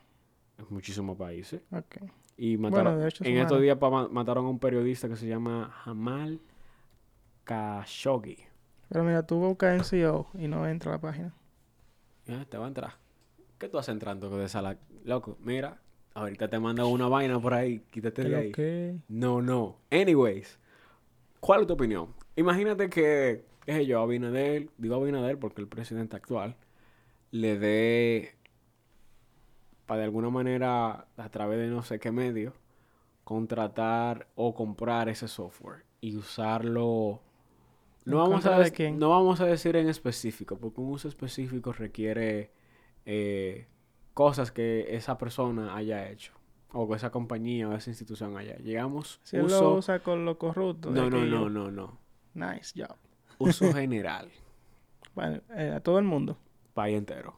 en 0.58 0.66
muchísimos 0.70 1.16
países. 1.16 1.60
Ok. 1.72 1.96
Y 2.36 2.56
mataron, 2.56 3.00
en 3.00 3.36
estos 3.38 3.60
días 3.60 3.78
mataron 4.10 4.46
a 4.46 4.48
un 4.48 4.58
periodista 4.58 5.08
que 5.08 5.16
se 5.16 5.26
llama 5.26 5.70
Jamal 5.84 6.40
Khashoggi. 7.44 8.51
Pero 8.92 9.04
mira, 9.04 9.26
tú 9.26 9.36
buscas 9.36 9.74
NCO 9.74 10.26
y 10.34 10.48
no 10.48 10.68
entra 10.68 10.92
a 10.92 10.96
la 10.96 11.00
página. 11.00 11.34
Ya, 12.26 12.44
te 12.44 12.58
va 12.58 12.66
a 12.66 12.68
entrar. 12.68 12.92
¿Qué 13.58 13.66
tú 13.66 13.78
haces 13.78 13.94
entrando 13.94 14.28
de 14.36 14.48
sala? 14.50 14.76
Loco, 15.04 15.38
mira, 15.40 15.80
ahorita 16.12 16.48
te 16.48 16.58
manda 16.58 16.84
una 16.84 17.08
vaina 17.08 17.40
por 17.40 17.54
ahí, 17.54 17.80
quítate 17.90 18.24
de 18.24 18.36
ahí. 18.36 18.52
qué? 18.52 18.98
No, 19.08 19.40
no. 19.40 19.78
Anyways, 19.90 20.58
¿cuál 21.40 21.62
es 21.62 21.68
tu 21.68 21.72
opinión? 21.72 22.08
Imagínate 22.36 22.90
que, 22.90 23.46
qué 23.64 23.72
sé 23.72 23.86
yo, 23.86 23.98
Abinader, 24.02 24.68
digo 24.76 24.96
Abinader 24.96 25.38
porque 25.38 25.62
el 25.62 25.68
presidente 25.68 26.16
actual, 26.16 26.54
le 27.30 27.58
dé, 27.58 28.36
para 29.86 30.00
de 30.00 30.04
alguna 30.04 30.28
manera, 30.28 31.06
a 31.16 31.28
través 31.30 31.58
de 31.60 31.68
no 31.68 31.82
sé 31.82 31.98
qué 31.98 32.12
medio, 32.12 32.52
contratar 33.24 34.28
o 34.34 34.54
comprar 34.54 35.08
ese 35.08 35.28
software 35.28 35.86
y 36.02 36.14
usarlo. 36.14 37.22
No 38.04 38.24
¿En 38.24 38.30
vamos, 38.30 38.46
a 38.46 38.58
de 38.58 38.72
quién? 38.72 38.98
no 38.98 39.10
vamos 39.10 39.40
a 39.40 39.46
decir 39.46 39.76
en 39.76 39.88
específico, 39.88 40.58
porque 40.58 40.80
un 40.80 40.90
uso 40.92 41.08
específico 41.08 41.72
requiere 41.72 42.50
eh, 43.06 43.66
cosas 44.14 44.50
que 44.50 44.94
esa 44.96 45.18
persona 45.18 45.76
haya 45.76 46.08
hecho, 46.10 46.32
o 46.72 46.88
que 46.88 46.96
esa 46.96 47.10
compañía 47.10 47.68
o 47.68 47.74
esa 47.74 47.90
institución 47.90 48.36
haya. 48.36 48.56
Llegamos, 48.56 49.20
Si 49.22 49.36
él 49.36 49.42
lo 49.42 49.46
uso. 49.48 49.74
usa 49.76 50.00
con 50.00 50.24
lo 50.24 50.36
corrupto. 50.38 50.90
No, 50.90 51.08
no, 51.08 51.24
no, 51.24 51.48
no, 51.48 51.70
no. 51.70 51.98
Nice 52.34 52.72
job. 52.76 52.96
Uso 53.38 53.72
general, 53.74 54.30
Bueno, 55.14 55.40
eh, 55.56 55.72
a 55.76 55.80
todo 55.80 55.98
el 55.98 56.04
mundo. 56.04 56.36
país 56.74 56.96
entero. 56.98 57.36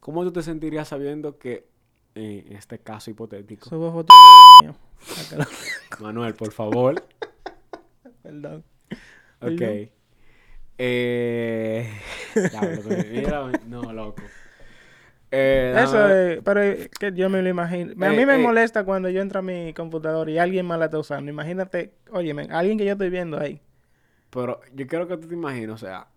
¿Cómo 0.00 0.22
tú 0.24 0.32
te 0.32 0.42
sentirías 0.42 0.88
sabiendo 0.88 1.36
que, 1.38 1.68
eh, 2.14 2.44
en 2.48 2.56
este 2.56 2.78
caso 2.78 3.10
hipotético, 3.10 3.68
Subo 3.68 3.92
fotos 3.92 4.16
de 4.60 4.66
mío. 4.66 4.76
Sácalo. 5.00 5.44
Manuel, 6.00 6.34
por 6.34 6.52
favor, 6.52 7.04
Perdón. 8.22 8.64
Ok. 9.40 9.62
Eh, 10.78 11.88
mira, 13.10 13.56
no, 13.64 13.92
loco. 13.92 14.32
Eh, 15.30 15.74
Eso 15.82 16.08
es, 16.08 16.40
pero 16.44 16.60
que 16.98 17.12
yo 17.12 17.28
me 17.28 17.42
lo 17.42 17.48
imagino. 17.48 17.92
A 18.06 18.12
Eh, 18.12 18.12
mí 18.12 18.24
me 18.26 18.38
eh. 18.38 18.38
molesta 18.38 18.84
cuando 18.84 19.08
yo 19.10 19.20
entro 19.20 19.40
a 19.40 19.42
mi 19.42 19.74
computador 19.74 20.30
y 20.30 20.38
alguien 20.38 20.66
más 20.66 20.78
la 20.78 20.86
está 20.86 20.98
usando. 20.98 21.30
Imagínate, 21.30 21.94
óyeme, 22.12 22.48
alguien 22.50 22.78
que 22.78 22.84
yo 22.84 22.92
estoy 22.92 23.10
viendo 23.10 23.38
ahí, 23.38 23.60
Pero 24.30 24.60
yo 24.72 24.86
quiero 24.86 25.08
que 25.08 25.16
tú 25.16 25.26
te 25.28 25.34
imagines, 25.34 25.70
o 25.70 25.78
sea, 25.78 26.08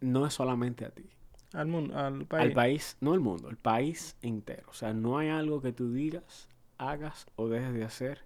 no 0.00 0.26
es 0.26 0.34
solamente 0.34 0.84
a 0.84 0.90
ti. 0.90 1.08
al 1.52 1.66
mundo, 1.68 1.96
al 1.96 2.26
país. 2.26 2.42
Al 2.42 2.52
país, 2.52 2.96
no 3.00 3.14
el 3.14 3.20
mundo, 3.20 3.48
el 3.48 3.56
país 3.56 4.16
entero. 4.22 4.68
O 4.70 4.72
sea, 4.74 4.92
no 4.94 5.18
hay 5.18 5.28
algo 5.28 5.60
que 5.62 5.72
tú 5.72 5.92
digas, 5.92 6.48
hagas 6.78 7.26
o 7.36 7.48
dejes 7.48 7.72
de 7.74 7.84
hacer. 7.84 8.22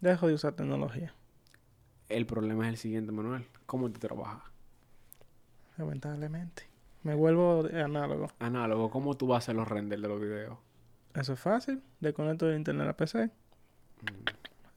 Dejo 0.00 0.26
de 0.28 0.34
usar 0.34 0.52
tecnología, 0.56 1.14
El 2.10 2.26
problema 2.26 2.64
es 2.66 2.70
el 2.70 2.76
siguiente, 2.76 3.12
Manuel. 3.12 3.46
¿Cómo 3.66 3.90
tú 3.90 3.98
trabajas? 4.00 4.42
lamentablemente. 5.78 6.64
Me 7.04 7.14
vuelvo 7.14 7.62
de- 7.62 7.80
análogo. 7.82 8.28
Análogo, 8.38 8.90
¿cómo 8.90 9.16
tú 9.16 9.28
vas 9.28 9.36
a 9.36 9.38
hacer 9.38 9.56
los 9.56 9.66
renders 9.66 10.02
de 10.02 10.08
los 10.08 10.20
videos? 10.20 10.58
Eso 11.14 11.32
es 11.32 11.40
fácil. 11.40 11.82
Desconecto 12.00 12.46
el 12.50 12.56
internet 12.58 12.86
a 12.88 12.92
PC, 12.94 13.26
Mm, 14.02 14.24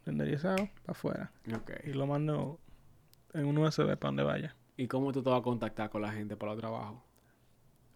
renderizado, 0.05 0.55
para 0.85 0.91
afuera. 0.91 1.31
ok. 1.53 1.71
Y 1.85 1.89
lo 1.93 2.07
mando 2.07 2.57
en 3.33 3.45
un 3.45 3.57
USB 3.57 3.97
para 3.97 4.09
donde 4.09 4.23
vaya. 4.23 4.55
¿Y 4.77 4.87
cómo 4.87 5.11
tú 5.11 5.21
te 5.21 5.29
vas 5.29 5.39
a 5.41 5.43
contactar 5.43 5.89
con 5.89 6.01
la 6.01 6.11
gente 6.13 6.37
para 6.37 6.53
los 6.53 6.61
trabajos? 6.61 7.01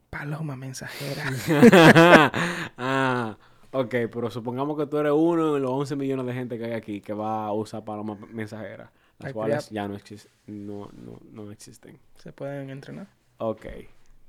Paloma 0.10 0.56
mensajera. 0.58 1.24
ah, 2.78 3.38
ok, 3.72 3.96
pero 4.12 4.30
supongamos 4.30 4.78
que 4.78 4.86
tú 4.88 4.98
eres 4.98 5.14
uno 5.16 5.54
de 5.54 5.60
los 5.62 5.72
11 5.72 5.96
millones 5.96 6.26
de 6.26 6.34
gente 6.34 6.58
que 6.58 6.66
hay 6.66 6.74
aquí 6.74 7.00
que 7.02 7.14
va 7.14 7.46
a 7.46 7.54
usar 7.54 7.86
paloma 7.86 8.18
mensajera. 8.32 8.92
Las 9.20 9.28
Al 9.28 9.34
cuales 9.34 9.70
ya 9.70 9.88
no, 9.88 9.96
exis- 9.96 10.28
no, 10.48 10.90
no, 10.94 11.20
no 11.32 11.52
existen. 11.52 12.00
Se 12.16 12.32
pueden 12.32 12.70
entrenar. 12.70 13.08
Ok, 13.40 13.66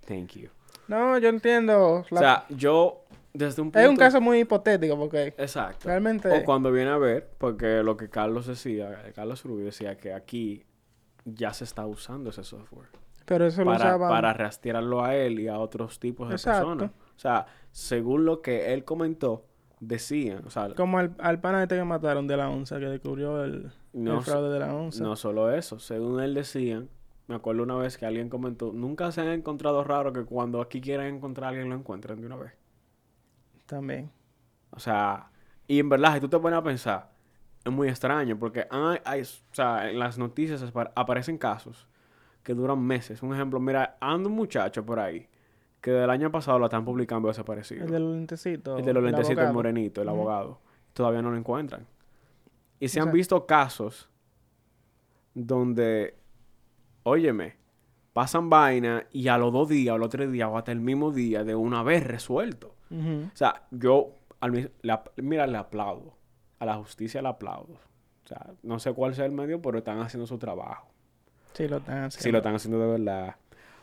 thank 0.06 0.32
you. 0.34 0.48
No, 0.86 1.18
yo 1.18 1.28
entiendo. 1.28 2.04
la- 2.10 2.16
O 2.16 2.20
sea, 2.20 2.46
yo 2.48 3.04
desde 3.32 3.60
un 3.62 3.68
punto... 3.68 3.80
es 3.80 3.88
un 3.88 3.96
caso 3.96 4.20
muy 4.20 4.40
hipotético 4.40 4.96
porque 4.98 5.34
Exacto. 5.36 5.88
realmente... 5.88 6.30
O 6.30 6.44
cuando 6.44 6.72
viene 6.72 6.90
a 6.90 6.96
ver, 6.98 7.28
porque 7.38 7.82
lo 7.82 7.96
que 7.96 8.08
Carlos 8.08 8.46
decía, 8.46 9.12
Carlos 9.14 9.44
Rubio 9.44 9.66
decía 9.66 9.96
que 9.96 10.12
aquí 10.14 10.64
ya 11.24 11.52
se 11.52 11.64
está 11.64 11.86
usando 11.86 12.30
ese 12.30 12.42
software 12.44 12.88
pero 13.26 13.44
eso 13.46 13.62
lo 13.62 13.72
para, 13.72 13.84
usaban... 13.84 14.08
para 14.08 14.32
rastrearlo 14.32 15.04
a 15.04 15.14
él 15.14 15.38
y 15.40 15.48
a 15.48 15.58
otros 15.58 15.98
tipos 15.98 16.30
de 16.30 16.36
Exacto. 16.36 16.66
personas. 16.66 16.90
O 17.14 17.18
sea, 17.18 17.44
según 17.72 18.24
lo 18.24 18.40
que 18.40 18.72
él 18.72 18.84
comentó, 18.84 19.44
decían, 19.80 20.42
o 20.46 20.50
sea, 20.50 20.70
Como 20.74 20.98
al, 20.98 21.14
al 21.18 21.38
pana 21.38 21.62
este 21.62 21.76
que 21.76 21.84
mataron 21.84 22.26
de 22.26 22.38
la 22.38 22.48
onza, 22.48 22.78
que 22.78 22.86
descubrió 22.86 23.44
el, 23.44 23.70
no, 23.92 24.18
el 24.18 24.24
fraude 24.24 24.50
de 24.52 24.58
la 24.60 24.74
onza. 24.74 25.02
no 25.02 25.16
solo 25.16 25.50
eso, 25.52 25.78
según 25.78 26.20
él 26.20 26.34
decían, 26.34 26.88
me 27.26 27.34
acuerdo 27.34 27.62
una 27.62 27.76
vez 27.76 27.98
que 27.98 28.06
alguien 28.06 28.28
comentó, 28.28 28.72
nunca 28.72 29.10
se 29.12 29.20
han 29.20 29.28
encontrado 29.28 29.84
raro 29.84 30.12
que 30.12 30.24
cuando 30.24 30.60
aquí 30.60 30.80
quieran 30.80 31.06
encontrar 31.06 31.46
a 31.46 31.48
alguien 31.50 31.68
lo 31.68 31.74
encuentren 31.76 32.20
de 32.20 32.26
una 32.26 32.36
vez. 32.36 32.52
También. 33.66 34.10
O 34.70 34.78
sea, 34.78 35.30
y 35.66 35.78
en 35.78 35.88
verdad, 35.88 36.14
si 36.14 36.20
tú 36.20 36.28
te 36.28 36.38
pones 36.38 36.58
a 36.58 36.62
pensar, 36.62 37.10
es 37.64 37.72
muy 37.72 37.88
extraño 37.88 38.38
porque 38.38 38.66
hay, 38.70 38.98
hay- 39.04 39.22
o 39.22 39.54
sea, 39.54 39.90
en 39.90 39.98
las 39.98 40.18
noticias 40.18 40.62
apar- 40.64 40.92
aparecen 40.94 41.36
casos 41.38 41.86
que 42.42 42.54
duran 42.54 42.80
meses. 42.80 43.22
Un 43.22 43.34
ejemplo, 43.34 43.60
mira, 43.60 43.96
anda 44.00 44.28
un 44.28 44.34
muchacho 44.36 44.84
por 44.86 44.98
ahí 44.98 45.28
que 45.80 45.90
del 45.90 46.10
año 46.10 46.30
pasado 46.30 46.58
lo 46.58 46.64
están 46.66 46.84
publicando 46.84 47.28
desaparecido. 47.28 47.84
El 47.84 47.90
de 47.90 48.00
los 48.00 48.14
lentecitos. 48.14 48.78
El 48.78 48.84
de 48.86 48.92
los 48.94 49.02
lentecitos, 49.02 49.44
el 49.44 49.52
morenito, 49.52 50.02
el 50.02 50.08
abogado. 50.08 50.58
Todavía 50.94 51.20
no 51.22 51.30
lo 51.30 51.36
encuentran. 51.36 51.86
Y 52.80 52.88
se 52.88 53.00
han 53.00 53.12
visto 53.12 53.46
casos 53.46 54.08
donde, 55.34 56.16
óyeme, 57.02 57.56
pasan 58.12 58.50
vaina 58.50 59.06
y 59.12 59.28
a 59.28 59.38
los 59.38 59.52
dos 59.52 59.68
días 59.68 59.94
o 59.94 59.98
los 59.98 60.08
tres 60.08 60.30
días 60.30 60.48
o 60.50 60.58
hasta 60.58 60.72
el 60.72 60.80
mismo 60.80 61.12
día 61.12 61.44
de 61.44 61.54
una 61.54 61.82
vez 61.82 62.06
resuelto. 62.06 62.74
O 62.90 63.36
sea, 63.36 63.66
yo, 63.70 64.14
al 64.40 64.72
mira, 65.16 65.46
le 65.46 65.58
aplaudo. 65.58 66.16
A 66.58 66.66
la 66.66 66.74
justicia 66.76 67.22
le 67.22 67.28
aplaudo. 67.28 67.74
O 68.24 68.28
sea, 68.28 68.54
no 68.62 68.78
sé 68.78 68.92
cuál 68.92 69.14
sea 69.14 69.24
el 69.24 69.32
medio, 69.32 69.62
pero 69.62 69.78
están 69.78 70.00
haciendo 70.00 70.26
su 70.26 70.38
trabajo. 70.38 70.88
Sí, 71.52 71.68
lo 71.68 71.78
están 71.78 72.04
haciendo. 72.04 72.22
Sí, 72.22 72.30
lo 72.32 72.38
están 72.38 72.54
haciendo 72.54 72.80
de 72.80 72.98
verdad. 72.98 73.36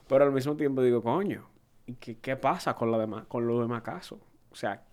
Pero 0.07 0.25
al 0.25 0.31
mismo 0.31 0.55
tiempo 0.55 0.81
digo, 0.81 1.01
coño, 1.01 1.47
¿y 1.85 1.93
qué, 1.93 2.17
qué 2.17 2.35
pasa 2.35 2.75
con, 2.75 2.91
la 2.91 2.97
demás, 2.97 3.25
con 3.27 3.47
los 3.47 3.59
demás 3.59 3.81
casos? 3.81 4.19
O 4.51 4.55
sea, 4.55 4.83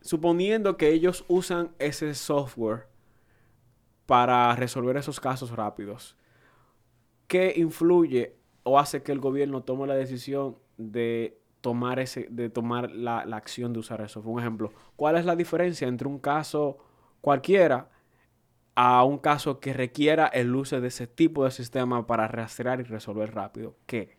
suponiendo 0.00 0.76
que 0.76 0.88
ellos 0.88 1.24
usan 1.28 1.70
ese 1.78 2.14
software 2.14 2.89
para 4.10 4.56
resolver 4.56 4.96
esos 4.96 5.20
casos 5.20 5.52
rápidos, 5.52 6.16
¿qué 7.28 7.52
influye 7.54 8.34
o 8.64 8.76
hace 8.76 9.04
que 9.04 9.12
el 9.12 9.20
gobierno 9.20 9.62
tome 9.62 9.86
la 9.86 9.94
decisión 9.94 10.56
de 10.78 11.38
tomar 11.60 12.00
ese, 12.00 12.26
de 12.28 12.50
tomar 12.50 12.90
la, 12.90 13.24
la 13.24 13.36
acción 13.36 13.72
de 13.72 13.78
usar 13.78 14.00
eso? 14.00 14.20
Un 14.22 14.40
ejemplo, 14.40 14.72
¿cuál 14.96 15.16
es 15.16 15.24
la 15.24 15.36
diferencia 15.36 15.86
entre 15.86 16.08
un 16.08 16.18
caso 16.18 16.78
cualquiera 17.20 17.88
a 18.74 19.04
un 19.04 19.18
caso 19.18 19.60
que 19.60 19.72
requiera 19.72 20.26
el 20.26 20.56
uso 20.56 20.80
de 20.80 20.88
ese 20.88 21.06
tipo 21.06 21.44
de 21.44 21.52
sistema 21.52 22.04
para 22.04 22.26
rastrear 22.26 22.80
y 22.80 22.82
resolver 22.82 23.32
rápido? 23.32 23.76
¿Qué? 23.86 24.18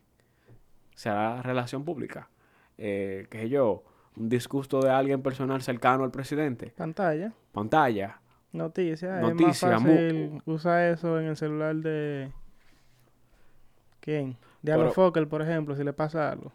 ¿Será 0.96 1.42
relación 1.42 1.84
pública? 1.84 2.30
Eh, 2.78 3.28
¿Qué 3.30 3.40
sé 3.40 3.50
yo? 3.50 3.84
¿Un 4.16 4.30
disgusto 4.30 4.80
de 4.80 4.90
alguien 4.90 5.22
personal 5.22 5.62
cercano 5.62 6.06
al 6.06 6.12
presidente? 6.12 6.68
Pantalla. 6.78 7.34
¿Pantalla? 7.52 8.21
Noticias. 8.54 9.22
Noticia, 9.22 9.50
es 9.76 9.82
más 9.82 9.82
fácil 9.84 10.42
usar 10.46 10.82
eso 10.92 11.20
en 11.20 11.28
el 11.28 11.38
celular 11.38 11.76
de... 11.76 12.32
¿Quién? 14.00 14.32
De 14.62 14.72
Pero- 14.72 14.82
Alo 14.82 14.92
Fokker, 14.92 15.28
por 15.28 15.42
ejemplo, 15.42 15.76
si 15.76 15.84
le 15.84 15.94
pasa 15.94 16.32
algo. 16.32 16.52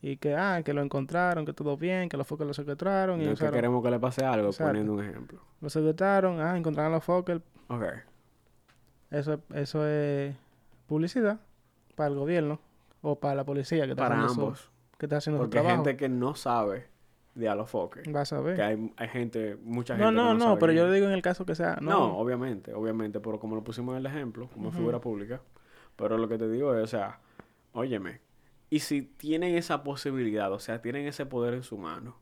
Y 0.00 0.16
que, 0.18 0.34
ah, 0.36 0.62
que 0.64 0.72
lo 0.72 0.82
encontraron, 0.82 1.44
que 1.44 1.52
todo 1.52 1.76
bien, 1.76 2.08
que 2.08 2.16
los 2.16 2.26
Fokker 2.26 2.46
lo 2.46 2.54
secuestraron. 2.54 3.20
Y 3.20 3.26
No 3.26 3.34
que 3.34 3.50
queremos 3.50 3.82
que 3.82 3.90
le 3.90 3.98
pase 3.98 4.24
algo, 4.24 4.48
Exacto. 4.48 4.68
poniendo 4.70 4.92
un 4.92 5.02
ejemplo. 5.02 5.40
Lo 5.60 5.70
secuestraron, 5.70 6.40
ah, 6.40 6.56
encontraron 6.56 6.92
a 6.92 6.96
los 6.96 7.04
Fokker. 7.04 7.42
Ok. 7.68 7.84
Eso, 9.10 9.34
es- 9.34 9.40
eso 9.54 9.86
es 9.86 10.36
publicidad 10.86 11.40
para 11.96 12.10
el 12.10 12.16
gobierno 12.16 12.60
o 13.02 13.18
para 13.18 13.34
la 13.34 13.44
policía 13.44 13.84
que 13.86 13.90
está 13.92 14.02
Para 14.04 14.14
haciendo 14.16 14.34
su- 14.34 14.40
ambos. 14.42 14.70
que 14.98 15.06
está 15.06 15.16
haciendo 15.16 15.38
su 15.38 15.44
Porque 15.44 15.58
hay 15.58 15.64
trabajo. 15.64 15.84
gente 15.84 15.96
que 15.96 16.08
no 16.08 16.34
sabe 16.34 16.86
de 17.38 17.48
Alofoque. 17.48 18.02
Vas 18.10 18.32
a 18.32 18.40
ver. 18.40 18.56
Que 18.56 18.62
hay, 18.62 18.92
hay 18.96 19.08
gente, 19.08 19.56
mucha 19.62 19.94
gente 19.96 20.04
No, 20.04 20.10
que 20.10 20.16
no, 20.16 20.34
no, 20.34 20.58
pero 20.58 20.72
yo 20.72 20.86
es. 20.88 20.94
digo 20.94 21.06
en 21.06 21.12
el 21.12 21.22
caso 21.22 21.46
que 21.46 21.54
sea. 21.54 21.78
No, 21.80 21.90
No, 21.90 22.18
obviamente, 22.18 22.74
obviamente, 22.74 23.20
pero 23.20 23.38
como 23.38 23.54
lo 23.54 23.62
pusimos 23.64 23.92
en 23.94 23.98
el 23.98 24.06
ejemplo, 24.06 24.48
como 24.52 24.70
figura 24.72 25.00
pública. 25.00 25.40
Pero 25.96 26.18
lo 26.18 26.28
que 26.28 26.38
te 26.38 26.48
digo 26.48 26.74
es, 26.74 26.82
o 26.84 26.86
sea, 26.86 27.20
óyeme, 27.72 28.20
y 28.70 28.80
si 28.80 29.02
tienen 29.02 29.54
esa 29.56 29.82
posibilidad, 29.82 30.52
o 30.52 30.58
sea, 30.58 30.82
tienen 30.82 31.06
ese 31.06 31.26
poder 31.26 31.54
en 31.54 31.62
su 31.62 31.78
mano 31.78 32.16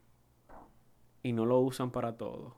y 1.23 1.33
no 1.33 1.45
lo 1.47 1.59
usan 1.61 1.91
para 1.91 2.17
todo, 2.17 2.57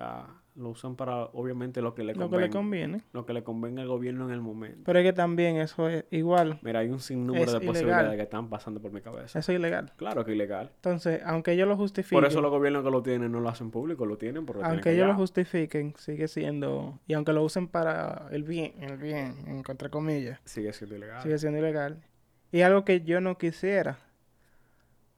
sea, 0.00 0.26
lo 0.54 0.70
usan 0.70 0.96
para, 0.96 1.24
obviamente, 1.26 1.80
lo 1.80 1.94
que 1.94 2.02
le 2.02 2.14
lo 2.14 2.18
que 2.18 2.20
convenga, 2.24 2.46
le 2.46 2.50
conviene. 2.50 3.02
lo 3.12 3.24
que 3.24 3.32
le 3.32 3.44
convenga 3.44 3.82
al 3.82 3.86
gobierno 3.88 4.26
en 4.26 4.32
el 4.32 4.40
momento. 4.40 4.82
Pero 4.84 4.98
es 4.98 5.04
que 5.04 5.12
también 5.12 5.56
eso 5.56 5.88
es 5.88 6.04
igual. 6.10 6.58
Mira, 6.62 6.80
hay 6.80 6.88
un 6.88 6.98
sinnúmero 6.98 7.44
Es 7.44 7.52
de 7.52 7.58
ilegal. 7.58 7.72
posibilidades 7.74 8.16
que 8.16 8.22
están 8.22 8.48
pasando 8.48 8.80
por 8.80 8.90
mi 8.90 9.00
cabeza. 9.00 9.38
Eso 9.38 9.52
es 9.52 9.58
ilegal. 9.58 9.92
Claro 9.96 10.24
que 10.24 10.32
ilegal. 10.34 10.72
Entonces, 10.74 11.20
aunque 11.24 11.52
ellos 11.52 11.68
lo 11.68 11.76
justifiquen, 11.76 12.16
Por 12.18 12.26
eso 12.28 12.40
los 12.40 12.50
gobiernos 12.50 12.82
que 12.82 12.90
lo 12.90 13.02
tienen 13.02 13.30
no 13.30 13.38
lo 13.38 13.48
hacen 13.48 13.70
público, 13.70 14.04
lo 14.04 14.18
tienen 14.18 14.46
porque 14.46 14.58
lo 14.58 14.64
tienen 14.64 14.78
aunque 14.78 14.92
ellos 14.94 15.06
lo 15.06 15.14
justifiquen, 15.14 15.94
sigue 15.96 16.26
siendo. 16.26 16.98
Y 17.06 17.14
aunque 17.14 17.32
lo 17.32 17.44
usen 17.44 17.68
para 17.68 18.26
el 18.32 18.42
bien, 18.42 18.72
el 18.82 18.96
bien, 18.96 19.36
en 19.46 19.62
entre 19.68 19.90
comillas, 19.90 20.40
Sigue 20.44 20.72
siendo 20.72 20.96
ilegal. 20.96 21.22
sigue 21.22 21.38
siendo 21.38 21.58
ilegal. 21.60 22.02
Y 22.50 22.62
algo 22.62 22.84
que 22.84 23.02
yo 23.02 23.20
no 23.20 23.38
quisiera. 23.38 23.98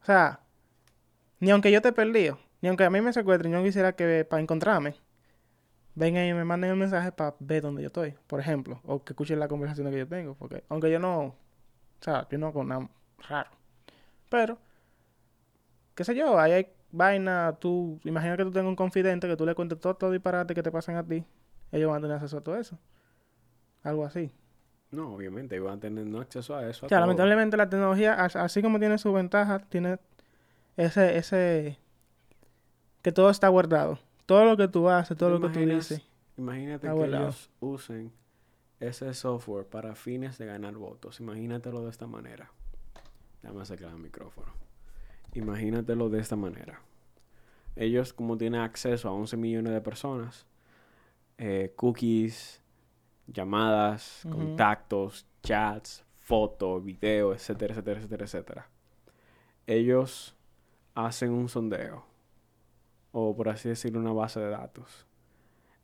O 0.01 0.05
sea, 0.05 0.41
ni 1.39 1.49
aunque 1.49 1.71
yo 1.71 1.81
te 1.81 1.91
perdido, 1.93 2.37
ni 2.61 2.69
aunque 2.69 2.83
a 2.85 2.89
mí 2.89 3.01
me 3.01 3.13
secuestren, 3.13 3.51
yo 3.51 3.59
no 3.59 3.63
quisiera 3.63 3.93
que 3.95 4.25
para 4.25 4.41
encontrarme, 4.41 4.95
vengan 5.95 6.25
y 6.25 6.33
me 6.33 6.45
manden 6.45 6.71
un 6.73 6.79
mensaje 6.79 7.11
para 7.11 7.35
ver 7.39 7.61
dónde 7.63 7.81
yo 7.81 7.87
estoy, 7.87 8.15
por 8.27 8.39
ejemplo, 8.39 8.79
o 8.85 9.03
que 9.03 9.13
escuchen 9.13 9.39
la 9.39 9.47
conversación 9.47 9.89
que 9.91 9.97
yo 9.99 10.07
tengo, 10.07 10.35
porque 10.35 10.63
aunque 10.69 10.91
yo 10.91 10.99
no, 10.99 11.19
o 11.25 11.35
sea, 12.01 12.27
yo 12.29 12.37
no 12.37 12.47
hago 12.47 12.63
nada 12.63 12.89
raro, 13.29 13.49
pero, 14.29 14.57
qué 15.95 16.03
sé 16.03 16.15
yo, 16.15 16.39
ahí 16.39 16.51
hay 16.53 16.67
vaina, 16.91 17.57
tú, 17.59 17.99
imagina 18.03 18.37
que 18.37 18.43
tú 18.43 18.51
tengas 18.51 18.69
un 18.69 18.75
confidente 18.75 19.27
que 19.27 19.37
tú 19.37 19.45
le 19.45 19.55
cuentes 19.55 19.79
todo, 19.79 19.95
todo 19.95 20.11
disparate 20.11 20.53
que 20.53 20.63
te 20.63 20.71
pasan 20.71 20.95
a 20.95 21.03
ti, 21.05 21.23
ellos 21.71 21.89
van 21.89 21.99
a 21.99 22.01
tener 22.01 22.15
acceso 22.17 22.37
a 22.37 22.41
todo 22.41 22.57
eso, 22.57 22.77
algo 23.83 24.05
así. 24.05 24.31
No, 24.91 25.13
obviamente, 25.15 25.55
iban 25.55 25.77
a 25.77 25.79
tener 25.79 26.05
no 26.05 26.19
acceso 26.19 26.53
a 26.55 26.67
eso. 26.69 26.85
O 26.85 26.89
sea, 26.89 26.99
lamentablemente 26.99 27.55
la 27.55 27.69
tecnología, 27.69 28.13
as- 28.13 28.35
así 28.35 28.61
como 28.61 28.77
tiene 28.79 28.97
su 28.97 29.13
ventaja, 29.13 29.59
tiene 29.59 29.99
ese, 30.77 31.17
ese, 31.17 31.79
que 33.01 33.11
todo 33.11 33.29
está 33.29 33.47
guardado. 33.47 33.99
Todo 34.25 34.45
lo 34.45 34.57
que 34.57 34.67
tú 34.67 34.89
haces, 34.89 35.17
todo 35.17 35.29
¿Te 35.29 35.39
lo 35.39 35.47
que 35.47 35.59
tú 35.59 35.65
dices. 35.65 36.01
Imagínate 36.37 36.87
que 36.87 36.93
guardado. 36.93 37.23
ellos 37.23 37.49
usen 37.59 38.11
ese 38.79 39.13
software 39.13 39.65
para 39.65 39.95
fines 39.95 40.37
de 40.37 40.45
ganar 40.45 40.73
votos. 40.75 41.19
Imagínatelo 41.19 41.83
de 41.83 41.89
esta 41.89 42.07
manera. 42.07 42.51
Déjame 43.41 43.61
acercar 43.61 43.89
el 43.91 43.97
micrófono. 43.99 44.51
Imagínatelo 45.33 46.09
de 46.09 46.19
esta 46.19 46.35
manera. 46.35 46.81
Ellos, 47.75 48.13
como 48.13 48.37
tienen 48.37 48.61
acceso 48.61 49.07
a 49.07 49.13
11 49.13 49.37
millones 49.37 49.73
de 49.73 49.81
personas, 49.81 50.45
eh, 51.37 51.73
cookies, 51.75 52.61
llamadas, 53.27 54.23
contactos, 54.29 55.25
chats, 55.41 56.03
fotos, 56.19 56.83
videos, 56.83 57.35
etcétera, 57.37 57.73
etcétera, 57.73 57.99
etcétera, 57.99 58.25
etcétera. 58.25 58.69
Ellos 59.67 60.35
hacen 60.95 61.31
un 61.31 61.47
sondeo, 61.49 62.05
o 63.11 63.35
por 63.35 63.49
así 63.49 63.69
decirlo, 63.69 63.99
una 63.99 64.13
base 64.13 64.39
de 64.39 64.49
datos. 64.49 65.07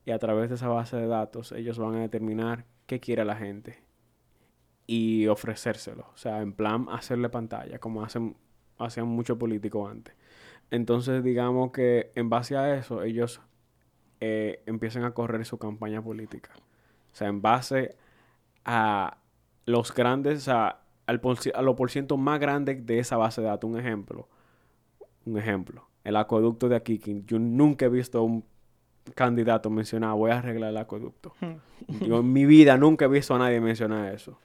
Y 0.05 0.11
a 0.11 0.19
través 0.19 0.49
de 0.49 0.55
esa 0.55 0.69
base 0.69 0.95
de 0.97 1.07
datos, 1.07 1.51
ellos 1.51 1.77
van 1.77 1.95
a 1.95 2.01
determinar 2.01 2.65
qué 2.85 2.99
quiere 2.99 3.25
la 3.25 3.35
gente 3.35 3.83
y 4.87 5.27
ofrecérselo. 5.27 6.09
O 6.13 6.17
sea, 6.17 6.41
en 6.41 6.53
plan, 6.53 6.87
hacerle 6.89 7.29
pantalla, 7.29 7.79
como 7.79 8.03
hacen, 8.03 8.37
hacían 8.77 9.07
muchos 9.07 9.37
políticos 9.37 9.91
antes. 9.91 10.15
Entonces, 10.71 11.23
digamos 11.23 11.71
que 11.71 12.11
en 12.15 12.29
base 12.29 12.57
a 12.57 12.75
eso, 12.77 13.03
ellos 13.03 13.41
eh, 14.19 14.63
empiezan 14.65 15.03
a 15.03 15.11
correr 15.13 15.45
su 15.45 15.57
campaña 15.57 16.01
política. 16.01 16.51
O 17.11 17.15
sea, 17.15 17.27
en 17.27 17.41
base 17.41 17.97
a 18.65 19.17
los 19.65 19.93
grandes, 19.93 20.43
sea, 20.43 20.81
al 21.05 21.21
a 21.53 21.61
lo 21.61 21.75
por 21.75 21.91
ciento 21.91 22.17
más 22.17 22.39
grande 22.39 22.75
de 22.75 22.99
esa 22.99 23.17
base 23.17 23.41
de 23.41 23.47
datos. 23.47 23.69
Un 23.69 23.79
ejemplo. 23.79 24.27
Un 25.25 25.37
ejemplo. 25.37 25.86
El 26.07 26.15
acueducto 26.15 26.69
de 26.69 26.77
aquí, 26.77 26.99
que 26.99 27.21
yo 27.27 27.37
nunca 27.37 27.85
he 27.85 27.89
visto 27.89 28.23
un 28.23 28.45
candidato 29.13 29.69
mencionar, 29.69 30.15
voy 30.15 30.31
a 30.31 30.37
arreglar 30.37 30.69
el 30.69 30.77
acueducto. 30.77 31.33
Yo 31.99 32.19
en 32.19 32.31
mi 32.31 32.45
vida 32.45 32.77
nunca 32.77 33.03
he 33.03 33.07
visto 33.09 33.35
a 33.35 33.39
nadie 33.39 33.59
mencionar 33.59 34.13
eso. 34.13 34.39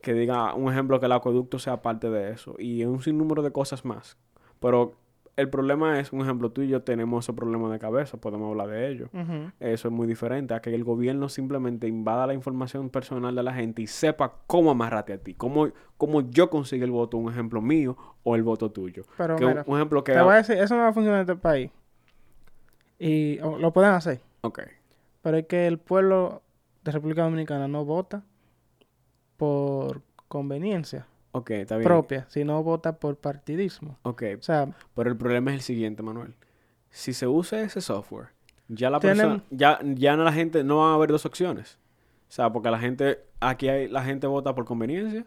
Que 0.00 0.14
diga 0.14 0.54
un 0.54 0.70
ejemplo 0.70 1.00
que 1.00 1.06
el 1.06 1.12
acueducto 1.12 1.58
sea 1.58 1.82
parte 1.82 2.08
de 2.08 2.30
eso. 2.30 2.54
Y 2.56 2.84
un 2.84 3.02
sinnúmero 3.02 3.42
de 3.42 3.50
cosas 3.50 3.84
más. 3.84 4.16
Pero 4.60 4.94
el 5.40 5.48
problema 5.48 5.98
es, 5.98 6.12
un 6.12 6.20
ejemplo, 6.20 6.50
tú 6.50 6.62
y 6.62 6.68
yo 6.68 6.82
tenemos 6.82 7.24
esos 7.24 7.34
problemas 7.34 7.72
de 7.72 7.78
cabeza, 7.78 8.18
podemos 8.18 8.50
hablar 8.50 8.68
de 8.68 8.88
ello. 8.88 9.08
Eso 9.58 9.88
es 9.88 9.92
muy 9.92 10.06
diferente 10.06 10.54
a 10.54 10.60
que 10.60 10.74
el 10.74 10.84
gobierno 10.84 11.28
simplemente 11.28 11.88
invada 11.88 12.26
la 12.26 12.34
información 12.34 12.90
personal 12.90 13.34
de 13.34 13.42
la 13.42 13.54
gente 13.54 13.82
y 13.82 13.86
sepa 13.86 14.34
cómo 14.46 14.70
amarrarte 14.70 15.14
a 15.14 15.18
ti, 15.18 15.34
cómo, 15.34 15.70
cómo 15.96 16.20
yo 16.20 16.50
consigo 16.50 16.84
el 16.84 16.90
voto, 16.90 17.16
un 17.16 17.32
ejemplo 17.32 17.62
mío 17.62 17.96
o 18.22 18.36
el 18.36 18.42
voto 18.42 18.70
tuyo. 18.70 19.04
Pero 19.16 19.36
Que 19.36 19.46
un, 19.46 19.76
ejemplo 19.76 20.04
que... 20.04 20.12
te 20.12 20.20
voy 20.20 20.34
a 20.34 20.36
decir, 20.36 20.58
eso 20.58 20.76
no 20.76 20.82
va 20.82 20.88
a 20.88 20.92
funcionar 20.92 21.20
en 21.20 21.30
este 21.30 21.40
país. 21.40 21.70
Y 22.98 23.38
o, 23.40 23.58
lo 23.58 23.72
pueden 23.72 23.92
hacer. 23.92 24.20
Ok, 24.42 24.60
Pero 25.22 25.38
es 25.38 25.46
que 25.46 25.66
el 25.66 25.78
pueblo 25.78 26.42
de 26.84 26.92
República 26.92 27.22
Dominicana 27.22 27.66
no 27.66 27.84
vota 27.84 28.22
por 29.36 30.02
conveniencia 30.28 31.06
ok, 31.32 31.50
está 31.50 31.76
bien. 31.76 31.86
propia, 31.86 32.26
sino 32.28 32.62
vota 32.62 32.96
por 32.98 33.16
partidismo. 33.16 33.98
Ok, 34.02 34.22
O 34.38 34.42
sea, 34.42 34.68
pero 34.94 35.10
el 35.10 35.16
problema 35.16 35.50
es 35.50 35.56
el 35.56 35.62
siguiente, 35.62 36.02
Manuel. 36.02 36.34
Si 36.90 37.12
se 37.12 37.26
usa 37.26 37.60
ese 37.62 37.80
software, 37.80 38.28
ya 38.68 38.90
la 38.90 38.98
Tienen- 39.00 39.16
persona, 39.16 39.44
ya, 39.50 39.78
ya 39.82 40.16
no 40.16 40.24
la 40.24 40.32
gente, 40.32 40.64
no 40.64 40.78
va 40.78 40.92
a 40.92 40.94
haber 40.94 41.10
dos 41.10 41.24
opciones. 41.26 41.78
O 42.28 42.32
sea, 42.32 42.52
porque 42.52 42.70
la 42.70 42.78
gente, 42.78 43.20
aquí 43.40 43.68
hay, 43.68 43.88
la 43.88 44.02
gente 44.04 44.26
vota 44.26 44.54
por 44.54 44.64
conveniencia 44.64 45.24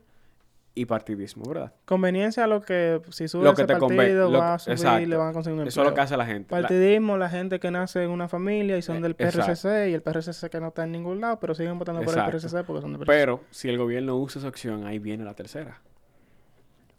y 0.75 0.85
partidismo, 0.85 1.43
¿verdad? 1.45 1.71
conveniencia 1.85 2.45
a 2.45 2.47
lo 2.47 2.61
que 2.61 2.99
si 3.11 3.27
sube 3.27 3.43
Lo 3.43 3.53
que 3.53 3.61
ese 3.61 3.73
te 3.73 3.79
partido 3.79 4.31
lo 4.31 4.39
va 4.39 4.55
a 4.55 4.59
subir, 4.59 4.77
exacto. 4.77 5.05
le 5.07 5.15
van 5.17 5.27
a 5.27 5.33
conseguir 5.33 5.59
un 5.61 5.67
Eso 5.67 5.81
es 5.81 5.83
lo 5.83 5.89
empleo. 5.89 5.95
que 5.95 6.01
hace 6.01 6.17
la 6.17 6.25
gente. 6.25 6.49
Partidismo, 6.49 7.15
la 7.17 7.29
gente 7.29 7.59
que 7.59 7.69
nace 7.69 8.03
en 8.03 8.09
una 8.09 8.27
familia 8.27 8.77
y 8.77 8.81
son 8.81 8.97
Eh, 8.97 9.01
del 9.01 9.11
exacto. 9.19 9.39
PRCC 9.53 9.89
y 9.89 9.93
el 9.93 10.01
PRCC 10.01 10.49
que 10.49 10.59
no 10.59 10.69
está 10.69 10.83
en 10.85 10.91
ningún 10.93 11.21
lado, 11.21 11.39
pero 11.39 11.53
siguen 11.53 11.77
votando 11.77 12.01
por 12.01 12.17
el. 12.17 12.25
PRCC 12.25 12.63
porque 12.65 12.81
son 12.81 12.91
del 12.93 12.99
PRCC. 13.01 13.05
Pero 13.07 13.41
si 13.51 13.69
el 13.69 13.77
gobierno 13.77 14.15
usa 14.17 14.39
esa 14.39 14.47
opción, 14.47 14.87
ahí 14.87 14.97
viene 14.97 15.23
la 15.25 15.35
tercera. 15.35 15.79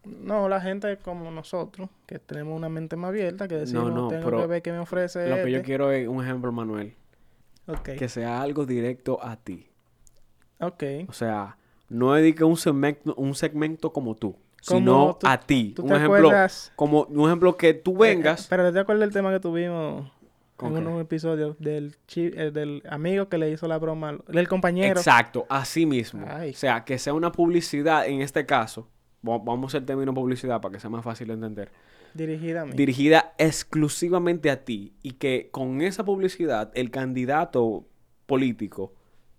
No, 0.04 0.48
la 0.48 0.60
gente 0.60 0.96
como 0.98 1.30
nosotros, 1.30 1.88
que 2.06 2.18
tenemos 2.18 2.56
una 2.56 2.68
mente 2.68 2.96
más 2.96 3.08
abierta, 3.08 3.48
que 3.48 3.56
decimos, 3.56 3.92
no, 3.92 4.08
tengo 4.08 4.24
pero 4.24 4.40
que 4.40 4.46
ver 4.46 4.62
qué 4.62 4.72
me 4.72 4.78
ofrece 4.78 5.28
Lo 5.28 5.36
que 5.36 5.50
yo 5.50 5.56
este". 5.58 5.66
quiero 5.66 5.90
es 5.92 6.06
un 6.08 6.22
ejemplo, 6.22 6.52
Manuel, 6.52 6.94
Ok, 7.66 7.90
que 7.98 8.08
sea 8.08 8.42
algo 8.42 8.66
directo 8.66 9.18
a 9.22 9.36
ti. 9.36 9.66
ok. 10.60 10.82
O 11.08 11.12
sea, 11.12 11.56
no 11.88 12.16
es 12.16 12.22
de 12.22 12.34
que 12.34 12.44
un 12.44 12.56
segmento, 12.56 13.14
un 13.16 13.34
segmento 13.34 13.92
como 13.92 14.14
tú, 14.14 14.36
Como 14.66 14.78
sino 14.80 15.16
tú- 15.20 15.26
a 15.26 15.38
ti. 15.40 15.72
¿Tú 15.76 15.82
Un 15.82 15.88
te 15.88 15.94
ejemplo, 15.96 16.16
acuerdas? 16.28 16.72
como 16.76 17.02
un 17.04 17.26
ejemplo 17.28 17.56
que 17.56 17.74
tú 17.74 17.96
vengas. 17.96 18.46
Pero 18.48 18.72
te 18.72 18.78
acuerdas 18.80 19.00
del 19.00 19.12
tema 19.12 19.32
que 19.32 19.40
tuvimos 19.40 20.10
¿Con 20.56 20.76
en 20.76 20.86
un 20.86 21.00
episodio 21.00 21.56
del, 21.58 21.96
eh, 22.16 22.50
del 22.52 22.82
amigo 22.88 23.28
que 23.28 23.38
le 23.38 23.50
hizo 23.50 23.66
la 23.66 23.76
broma, 23.78 24.18
del 24.28 24.46
compañero. 24.48 25.00
Exacto, 25.00 25.46
así 25.48 25.84
mismo. 25.84 26.24
Ay. 26.28 26.50
O 26.50 26.54
sea, 26.54 26.84
que 26.84 26.96
sea 26.98 27.12
una 27.12 27.32
publicidad, 27.32 28.06
en 28.06 28.20
este 28.20 28.46
caso, 28.46 28.88
va- 29.26 29.38
vamos 29.38 29.74
al 29.74 29.84
término 29.84 30.12
publicidad 30.14 30.60
para 30.60 30.72
que 30.74 30.80
sea 30.80 30.90
más 30.90 31.04
fácil 31.04 31.28
de 31.28 31.34
entender, 31.34 31.70
Dirigida 32.14 32.62
a 32.62 32.64
mí. 32.66 32.72
dirigida 32.74 33.34
exclusivamente 33.38 34.50
a 34.50 34.64
ti 34.64 34.92
y 35.02 35.12
que 35.12 35.48
con 35.50 35.80
esa 35.82 36.04
publicidad 36.04 36.70
el 36.74 36.90
candidato 36.90 37.84
político 38.26 38.92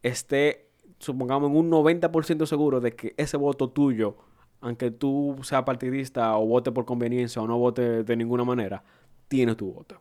esté, 0.04 0.68
supongamos, 1.00 1.50
en 1.52 1.58
un 1.58 1.70
90% 1.70 2.46
seguro 2.46 2.80
de 2.82 2.96
que 2.96 3.14
ese 3.18 3.38
voto 3.38 3.70
tuyo, 3.70 4.18
aunque 4.62 4.92
tú 4.92 5.38
seas 5.44 5.64
partidista 5.64 6.36
o 6.38 6.46
vote 6.46 6.72
por 6.72 6.86
conveniencia 6.86 7.42
o 7.42 7.48
no 7.48 7.58
vote 7.58 8.04
de 8.04 8.16
ninguna 8.16 8.44
manera, 8.44 8.84
tiene 9.28 9.56
tu 9.56 9.72
voto. 9.72 10.00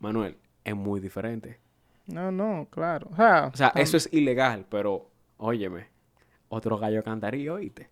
Manuel, 0.00 0.36
es 0.64 0.74
muy 0.74 1.00
diferente. 1.00 1.58
No, 2.06 2.32
no, 2.32 2.66
claro. 2.70 3.08
O 3.12 3.16
sea, 3.16 3.50
O 3.52 3.56
sea, 3.56 3.68
eso 3.76 3.96
es 3.96 4.08
ilegal, 4.12 4.66
pero 4.68 5.08
óyeme, 5.38 5.86
otro 6.48 6.76
gallo 6.78 7.02
cantaría, 7.04 7.52
oíste. 7.52 7.88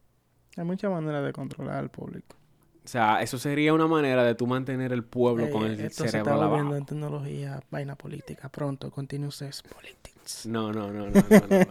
Hay 0.56 0.64
muchas 0.64 0.90
maneras 0.90 1.24
de 1.24 1.32
controlar 1.32 1.76
al 1.76 1.90
público. 1.90 2.36
O 2.84 2.88
sea, 2.88 3.20
eso 3.22 3.38
sería 3.38 3.72
una 3.74 3.86
manera 3.86 4.24
de 4.24 4.34
tú 4.34 4.46
mantener 4.46 4.92
el 4.92 5.04
pueblo 5.04 5.46
Ey, 5.46 5.52
con 5.52 5.64
el 5.64 5.78
esto 5.80 6.04
se 6.04 6.10
cerebro 6.10 6.32
está 6.32 6.46
volviendo 6.46 6.56
lavado. 6.70 6.76
en 6.78 6.86
tecnología, 6.86 7.60
vaina 7.70 7.94
política. 7.94 8.48
Pronto, 8.48 8.90
Continuous 8.90 9.42
Politics. 9.72 10.46
No, 10.46 10.72
no, 10.72 10.90
no, 10.92 11.06
no, 11.06 11.10
no, 11.10 11.20
no, 11.50 11.58
no. 11.58 11.66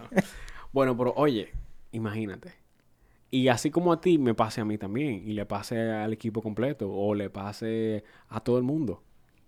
bueno, 0.72 0.96
pero 0.96 1.12
oye, 1.16 1.50
imagínate. 1.92 2.54
Y 3.32 3.48
así 3.48 3.70
como 3.70 3.92
a 3.92 4.00
ti, 4.00 4.18
me 4.18 4.34
pase 4.34 4.60
a 4.60 4.64
mí 4.64 4.78
también. 4.78 5.22
Y 5.26 5.32
le 5.34 5.46
pase 5.46 5.78
al 5.92 6.12
equipo 6.12 6.40
completo. 6.42 6.90
O 6.90 7.14
le 7.14 7.28
pase 7.30 8.02
a 8.28 8.40
todo 8.40 8.56
el 8.58 8.64
mundo. 8.64 9.02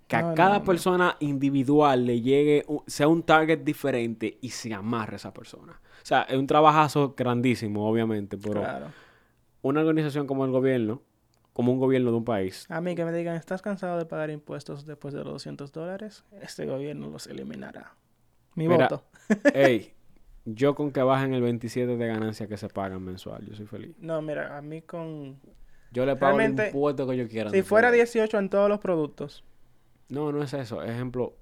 Que 0.09 0.16
a 0.16 0.22
No, 0.22 0.35
cada 0.35 0.59
no. 0.59 0.64
persona 0.64 1.16
individual 1.20 2.05
le 2.07 2.20
llegue, 2.20 2.64
sea 2.87 3.09
un 3.09 3.22
target 3.22 3.61
diferente 3.61 4.39
y 4.41 4.51
se 4.51 4.74
amarre 4.74 5.14
a 5.14 5.16
esa 5.16 5.33
persona. 5.33 5.80
O 6.03 6.05
sea, 6.07 6.22
es 6.22 6.37
un 6.37 6.47
trabajazo 6.47 7.14
grandísimo, 7.16 7.89
obviamente, 7.89 8.37
pero 8.37 8.61
Claro. 8.61 8.87
Una 9.62 9.80
organización 9.80 10.26
como 10.26 10.44
el 10.44 10.50
gobierno, 10.50 11.02
como 11.52 11.72
un 11.72 11.78
gobierno 11.78 12.10
de 12.10 12.16
un 12.18 12.24
país, 12.24 12.66
A 12.68 12.80
mí 12.80 12.94
que 12.94 13.04
me 13.04 13.12
digan, 13.12 13.36
¿estás 13.36 13.62
cansado 13.62 13.98
de 13.98 14.06
pagar 14.06 14.30
impuestos 14.30 14.86
después 14.86 15.14
de 15.14 15.20
los 15.22 15.34
200 15.34 15.72
dólares? 15.72 16.24
Este 16.40 16.66
gobierno 16.66 17.10
los 17.10 17.26
eliminará. 17.26 17.94
Mi 18.54 18.68
Mira, 18.68 18.88
voto. 18.88 19.04
Ey, 19.54 19.94
yo 20.44 20.74
con 20.74 20.92
que 20.92 21.02
bajen 21.02 21.34
el 21.34 21.42
27 21.42 21.96
de 21.96 22.06
ganancia 22.06 22.46
que 22.46 22.56
se 22.56 22.68
pagan 22.68 23.02
mensual, 23.02 23.46
yo 23.46 23.54
soy 23.54 23.66
feliz. 23.66 23.94
No, 23.98 24.20
mira, 24.22 24.56
a 24.56 24.62
mí 24.62 24.82
con... 24.82 25.38
Yo 25.92 26.06
le 26.06 26.16
pago 26.16 26.38
Realmente, 26.38 26.62
el 26.62 26.74
impuesto 26.74 27.06
que 27.06 27.16
yo 27.16 27.28
quiera. 27.28 27.50
Si 27.50 27.62
fuera 27.62 27.88
puedo. 27.88 27.96
18 27.96 28.38
en 28.38 28.48
todos 28.48 28.68
los 28.68 28.78
productos. 28.78 29.44
No, 30.08 30.32
no 30.32 30.42
es 30.42 30.54
eso. 30.54 30.82
Ejemplo, 30.82 31.36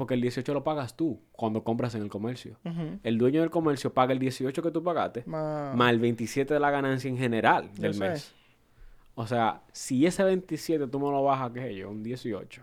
porque 0.00 0.14
el 0.14 0.22
18 0.22 0.54
lo 0.54 0.64
pagas 0.64 0.96
tú 0.96 1.20
cuando 1.32 1.62
compras 1.62 1.94
en 1.94 2.00
el 2.00 2.08
comercio. 2.08 2.56
El 3.02 3.18
dueño 3.18 3.42
del 3.42 3.50
comercio 3.50 3.92
paga 3.92 4.14
el 4.14 4.18
18 4.18 4.62
que 4.62 4.70
tú 4.70 4.82
pagaste, 4.82 5.24
ma- 5.26 5.74
más 5.74 5.90
el 5.92 5.98
27 6.00 6.54
de 6.54 6.58
la 6.58 6.70
ganancia 6.70 7.10
en 7.10 7.18
general 7.18 7.70
Yo 7.74 7.82
del 7.82 7.92
sé. 7.94 8.00
mes. 8.08 8.34
O 9.14 9.26
sea, 9.26 9.62
si 9.72 10.06
ese 10.06 10.24
27 10.24 10.86
tú 10.86 10.98
me 10.98 11.10
lo 11.10 11.22
bajas, 11.22 11.50
qué 11.52 11.60
sé 11.60 11.74
yo, 11.74 11.90
un 11.90 12.02
18 12.02 12.62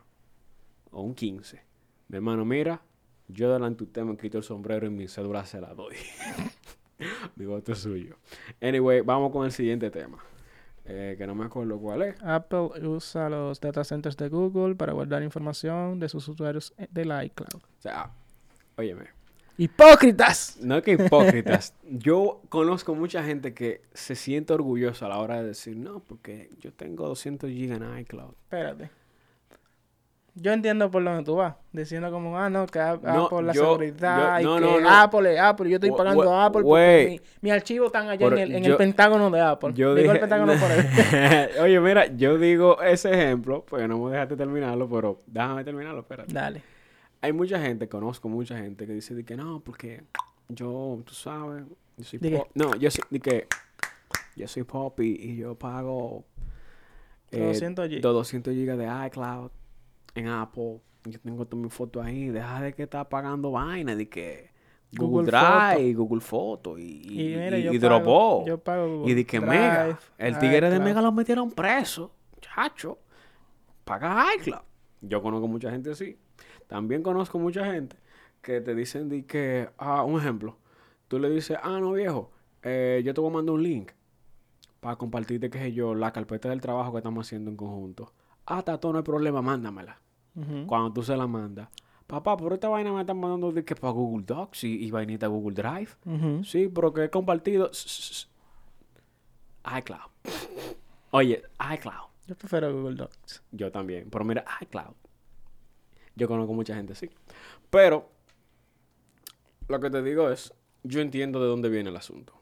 o 0.90 1.02
un 1.04 1.14
15. 1.14 1.62
Mi 2.08 2.16
hermano, 2.16 2.44
mira, 2.44 2.82
yo 3.28 3.54
delante 3.54 3.84
de 3.84 3.84
usted 3.84 4.02
me 4.02 4.18
quito 4.18 4.40
el 4.40 4.44
sombrero 4.44 4.88
y 4.88 4.90
mi 4.90 5.08
cédula 5.08 5.46
se 5.46 5.62
la 5.62 5.76
doy. 5.76 5.94
mi 7.36 7.46
voto 7.46 7.74
es 7.74 7.78
suyo. 7.78 8.16
Anyway, 8.60 9.02
vamos 9.02 9.32
con 9.32 9.46
el 9.46 9.52
siguiente 9.52 9.92
tema. 9.92 10.18
Eh, 10.90 11.16
que 11.18 11.28
no 11.28 11.36
me 11.36 11.46
acuerdo 11.46 11.78
cuál 11.80 12.02
es. 12.02 12.16
Apple 12.24 12.70
usa 12.88 13.30
los 13.30 13.60
data 13.60 13.84
centers 13.84 14.16
de 14.16 14.30
Google 14.30 14.76
para 14.76 14.94
guardar 14.94 15.22
información 15.22 16.00
de 16.00 16.08
sus 16.08 16.28
usuarios 16.28 16.74
del 16.90 17.12
iCloud. 17.26 17.62
O 17.62 17.82
sea, 17.82 18.12
óyeme, 18.78 19.18
¡Hipócritas! 19.60 20.58
no 20.62 20.84
que 20.84 20.92
hipócritas. 20.94 21.74
yo 21.90 22.42
conozco 22.50 22.94
mucha 22.94 23.24
gente 23.24 23.56
que 23.56 23.82
se 23.94 24.16
siente 24.16 24.54
orgullosa 24.54 25.08
a 25.08 25.10
la 25.10 25.18
hora 25.18 25.42
de 25.42 25.48
decir, 25.48 25.76
no, 25.76 26.00
porque 26.00 26.52
yo 26.60 26.72
tengo 26.72 27.08
200 27.08 27.50
GB 27.50 27.74
en 27.74 28.00
iCloud. 28.00 28.34
Espérate. 28.44 28.92
Yo 30.40 30.54
entiendo 30.54 30.92
por 30.92 31.04
dónde 31.04 31.24
tú 31.24 31.36
vas. 31.36 31.56
Diciendo 31.72 32.12
como, 32.12 32.38
ah, 32.38 32.48
no, 32.48 32.68
que 32.68 32.78
No, 32.78 33.26
Apple 33.26 33.42
la 33.42 33.54
yo- 33.54 33.62
seguridad 33.72 34.40
yo- 34.40 34.60
no, 34.60 34.70
y 34.70 34.76
que 34.76 34.82
no. 34.82 34.90
Apple 34.90 35.34
es 35.34 35.40
Apple. 35.40 35.70
Yo 35.70 35.76
estoy 35.78 35.92
pagando 35.92 36.32
a 36.32 36.46
Apple 36.46 36.62
porque 36.62 37.20
mi, 37.42 37.48
mi 37.48 37.52
archivo 37.52 37.88
están 37.88 38.08
allá 38.08 38.28
en, 38.28 38.38
el, 38.38 38.56
en 38.56 38.64
yo- 38.64 38.72
el 38.74 38.78
pentágono 38.78 39.32
de 39.32 39.42
Apple. 39.42 39.72
Yo 39.74 39.96
Digo 39.96 40.12
el 40.12 40.20
pentágono 40.20 40.54
por 40.54 40.72
ahí. 40.72 41.50
Oye, 41.62 41.80
mira, 41.80 42.06
yo 42.16 42.38
digo 42.38 42.80
ese 42.84 43.12
ejemplo, 43.14 43.66
pues 43.68 43.88
no 43.88 43.98
me 43.98 44.12
dejaste 44.12 44.36
terminarlo, 44.36 44.88
pero 44.88 45.22
déjame 45.26 45.64
terminarlo, 45.64 46.02
espérate. 46.02 46.32
Dale. 46.32 46.62
Hay 47.22 47.34
mucha 47.34 47.60
gente, 47.60 47.90
conozco 47.90 48.30
mucha 48.30 48.58
gente 48.60 48.86
que 48.86 48.94
dice 48.94 49.16
de 49.16 49.24
que 49.26 49.36
no, 49.36 49.60
porque 49.62 50.04
yo, 50.50 51.00
tú 51.04 51.16
sabes, 51.16 51.64
yo 51.98 52.04
soy 52.04 52.20
pop. 52.20 52.48
No, 52.54 52.76
yo 52.76 52.92
soy, 52.92 53.04
de 53.10 53.20
que 53.20 53.48
yo 54.36 54.48
soy 54.48 54.62
pop 54.64 55.00
y, 55.00 55.16
y 55.20 55.38
yo 55.38 55.56
pago 55.56 56.26
eh, 57.32 57.40
200 57.48 57.90
GB. 57.90 58.02
200 58.02 58.54
GB 58.54 58.78
de 58.78 59.08
iCloud 59.08 59.50
en 60.20 60.28
Apple. 60.28 60.80
Yo 61.06 61.20
tengo 61.20 61.46
todas 61.46 61.64
mis 61.64 61.74
fotos 61.74 62.06
ahí. 62.06 62.28
Deja 62.30 62.62
de 62.62 62.74
que 62.74 62.84
está 62.84 63.08
pagando 63.08 63.52
vaina, 63.52 63.96
de 63.96 64.10
que 64.10 64.52
Google, 64.92 65.32
Google 65.32 65.32
Drive, 65.32 65.94
Google 65.94 66.22
Foto 66.22 66.78
y, 66.78 66.84
y, 66.84 67.22
Y 67.34 67.36
mira, 67.38 67.58
y- 67.58 67.64
yo 67.64 67.74
y 67.74 67.80
pago- 67.80 67.96
Dropbox. 68.00 68.48
yo 68.48 68.58
pago 68.58 69.04
Y 69.08 69.14
de 69.14 69.26
que 69.26 69.40
Drive, 69.40 69.52
Mega. 69.52 70.00
El 70.18 70.38
tigre 70.40 70.70
de. 70.70 70.80
Mega 70.80 71.02
lo 71.02 71.12
metieron 71.12 71.52
preso. 71.52 72.12
Chacho. 72.42 73.00
Paga 73.84 74.26
iCloud. 74.38 74.62
Yo 75.02 75.22
conozco 75.22 75.48
mucha 75.48 75.72
gente 75.72 75.92
así. 75.92 76.18
También 76.68 77.02
conozco 77.04 77.40
mucha 77.40 77.66
gente 77.72 77.96
que 78.42 78.60
te 78.62 78.76
dicen 78.76 79.08
de 79.10 79.26
que, 79.26 79.70
ah, 79.78 80.04
un 80.04 80.20
ejemplo. 80.20 80.58
Tú 81.08 81.20
le 81.20 81.30
dices, 81.30 81.58
ah, 81.64 81.80
no, 81.80 81.94
viejo, 81.94 82.32
eh, 82.64 83.02
yo 83.06 83.14
te 83.14 83.22
voy 83.22 83.30
a 83.30 83.34
mandar 83.36 83.56
un 83.56 83.64
link 83.64 83.92
para 84.82 84.96
compartirte, 84.98 85.50
qué 85.50 85.60
sé 85.60 85.72
yo, 85.74 85.96
la 85.96 86.12
carpeta 86.12 86.50
del 86.50 86.60
trabajo 86.62 86.92
que 86.92 86.98
estamos 86.98 87.26
haciendo 87.26 87.50
en 87.50 87.56
conjunto. 87.58 88.14
Ah, 88.46 88.62
Tato, 88.62 88.92
no 88.92 88.98
hay 89.00 89.04
problema, 89.04 89.42
mándamela. 89.42 90.00
Cuando 90.68 90.94
tú 90.94 91.04
se 91.04 91.18
la 91.18 91.26
mandas. 91.26 91.68
Papá, 92.06 92.38
por 92.38 92.54
esta 92.54 92.70
vaina 92.70 92.94
me 92.94 93.02
están 93.02 93.20
mandando 93.20 93.52
de 93.52 93.66
que 93.66 93.76
para 93.76 93.92
Google 93.92 94.24
Docs 94.26 94.64
y, 94.64 94.86
y 94.86 94.92
vainita 94.92 95.28
Google 95.28 95.56
Drive. 95.56 96.44
Sí, 96.44 96.70
pero 96.74 96.94
que 96.94 97.06
he 97.06 97.10
compartido. 97.10 97.70
ICloud. 99.66 100.12
Oye, 101.12 101.44
iCloud. 101.74 102.08
Yo 102.28 102.36
prefiero 102.36 102.74
Google 102.74 102.96
Docs. 102.96 103.44
Yo 103.52 103.72
también. 103.72 104.10
Pero 104.10 104.24
mira, 104.24 104.46
iCloud. 104.62 104.94
Yo 106.16 106.28
conozco 106.28 106.54
mucha 106.54 106.76
gente 106.76 106.94
así. 106.94 107.10
Pero, 107.70 108.10
lo 109.68 109.80
que 109.80 109.90
te 109.90 110.02
digo 110.02 110.30
es, 110.30 110.54
yo 110.84 111.02
entiendo 111.02 111.42
de 111.42 111.48
dónde 111.48 111.70
viene 111.70 111.90
el 111.90 111.96
asunto. 111.98 112.34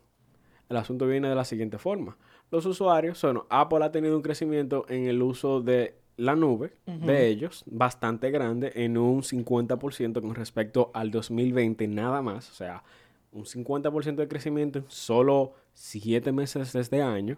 El 0.70 0.78
asunto 0.78 1.08
viene 1.08 1.30
de 1.30 1.36
la 1.36 1.46
siguiente 1.46 1.78
forma. 1.78 2.18
los 2.52 2.66
usuarios, 2.66 3.22
bueno, 3.22 3.46
Apple 3.50 3.84
ha 3.84 3.92
tenido 3.92 4.16
un 4.16 4.22
crecimiento 4.22 4.86
en 4.90 5.08
el 5.08 5.22
uso 5.22 5.62
de 5.62 5.98
la 6.18 6.36
nube 6.36 6.74
de 6.86 7.28
ellos 7.28 7.64
bastante 7.66 8.32
grande 8.32 8.72
en 8.76 8.98
un 8.98 9.22
50% 9.22 10.22
con 10.22 10.36
respecto 10.36 10.92
al 10.94 11.12
2020 11.12 11.88
nada 11.88 12.22
más, 12.22 12.50
o 12.50 12.54
sea, 12.54 12.84
un 13.32 13.44
50% 13.44 14.16
de 14.16 14.28
crecimiento 14.28 14.80
en 14.80 14.86
solo 14.88 15.54
7 15.74 16.32
meses 16.32 16.72
de 16.72 16.80
este 16.80 17.02
año. 17.02 17.38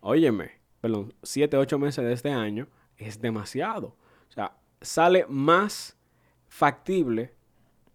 Óyeme, 0.00 0.52
perdón, 0.80 1.14
7, 1.22 1.56
8 1.56 1.78
meses 1.78 2.04
de 2.04 2.12
este 2.12 2.30
año 2.30 2.68
es 2.98 3.20
demasiado. 3.20 3.96
O 4.28 4.32
sea, 4.32 4.56
sale 4.82 5.24
más 5.28 5.96
factible 6.48 7.32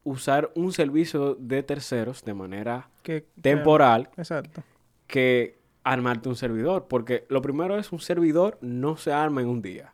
usar 0.04 0.52
un 0.56 0.72
servicio 0.72 1.36
de 1.36 1.62
terceros 1.62 2.24
de 2.24 2.34
manera 2.34 2.90
Que, 3.04 3.28
temporal 3.42 4.10
Exacto. 4.18 4.64
que 5.08 5.60
armarte 5.84 6.30
un 6.30 6.36
servidor. 6.36 6.88
Porque 6.88 7.26
lo 7.30 7.42
primero 7.42 7.78
es 7.78 7.92
un 7.92 8.00
servidor 8.00 8.58
no 8.62 8.98
se 8.98 9.12
arma 9.12 9.42
en 9.42 9.48
un 9.48 9.62
día. 9.62 9.94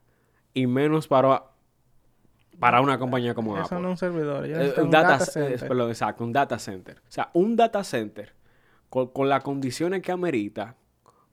Y 0.56 0.66
menos 0.66 1.08
para, 1.08 1.44
para 2.58 2.82
una 2.82 2.98
compañía 2.98 3.36
como 3.36 3.56
Eso 3.56 3.66
Apple. 3.66 3.82
no 3.82 3.88
es 3.90 3.92
un 3.92 3.98
servidor. 3.98 4.46
Eh, 4.48 4.74
un 4.82 4.90
data, 4.90 5.18
eh, 5.18 5.28
center. 5.28 5.68
perdón, 5.68 5.90
exacto, 5.90 6.24
un 6.24 6.34
data 6.34 6.58
center. 6.58 6.98
O 7.08 7.12
sea, 7.12 7.30
un 7.34 7.56
data 7.56 7.84
center 7.84 8.34
con, 8.90 9.10
con 9.10 9.30
las 9.30 9.44
condiciones 9.44 10.02
que 10.02 10.12
amerita, 10.12 10.78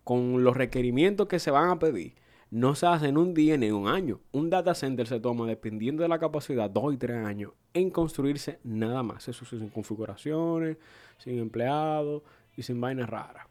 con 0.05 0.45
los 0.45 0.55
requerimientos 0.55 1.27
que 1.29 1.39
se 1.39 1.51
van 1.51 1.71
a 1.71 1.79
pedir, 1.79 2.17
no 2.51 2.75
se 2.75 2.87
hace 2.87 3.09
en 3.09 3.17
un 3.17 3.33
día 3.33 3.57
ni 3.57 3.69
en 3.69 3.75
un 3.75 3.89
año. 3.89 4.21
Un 4.31 4.51
data 4.51 4.75
center 4.75 5.07
se 5.07 5.19
toma, 5.21 5.47
dependiendo 5.47 6.03
de 6.03 6.11
la 6.11 6.19
capacidad, 6.19 6.69
dos 6.69 6.93
y 6.93 6.99
tres 6.99 7.25
años 7.25 7.53
en 7.73 7.91
construirse 7.91 8.59
nada 8.63 9.03
más. 9.03 9.27
Eso 9.27 9.47
sí, 9.47 9.59
sin 9.59 9.71
configuraciones, 9.71 10.77
sin 11.17 11.39
empleados 11.39 12.23
y 12.55 12.63
sin 12.63 12.79
vainas 12.79 13.09
raras. 13.09 13.47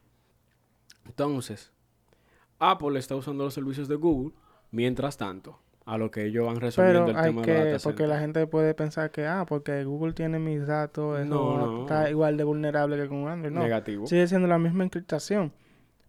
Entonces, 1.06 1.72
Apple 2.60 3.00
está 3.00 3.16
usando 3.16 3.44
los 3.44 3.54
servicios 3.54 3.88
de 3.88 3.96
Google, 3.96 4.34
mientras 4.72 5.18
tanto, 5.18 5.60
a 5.86 5.98
lo 5.98 6.12
que 6.12 6.26
ellos 6.26 6.46
van 6.46 6.60
resolviendo 6.60 7.06
Pero 7.06 7.18
el 7.18 7.24
hay 7.24 7.30
tema 7.32 7.42
de 7.42 7.48
que, 7.48 7.64
data 7.72 7.80
porque 7.84 8.08
la 8.08 8.20
gente 8.20 8.46
puede 8.48 8.74
pensar 8.74 9.12
que, 9.12 9.26
ah, 9.26 9.46
porque 9.48 9.84
Google 9.84 10.14
tiene 10.14 10.40
mis 10.40 10.66
datos, 10.68 11.20
eso 11.20 11.30
No, 11.30 11.58
no. 11.58 11.82
está 11.82 12.10
igual 12.10 12.38
de 12.38 12.44
vulnerable 12.44 12.98
que 12.98 13.08
con 13.08 13.28
Android. 13.28 13.54
No, 13.54 13.62
Negativo. 13.64 14.06
sigue 14.08 14.28
siendo 14.28 14.48
la 14.48 14.58
misma 14.58 14.84
encriptación. 14.84 15.52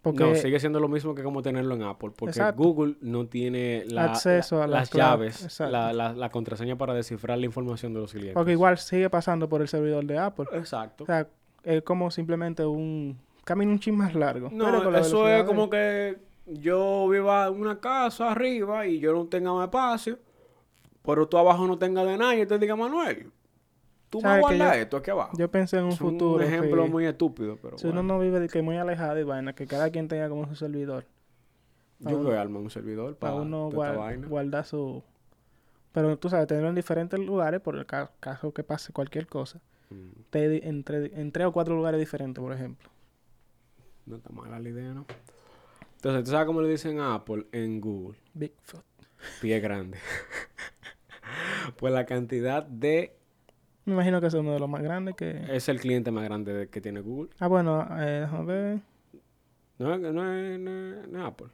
Porque 0.03 0.25
No, 0.25 0.35
sigue 0.35 0.59
siendo 0.59 0.81
lo 0.81 0.89
mismo 0.89 1.15
que 1.15 1.23
como 1.23 1.43
tenerlo 1.43 1.77
en 1.77 1.85
Apple, 1.85 2.11
porque 2.17 2.31
Exacto. 2.33 2.61
Google 2.61 2.97
no 3.03 3.27
tiene 3.27 3.85
la- 3.87 4.07
Acceso 4.07 4.59
la- 4.59 4.65
a 4.65 4.67
las 4.67 4.91
llaves, 4.91 5.61
la, 5.61 5.93
la- 5.93 6.13
la 6.13 6.29
contraseña 6.31 6.77
para 6.77 6.93
descifrar 6.93 7.39
la 7.39 7.47
información 7.47 7.95
de 7.95 8.01
los 8.01 8.11
clientes. 8.11 8.35
porque 8.35 8.51
igual 8.51 8.79
sigue 8.79 9.09
pasando 9.11 9.49
por 9.49 9.63
el 9.63 9.69
servidor 9.69 10.05
de 10.05 10.19
Apple. 10.19 10.47
Exacto. 10.55 11.05
O 11.05 11.07
sea, 11.07 11.29
es 11.63 11.83
como 11.83 12.11
simplemente 12.11 12.65
un 12.67 13.17
camino 13.45 13.71
un 13.71 13.79
chin 13.79 13.97
más 13.97 14.13
largo. 14.17 14.51
No, 14.53 14.91
la 14.91 14.99
eso 14.99 15.29
es 15.29 15.39
de- 15.39 15.45
como 15.47 15.71
que 15.71 16.19
yo 16.61 17.09
viva 17.09 17.47
en 17.49 17.61
una 17.61 17.79
casa 17.81 18.31
arriba 18.33 18.87
y 18.87 18.99
yo 18.99 19.13
no 19.13 19.27
tenga 19.27 19.53
más 19.53 19.65
espacio, 19.65 20.19
pero 21.03 21.27
tú 21.29 21.39
abajo 21.39 21.67
no 21.67 21.79
tengas 21.79 22.07
de 22.07 22.39
yo 22.39 22.47
te 22.47 22.59
diga, 22.59 22.77
Manuel, 22.77 23.31
tú 24.11 24.19
me 24.19 24.23
¿Sabes 24.23 24.37
que 24.37 24.57
guardas 24.57 24.77
yo- 24.77 24.83
esto 24.83 24.97
aquí 24.99 25.11
abajo. 25.11 25.37
Yo 25.39 25.51
pensé 25.51 25.79
en 25.79 25.85
un 25.85 25.91
es 25.91 25.99
futuro. 25.99 26.35
un 26.37 26.43
ejemplo 26.43 26.87
muy 26.87 27.07
estúpido, 27.07 27.57
pero 27.61 27.79
Si 27.79 27.87
bueno. 27.87 28.01
uno 28.01 28.15
no 28.15 28.21
vive 28.21 28.41
de 28.41 28.49
que 28.49 28.63
muy 28.63 28.77
alejado 28.77 29.19
y 29.19 29.25
vaina, 29.25 29.55
que 29.55 29.67
cada 29.67 29.91
quien 29.91 30.09
tenga 30.09 30.29
como 30.29 30.47
su 30.47 30.55
servidor. 30.55 31.07
yo 31.99 32.17
uno- 32.17 32.29
voy 32.31 32.35
a 32.37 32.41
armar 32.41 32.63
un 32.63 32.71
servidor 32.71 33.17
Para 33.17 33.33
para 33.35 33.43
uno 33.45 33.69
toda 33.71 33.87
esta 33.89 33.99
guar- 33.99 34.05
vaina. 34.07 34.29
guardar 34.29 34.65
su... 34.65 35.03
Pero 35.93 36.17
tú 36.19 36.29
sabes, 36.31 36.47
tenerlo 36.47 36.69
en 36.71 36.75
diferentes 36.75 37.21
lugares 37.21 37.61
por 37.61 37.77
el 37.77 37.85
ca- 37.87 38.11
caso 38.19 38.53
que 38.53 38.65
pase 38.65 38.93
cualquier 38.93 39.27
cosa. 39.27 39.61
Mm, 39.91 40.23
Te 40.31 40.67
entre, 40.69 41.21
en 41.21 41.31
tres 41.33 41.47
o 41.47 41.53
cuatro 41.53 41.75
lugares 41.77 42.01
diferentes, 42.01 42.43
por 42.43 42.53
ejemplo. 42.53 42.89
No 44.07 44.17
está 44.17 44.31
mala 44.31 44.59
la 44.59 44.69
idea, 44.69 44.95
¿no? 44.95 45.05
Entonces, 46.03 46.25
¿tú 46.25 46.31
sabes 46.33 46.47
cómo 46.49 46.61
le 46.63 46.69
dicen 46.69 46.99
a 46.99 47.15
Apple 47.15 47.47
en 47.53 47.81
Google? 47.81 48.19
Bigfoot. 48.35 48.83
Pie 49.41 49.61
grande. 49.61 49.99
pues 51.77 51.93
la 51.93 52.05
cantidad 52.07 52.65
de... 52.65 53.15
Me 53.85 53.93
imagino 53.95 54.21
que 54.21 54.27
es 54.27 54.35
uno 54.35 54.53
de 54.53 54.59
los 54.59 54.69
más 54.69 54.83
grandes 54.83 55.15
que... 55.15 55.45
Es 55.49 55.69
el 55.69 55.79
cliente 55.79 56.11
más 56.11 56.25
grande 56.25 56.53
de- 56.53 56.69
que 56.69 56.81
tiene 56.81 57.01
Google. 57.03 57.31
Ah, 57.39 57.47
bueno, 57.47 57.87
eh, 58.01 58.21
déjame 58.23 58.45
ver. 58.47 58.79
No, 59.79 59.95
es- 59.95 60.01
no, 60.01 60.13
no 60.13 60.33
es- 60.35 60.59
no 61.09 61.19
es 61.21 61.25
Apple. 61.25 61.47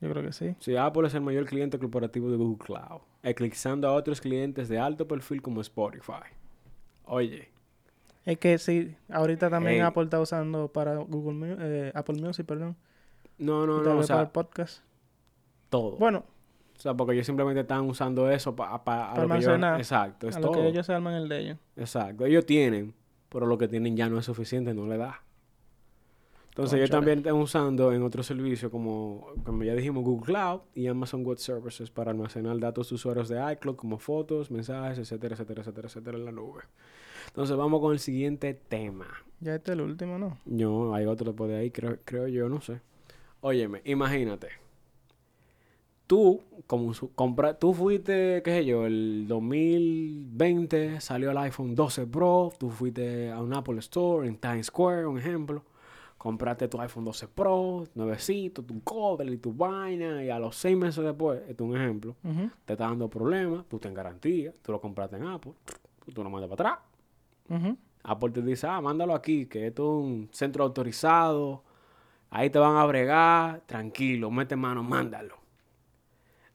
Yo 0.00 0.08
creo 0.10 0.22
que 0.22 0.32
sí. 0.32 0.54
Sí, 0.60 0.76
Apple 0.76 1.08
es 1.08 1.14
el 1.14 1.22
mayor 1.22 1.44
cliente 1.46 1.76
corporativo 1.76 2.30
de 2.30 2.36
Google 2.36 2.58
Cloud, 2.64 3.00
eclipsando 3.24 3.88
a 3.88 3.92
otros 3.94 4.20
clientes 4.20 4.68
de 4.68 4.78
alto 4.78 5.08
perfil 5.08 5.42
como 5.42 5.60
Spotify. 5.62 6.22
Oye, 7.06 7.48
Es 8.24 8.38
que 8.38 8.58
sí, 8.58 8.94
ahorita 9.08 9.50
también 9.50 9.76
Ey. 9.76 9.80
Apple 9.80 10.04
está 10.04 10.20
usando 10.20 10.68
para 10.68 10.94
Google 10.96 11.56
eh, 11.58 11.92
Apple 11.92 12.20
Music, 12.22 12.46
perdón. 12.46 12.76
No, 13.38 13.66
no, 13.66 13.82
no, 13.82 13.92
o 13.92 13.96
vez 13.98 14.06
para 14.08 14.20
el 14.20 14.26
sea, 14.26 14.32
podcast. 14.32 14.82
todo. 15.68 15.96
Bueno, 15.98 16.24
O 16.76 16.80
sea, 16.80 16.94
porque 16.94 17.14
ellos 17.14 17.26
simplemente 17.26 17.60
están 17.60 17.88
usando 17.88 18.30
eso 18.30 18.54
para 18.54 18.82
Para 18.84 19.08
lo 19.10 19.28
que 19.28 19.34
ellos... 19.36 19.46
almacenar 19.48 19.80
Exacto, 19.80 20.28
es 20.28 20.36
a 20.36 20.40
lo 20.40 20.50
todo. 20.50 20.60
que 20.62 20.68
ellos 20.68 20.86
se 20.86 20.92
arman 20.92 21.14
el 21.14 21.28
de 21.28 21.38
ellos. 21.40 21.58
Exacto, 21.76 22.24
ellos 22.26 22.44
tienen, 22.46 22.94
pero 23.28 23.46
lo 23.46 23.56
que 23.58 23.68
tienen 23.68 23.96
ya 23.96 24.08
no 24.08 24.18
es 24.18 24.24
suficiente, 24.26 24.74
no 24.74 24.86
le 24.86 24.96
da. 24.98 25.22
Entonces 26.50 26.78
ellos 26.78 26.88
también 26.90 27.18
están 27.18 27.34
usando 27.34 27.92
en 27.92 28.02
otros 28.02 28.24
servicios 28.24 28.70
como, 28.72 29.26
como 29.44 29.62
ya 29.62 29.74
dijimos, 29.74 30.02
Google 30.04 30.24
Cloud 30.24 30.60
y 30.74 30.86
Amazon 30.86 31.22
Web 31.22 31.36
Services 31.38 31.90
para 31.90 32.12
almacenar 32.12 32.58
datos 32.58 32.88
de 32.88 32.94
usuarios 32.94 33.28
de 33.28 33.52
iCloud 33.52 33.76
como 33.76 33.98
fotos, 33.98 34.50
mensajes, 34.50 34.98
etcétera, 34.98 35.34
etcétera, 35.34 35.60
etcétera, 35.60 35.88
etcétera 35.88 36.16
en 36.16 36.24
la 36.24 36.32
nube. 36.32 36.62
Entonces 37.26 37.54
vamos 37.58 37.80
con 37.82 37.92
el 37.92 37.98
siguiente 37.98 38.54
tema. 38.54 39.06
Ya 39.40 39.54
este 39.54 39.72
es 39.72 39.74
el 39.74 39.82
último, 39.82 40.18
¿no? 40.18 40.38
No, 40.46 40.94
hay 40.94 41.04
otro 41.04 41.32
después 41.32 41.50
de 41.50 41.56
ahí, 41.58 41.70
creo, 41.70 41.98
creo 42.06 42.26
yo, 42.26 42.48
no 42.48 42.62
sé. 42.62 42.80
Óyeme, 43.40 43.82
imagínate. 43.84 44.48
Tú, 46.06 46.40
como 46.68 46.94
su- 46.94 47.12
compra, 47.14 47.58
tú 47.58 47.74
fuiste, 47.74 48.40
qué 48.44 48.50
sé 48.52 48.64
yo, 48.64 48.86
el 48.86 49.26
2020 49.26 51.00
salió 51.00 51.32
el 51.32 51.38
iPhone 51.38 51.74
12 51.74 52.06
Pro, 52.06 52.52
tú 52.58 52.70
fuiste 52.70 53.30
a 53.30 53.40
un 53.42 53.52
Apple 53.54 53.78
Store 53.80 54.26
en 54.28 54.36
Times 54.36 54.66
Square, 54.66 55.06
un 55.06 55.18
ejemplo. 55.18 55.62
Compraste 56.16 56.68
tu 56.68 56.80
iPhone 56.80 57.04
12 57.04 57.28
Pro, 57.28 57.84
nuevecito, 57.94 58.62
tu 58.62 58.80
cover 58.82 59.28
y 59.28 59.36
tu 59.36 59.52
vaina, 59.52 60.24
y 60.24 60.30
a 60.30 60.38
los 60.38 60.56
seis 60.56 60.76
meses 60.76 61.04
después, 61.04 61.40
esto 61.48 61.64
es 61.64 61.70
un 61.70 61.76
ejemplo, 61.76 62.16
te 62.64 62.72
está 62.72 62.86
dando 62.86 63.08
problemas, 63.08 63.66
tú 63.68 63.78
te 63.78 63.88
en 63.88 63.94
garantía, 63.94 64.52
tú 64.62 64.72
lo 64.72 64.80
compraste 64.80 65.16
en 65.16 65.24
Apple, 65.26 65.52
tú 66.14 66.22
lo 66.24 66.30
mandas 66.30 66.48
para 66.50 66.70
atrás. 66.70 66.84
Apple 68.04 68.30
te 68.30 68.42
dice, 68.42 68.66
ah, 68.66 68.80
mándalo 68.80 69.14
aquí, 69.14 69.46
que 69.46 69.66
esto 69.66 69.82
es 70.00 70.04
un 70.06 70.28
centro 70.32 70.64
autorizado, 70.64 71.62
ahí 72.30 72.50
te 72.50 72.58
van 72.58 72.76
a 72.76 72.86
bregar, 72.86 73.62
tranquilo, 73.66 74.30
mete 74.30 74.56
mano, 74.56 74.82
mándalo. 74.82 75.36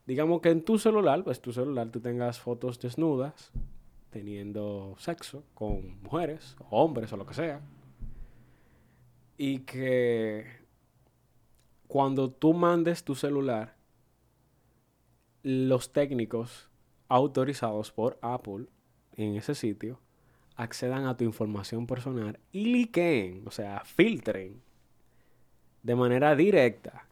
Digamos 0.06 0.40
que 0.40 0.50
en 0.50 0.64
tu 0.64 0.78
celular, 0.78 1.22
pues 1.24 1.40
tu 1.40 1.52
celular, 1.52 1.90
tú 1.90 2.00
tengas 2.00 2.40
fotos 2.40 2.80
desnudas, 2.80 3.52
teniendo 4.10 4.94
sexo 4.98 5.44
con 5.54 6.00
mujeres, 6.02 6.56
o 6.68 6.82
hombres, 6.82 7.12
o 7.12 7.16
lo 7.16 7.26
que 7.26 7.34
sea. 7.34 7.60
Y 9.38 9.60
que 9.60 10.46
cuando 11.86 12.30
tú 12.30 12.52
mandes 12.52 13.04
tu 13.04 13.14
celular, 13.14 13.76
los 15.42 15.92
técnicos 15.92 16.68
autorizados 17.08 17.92
por 17.92 18.18
Apple 18.22 18.66
en 19.16 19.36
ese 19.36 19.54
sitio 19.54 20.00
accedan 20.56 21.06
a 21.06 21.16
tu 21.16 21.24
información 21.24 21.86
personal 21.86 22.38
y 22.50 22.66
liqueen, 22.66 23.42
o 23.46 23.50
sea, 23.50 23.82
filtren 23.84 24.62
de 25.82 25.94
manera 25.94 26.34
directa 26.36 27.04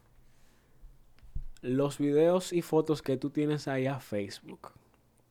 los 1.61 1.97
videos 1.99 2.53
y 2.53 2.61
fotos 2.61 3.01
que 3.01 3.17
tú 3.17 3.29
tienes 3.29 3.67
ahí 3.67 3.87
a 3.87 3.99
Facebook. 3.99 4.71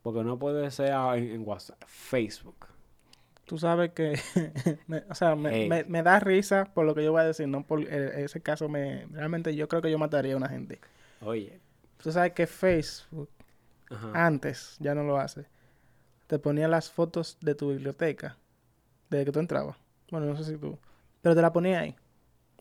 Porque 0.01 0.23
no 0.23 0.39
puede 0.39 0.69
ser 0.71 0.89
en, 0.93 1.31
en 1.31 1.47
WhatsApp, 1.47 1.81
Facebook. 1.85 2.55
Tú 3.45 3.57
sabes 3.57 3.91
que, 3.91 4.17
me- 4.87 5.03
o 5.09 5.15
sea, 5.15 5.35
me, 5.35 5.67
me- 5.67 5.83
me 5.83 6.03
da 6.03 6.19
risa 6.19 6.65
por 6.73 6.85
lo 6.85 6.95
que 6.95 7.03
yo 7.03 7.11
voy 7.11 7.21
a 7.21 7.25
decir, 7.25 7.47
no 7.47 7.63
por 7.63 7.81
eh, 7.81 8.23
ese 8.23 8.41
caso, 8.41 8.69
me 8.69 9.05
realmente 9.11 9.55
yo 9.55 9.67
creo 9.67 9.81
que 9.81 9.91
yo 9.91 9.99
mataría 9.99 10.33
a 10.33 10.37
una 10.37 10.47
gente. 10.49 10.79
Oye. 11.21 11.59
Tú 12.01 12.11
sabes 12.11 12.31
que 12.33 12.47
Facebook 12.47 13.29
Ajá. 13.89 14.25
antes 14.25 14.77
ya 14.79 14.95
no 14.95 15.03
lo 15.03 15.17
hace. 15.17 15.45
Te 16.27 16.39
ponía 16.39 16.67
las 16.67 16.89
fotos 16.89 17.37
de 17.41 17.53
tu 17.53 17.69
biblioteca 17.69 18.37
desde 19.09 19.25
que 19.25 19.31
tú 19.33 19.39
entrabas. 19.39 19.75
Bueno, 20.09 20.27
no 20.27 20.35
sé 20.37 20.45
si 20.45 20.57
tú, 20.57 20.79
pero 21.21 21.35
te 21.35 21.41
la 21.41 21.51
ponía 21.53 21.81
ahí, 21.81 21.95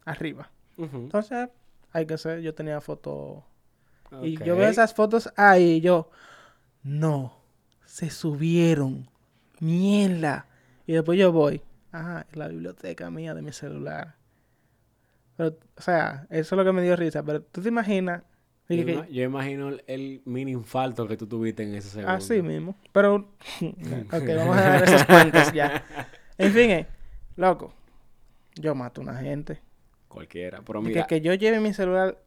arriba. 0.04 0.50
Entonces, 0.84 1.48
hay 1.92 2.06
que 2.06 2.18
ser, 2.18 2.40
yo 2.40 2.54
tenía 2.54 2.80
fotos 2.80 3.42
y 4.22 4.36
yo 4.38 4.56
veo 4.56 4.68
esas 4.68 4.94
fotos 4.94 5.32
ahí 5.36 5.74
y 5.74 5.80
yo, 5.80 6.10
no, 6.82 7.36
se 7.84 8.10
subieron, 8.10 9.08
mierda. 9.60 10.46
Y 10.86 10.92
después 10.94 11.18
yo 11.18 11.32
voy, 11.32 11.62
ajá, 11.92 12.26
la 12.32 12.48
biblioteca 12.48 13.10
mía 13.10 13.34
de 13.34 13.42
mi 13.42 13.52
celular. 13.52 14.16
Pero, 15.36 15.56
o 15.76 15.80
sea, 15.82 16.26
eso 16.30 16.54
es 16.54 16.58
lo 16.58 16.64
que 16.64 16.72
me 16.72 16.82
dio 16.82 16.96
risa. 16.96 17.22
Pero 17.22 17.42
tú 17.42 17.62
te 17.62 17.68
imaginas, 17.68 18.22
Yo, 18.68 18.84
que- 18.84 19.22
imagino 19.22 19.68
el, 19.68 19.82
el 19.86 20.22
mini 20.24 20.52
infarto 20.52 21.06
que 21.08 21.16
tú 21.16 21.26
tuviste 21.26 21.62
en 21.62 21.74
ese 21.74 21.88
segundo. 21.88 22.12
así 22.14 22.42
mismo. 22.42 22.76
Pero, 22.92 23.14
ok, 23.62 24.28
vamos 24.36 24.56
a 24.56 24.60
dar 24.60 24.84
esos 24.88 25.04
cuentos 25.04 25.52
ya. 25.52 25.82
En 26.36 26.52
fin, 26.52 26.70
eh, 26.70 26.86
loco, 27.36 27.72
yo 28.56 28.74
mato 28.74 29.00
a 29.00 29.04
una 29.04 29.16
gente. 29.16 29.60
Cualquiera. 30.10 30.60
Pero 30.66 30.82
mira, 30.82 31.06
que, 31.06 31.16
que 31.16 31.26
yo 31.26 31.32
lleve 31.34 31.60
mi 31.60 31.72
celular 31.72 32.18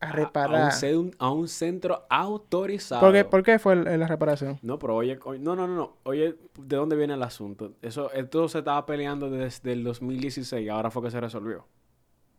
a 0.00 0.10
reparar. 0.12 0.72
A, 0.72 0.98
un, 0.98 1.14
a 1.18 1.30
un 1.30 1.46
centro 1.48 2.06
autorizado. 2.08 3.02
¿Por 3.02 3.12
qué, 3.12 3.24
por 3.26 3.42
qué 3.42 3.58
fue 3.58 3.74
el- 3.74 4.00
la 4.00 4.06
reparación? 4.06 4.58
No, 4.62 4.78
pero 4.78 4.96
oye, 4.96 5.18
oye, 5.24 5.38
no, 5.38 5.54
no, 5.54 5.66
no, 5.68 5.76
no. 5.76 5.96
Oye, 6.04 6.36
¿de 6.58 6.76
dónde 6.76 6.96
viene 6.96 7.12
el 7.14 7.22
asunto? 7.22 7.74
Eso, 7.82 8.10
esto 8.12 8.48
se 8.48 8.60
estaba 8.60 8.86
peleando 8.86 9.28
desde 9.30 9.72
el 9.72 9.84
2016 9.84 10.64
y 10.64 10.68
ahora 10.70 10.90
fue 10.90 11.02
que 11.02 11.10
se 11.10 11.20
resolvió. 11.20 11.58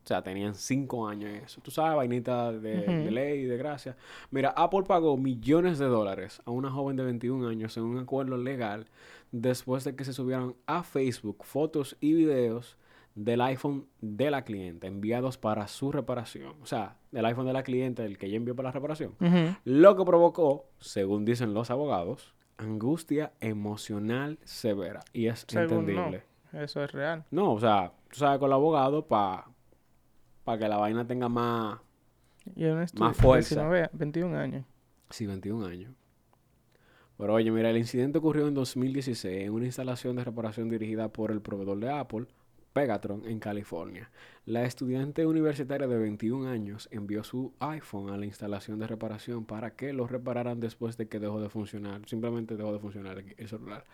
O 0.04 0.08
sea, 0.08 0.20
tenían 0.20 0.56
cinco 0.56 1.06
años 1.06 1.30
en 1.30 1.36
eso. 1.44 1.60
Tú 1.60 1.70
sabes, 1.70 1.94
vainita 1.96 2.50
de, 2.50 2.80
Ujú. 2.80 2.90
de 3.04 3.10
ley, 3.12 3.44
de 3.44 3.56
gracia. 3.56 3.96
Mira, 4.32 4.48
Apple 4.56 4.82
pagó 4.82 5.16
millones 5.16 5.78
de 5.78 5.86
dólares 5.86 6.42
a 6.44 6.50
una 6.50 6.72
joven 6.72 6.96
de 6.96 7.04
21 7.04 7.46
años 7.46 7.76
en 7.76 7.84
un 7.84 7.98
acuerdo 7.98 8.36
legal 8.36 8.88
después 9.30 9.84
de 9.84 9.94
que 9.94 10.04
se 10.04 10.12
subieran 10.12 10.56
a 10.66 10.82
Facebook 10.82 11.44
fotos 11.44 11.96
y 12.00 12.14
videos 12.14 12.76
del 13.14 13.40
iPhone 13.42 13.86
de 14.00 14.30
la 14.30 14.42
cliente 14.44 14.86
enviados 14.86 15.36
para 15.38 15.66
su 15.68 15.92
reparación. 15.92 16.54
O 16.62 16.66
sea, 16.66 16.96
del 17.10 17.24
iPhone 17.26 17.46
de 17.46 17.52
la 17.52 17.62
cliente, 17.62 18.04
el 18.04 18.18
que 18.18 18.26
ella 18.26 18.36
envió 18.36 18.56
para 18.56 18.68
la 18.68 18.72
reparación. 18.72 19.14
Lo 19.64 19.96
que 19.96 20.04
provocó, 20.04 20.66
según 20.78 21.24
dicen 21.24 21.54
los 21.54 21.70
abogados, 21.70 22.34
angustia 22.56 23.32
emocional 23.40 24.38
severa. 24.44 25.00
Y 25.12 25.26
es 25.26 25.44
Según 25.48 25.80
entendible. 25.90 26.24
no, 26.52 26.60
eso 26.62 26.82
es 26.82 26.92
real. 26.92 27.24
No. 27.30 27.52
o 27.52 27.60
sea, 27.60 27.92
tú 28.10 28.18
sabes 28.18 28.38
con 28.38 28.48
el 28.48 28.54
abogado 28.54 29.06
para 29.06 29.44
que 30.58 30.68
la 30.68 30.76
vaina 30.78 31.06
tenga 31.06 31.28
más... 31.28 31.78
Más 32.94 33.16
fuerza. 33.16 33.54
19, 33.54 33.90
21 33.92 34.36
años. 34.36 34.64
Sí, 35.10 35.26
21 35.26 35.64
años. 35.66 35.92
Pero 37.16 37.34
oye, 37.34 37.50
mira, 37.52 37.70
el 37.70 37.76
incidente 37.76 38.18
ocurrió 38.18 38.48
en 38.48 38.54
2016 38.54 39.44
en 39.46 39.52
una 39.52 39.66
instalación 39.66 40.16
de 40.16 40.24
reparación 40.24 40.68
dirigida 40.68 41.08
por 41.12 41.30
el 41.30 41.40
proveedor 41.40 41.78
de 41.78 41.90
Apple, 41.90 42.26
Pegatron, 42.72 43.26
en 43.26 43.38
California. 43.38 44.10
La 44.46 44.64
estudiante 44.64 45.26
universitaria 45.26 45.86
de 45.86 45.98
21 45.98 46.48
años 46.48 46.88
envió 46.90 47.24
su 47.24 47.52
iPhone 47.60 48.10
a 48.10 48.16
la 48.16 48.26
instalación 48.26 48.78
de 48.78 48.86
reparación 48.86 49.44
para 49.44 49.76
que 49.76 49.92
lo 49.92 50.06
repararan 50.06 50.60
después 50.60 50.96
de 50.96 51.08
que 51.08 51.20
dejó 51.20 51.40
de 51.40 51.48
funcionar. 51.48 52.06
Simplemente 52.06 52.56
dejó 52.56 52.72
de 52.72 52.78
funcionar 52.78 53.18
el 53.18 53.34
el 53.36 53.48
celular. 53.48 53.84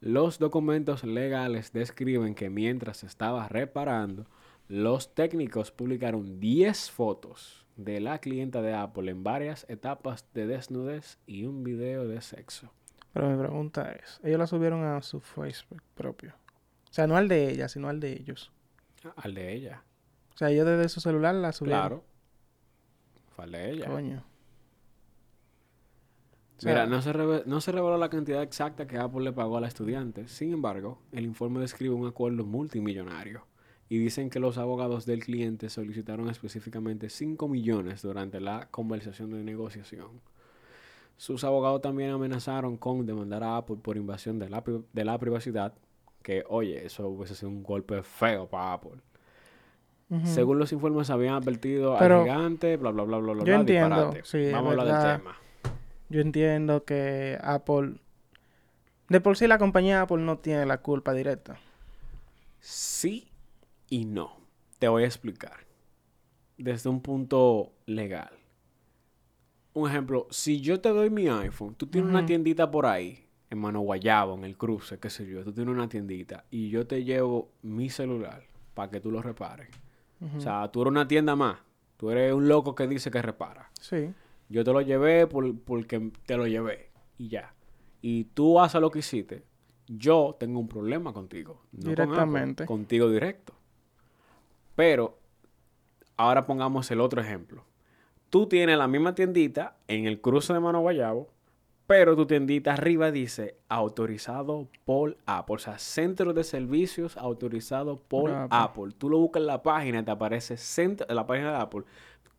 Los 0.00 0.38
documentos 0.38 1.04
legales 1.04 1.72
describen 1.72 2.34
que 2.34 2.48
mientras 2.48 3.04
estaba 3.04 3.48
reparando, 3.48 4.26
los 4.68 5.14
técnicos 5.14 5.70
publicaron 5.70 6.40
10 6.40 6.90
fotos 6.90 7.66
de 7.76 8.00
la 8.00 8.18
clienta 8.18 8.62
de 8.62 8.72
Apple 8.72 9.10
en 9.10 9.22
varias 9.22 9.66
etapas 9.68 10.24
de 10.32 10.46
desnudez 10.46 11.18
y 11.26 11.44
un 11.44 11.64
video 11.64 12.06
de 12.06 12.20
sexo. 12.20 12.72
Pero 13.12 13.28
mi 13.28 13.36
pregunta 13.36 13.92
es, 13.92 14.20
ellos 14.22 14.38
la 14.38 14.46
subieron 14.46 14.84
a 14.84 15.02
su 15.02 15.20
Facebook 15.20 15.82
propio. 15.94 16.34
O 16.90 16.92
sea, 16.92 17.06
no 17.06 17.16
al 17.16 17.28
de 17.28 17.50
ella, 17.50 17.68
sino 17.68 17.88
al 17.88 18.00
de 18.00 18.12
ellos. 18.12 18.52
Al 19.16 19.34
de 19.34 19.54
ella. 19.54 19.84
O 20.34 20.36
sea, 20.36 20.50
ellos 20.50 20.66
desde 20.66 20.88
su 20.88 21.00
celular 21.00 21.34
la 21.34 21.52
subieron. 21.52 21.80
Claro. 21.80 22.04
Fue 23.34 23.44
al 23.44 23.52
de 23.52 23.70
ella. 23.70 23.86
Coño. 23.86 24.24
O 26.58 26.60
sea, 26.60 26.72
Mira, 26.72 26.86
no 26.86 27.00
se, 27.00 27.12
no 27.46 27.60
se 27.60 27.72
reveló 27.72 27.96
la 27.96 28.10
cantidad 28.10 28.42
exacta 28.42 28.86
que 28.86 28.98
Apple 28.98 29.22
le 29.22 29.32
pagó 29.32 29.56
a 29.56 29.60
la 29.60 29.68
estudiante. 29.68 30.28
Sin 30.28 30.52
embargo, 30.52 30.98
el 31.12 31.24
informe 31.24 31.60
describe 31.60 31.94
un 31.94 32.06
acuerdo 32.06 32.44
multimillonario. 32.44 33.46
Y 33.88 33.98
dicen 33.98 34.30
que 34.30 34.38
los 34.38 34.58
abogados 34.58 35.06
del 35.06 35.24
cliente 35.24 35.68
solicitaron 35.68 36.28
específicamente 36.28 37.08
5 37.08 37.48
millones 37.48 38.02
durante 38.02 38.40
la 38.40 38.68
conversación 38.70 39.30
de 39.30 39.42
negociación. 39.42 40.20
Sus 41.16 41.44
abogados 41.44 41.82
también 41.82 42.10
amenazaron 42.10 42.76
con 42.76 43.04
demandar 43.04 43.42
a 43.42 43.56
Apple 43.56 43.76
por 43.82 43.96
invasión 43.96 44.38
de 44.38 44.48
la, 44.48 44.62
de 44.92 45.04
la 45.04 45.18
privacidad. 45.18 45.74
Que, 46.22 46.44
oye, 46.48 46.84
eso 46.84 47.08
hubiese 47.08 47.34
sido 47.34 47.48
un 47.48 47.62
golpe 47.62 48.02
feo 48.02 48.46
para 48.48 48.74
Apple. 48.74 49.00
Según 50.24 50.58
los 50.58 50.72
informes, 50.72 51.08
habían 51.08 51.34
advertido 51.34 51.96
Pero- 51.96 52.16
al 52.18 52.22
gigante, 52.24 52.76
bla, 52.76 52.90
bla, 52.90 53.04
bla, 53.04 53.18
bla, 53.18 53.32
bla. 53.32 53.44
Yo 53.44 53.44
bla, 53.44 53.60
entiendo, 53.60 54.12
sí, 54.24 54.50
Vamos 54.50 54.76
a 54.76 54.80
hablar 54.80 55.02
del 55.04 55.18
tema. 55.18 55.36
Yo 56.08 56.20
entiendo 56.20 56.84
que 56.84 57.38
Apple... 57.40 57.94
De 59.08 59.20
por 59.20 59.36
sí 59.36 59.46
la 59.46 59.58
compañía 59.58 60.02
Apple 60.02 60.18
no 60.18 60.38
tiene 60.38 60.66
la 60.66 60.78
culpa 60.78 61.12
directa. 61.14 61.58
Sí 62.58 63.28
y 63.88 64.04
no. 64.04 64.36
Te 64.80 64.88
voy 64.88 65.04
a 65.04 65.06
explicar. 65.06 65.58
Desde 66.58 66.90
un 66.90 67.00
punto 67.00 67.72
legal. 67.86 68.30
Un 69.72 69.88
ejemplo, 69.88 70.26
si 70.30 70.60
yo 70.60 70.80
te 70.80 70.88
doy 70.88 71.08
mi 71.10 71.28
iPhone, 71.28 71.74
tú 71.76 71.86
tienes 71.86 72.10
una 72.10 72.26
tiendita 72.26 72.68
por 72.70 72.86
ahí, 72.86 73.24
en 73.50 73.58
Mano 73.58 73.80
Guayabo, 73.80 74.34
en 74.36 74.44
el 74.44 74.56
cruce, 74.56 74.98
qué 74.98 75.10
sé 75.10 75.26
yo, 75.26 75.42
tú 75.44 75.52
tienes 75.52 75.74
una 75.74 75.88
tiendita 75.88 76.44
y 76.50 76.70
yo 76.70 76.86
te 76.86 77.02
llevo 77.04 77.50
mi 77.62 77.90
celular 77.90 78.44
para 78.74 78.90
que 78.90 79.00
tú 79.00 79.10
lo 79.10 79.20
repares. 79.22 79.68
O 80.36 80.40
sea, 80.40 80.70
tú 80.70 80.82
eres 80.82 80.90
una 80.90 81.08
tienda 81.08 81.34
más. 81.34 81.58
Tú 81.96 82.10
eres 82.10 82.32
un 82.32 82.46
loco 82.48 82.74
que 82.74 82.86
dice 82.86 83.10
que 83.10 83.20
repara. 83.22 83.70
sí. 83.80 84.12
Yo 84.48 84.64
te 84.64 84.72
lo 84.72 84.80
llevé 84.80 85.28
por- 85.28 85.56
porque 85.60 86.10
te 86.26 86.36
lo 86.36 86.44
llevé 86.46 86.90
y 87.18 87.28
ya. 87.28 87.54
Y 88.02 88.24
tú 88.24 88.58
haces 88.60 88.80
lo 88.80 88.90
que 88.90 88.98
hiciste. 88.98 89.44
Yo 89.86 90.34
tengo 90.40 90.58
un 90.58 90.66
problema 90.68 91.12
contigo. 91.12 91.62
no 91.72 91.82
con 91.82 91.90
Apple, 91.92 92.04
Directamente. 92.04 92.66
contigo 92.66 93.08
directo. 93.10 93.52
Pero 94.74 95.18
ahora 96.16 96.46
pongamos 96.46 96.90
el 96.90 97.00
otro 97.00 97.20
ejemplo. 97.20 97.64
Tú 98.28 98.46
tienes 98.46 98.76
la 98.78 98.88
misma 98.88 99.14
tiendita 99.14 99.76
en 99.88 100.06
el 100.06 100.20
cruce 100.20 100.52
de 100.52 100.60
Mano 100.60 100.80
Guayabo, 100.80 101.28
pero 101.90 102.14
tu 102.14 102.24
tiendita 102.24 102.74
arriba 102.74 103.10
dice 103.10 103.56
autorizado 103.68 104.68
por 104.84 105.16
Apple. 105.26 105.56
O 105.56 105.58
sea, 105.58 105.76
centro 105.80 106.32
de 106.32 106.44
servicios 106.44 107.16
autorizado 107.16 107.96
por 107.96 108.30
Apple. 108.30 108.48
Apple. 108.56 108.94
Tú 108.96 109.10
lo 109.10 109.18
buscas 109.18 109.40
en 109.40 109.48
la 109.48 109.60
página 109.60 110.04
te 110.04 110.12
aparece 110.12 110.56
centro, 110.56 111.04
en 111.08 111.16
la 111.16 111.26
página 111.26 111.50
de 111.50 111.56
Apple. 111.56 111.82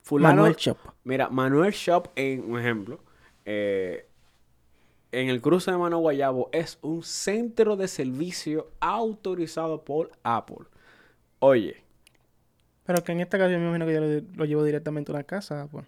Fulano, 0.04 0.36
Manuel 0.44 0.56
Shop. 0.56 0.78
Mira, 1.04 1.28
Manuel 1.28 1.74
Shop, 1.74 2.08
en 2.16 2.50
un 2.50 2.62
ejemplo, 2.62 3.02
eh, 3.44 4.08
en 5.12 5.28
el 5.28 5.42
cruce 5.42 5.70
de 5.70 5.76
Mano 5.76 6.00
Guayabo 6.00 6.50
es 6.54 6.80
un 6.82 7.04
centro 7.04 7.76
de 7.76 7.90
servicio 7.90 8.72
autorizado 8.80 9.84
por 9.84 10.12
Apple. 10.24 10.66
Oye, 11.40 11.84
Pero 12.86 13.04
que 13.04 13.12
en 13.12 13.20
este 13.20 13.38
caso 13.38 13.52
yo 13.52 13.60
me 13.60 13.66
imagino 13.66 13.86
que 13.86 13.94
yo 13.96 14.00
lo, 14.00 14.34
lo 14.34 14.46
llevo 14.46 14.64
directamente 14.64 15.12
a 15.12 15.16
una 15.16 15.26
casa 15.26 15.64
Apple. 15.64 15.84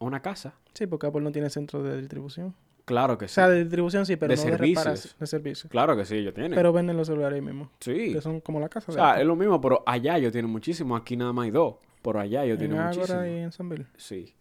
Una 0.00 0.20
casa. 0.20 0.54
Sí, 0.74 0.86
porque 0.86 1.06
Apple 1.06 1.20
no 1.22 1.32
tiene 1.32 1.48
centro 1.50 1.82
de 1.82 1.98
distribución. 1.98 2.54
Claro 2.84 3.16
que 3.18 3.26
O 3.26 3.28
sí. 3.28 3.34
sea, 3.34 3.48
de 3.48 3.60
distribución 3.60 4.04
sí, 4.04 4.16
pero 4.16 4.30
De 4.30 4.36
no 4.36 4.42
servicios. 4.42 4.84
de 4.84 4.90
reparación. 4.90 5.14
De 5.20 5.26
servicio. 5.26 5.70
Claro 5.70 5.96
que 5.96 6.04
sí, 6.04 6.16
ellos 6.16 6.34
tienen. 6.34 6.54
Pero 6.54 6.72
venden 6.72 6.96
los 6.96 7.06
celulares 7.06 7.36
ahí 7.36 7.40
mismo. 7.42 7.70
sí. 7.80 8.12
Que 8.12 8.20
son 8.20 8.40
como 8.40 8.58
la 8.58 8.68
casa 8.68 8.90
O 8.90 8.94
sea, 8.94 9.20
es 9.20 9.26
lo 9.26 9.36
mismo, 9.36 9.60
pero 9.60 9.82
allá 9.86 10.16
ellos 10.16 10.32
tienen 10.32 10.50
muchísimo. 10.50 10.96
Aquí 10.96 11.16
nada 11.16 11.32
más 11.32 11.44
hay 11.44 11.50
dos. 11.52 11.76
Pero 12.02 12.18
allá 12.18 12.44
ellos 12.44 12.54
En 12.60 12.68
tienen 12.70 12.84
muchísimo. 12.86 13.04
Ágora 13.18 13.28
y 13.30 13.38
en. 13.38 13.86
Sí. 13.96 14.34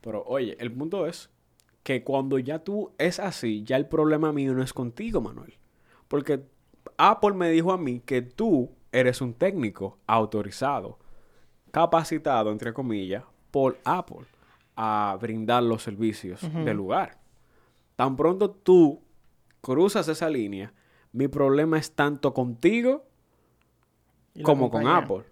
Pero 0.00 0.24
oye, 0.26 0.56
el 0.58 0.72
punto 0.72 1.06
es 1.06 1.30
que 1.82 2.02
cuando 2.02 2.38
ya 2.38 2.58
tú 2.60 2.92
es 2.98 3.20
así, 3.20 3.62
ya 3.62 3.76
el 3.76 3.86
problema 3.86 4.32
mío 4.32 4.54
no 4.54 4.62
es 4.62 4.72
contigo, 4.72 5.20
Manuel. 5.20 5.54
Porque 6.08 6.40
Apple 6.96 7.34
me 7.34 7.50
dijo 7.50 7.72
a 7.72 7.78
mí 7.78 8.00
que 8.00 8.22
tú 8.22 8.72
eres 8.90 9.20
un 9.20 9.34
técnico 9.34 9.98
autorizado, 10.06 10.98
capacitado, 11.70 12.50
entre 12.50 12.72
comillas, 12.72 13.24
por 13.50 13.78
Apple 13.84 14.26
a 14.80 15.18
brindar 15.20 15.64
los 15.64 15.82
servicios 15.82 16.40
del 16.64 16.76
lugar. 16.76 17.18
Tan 17.96 18.14
pronto 18.16 18.50
tú 18.52 19.02
cruzas 19.60 20.06
esa 20.06 20.30
línea, 20.30 20.72
mi 21.12 21.26
problema 21.26 21.78
es 21.78 21.90
tanto 21.96 22.32
contigo 22.32 23.04
como 24.44 24.70
con. 24.70 24.86
Apple. 24.86 25.24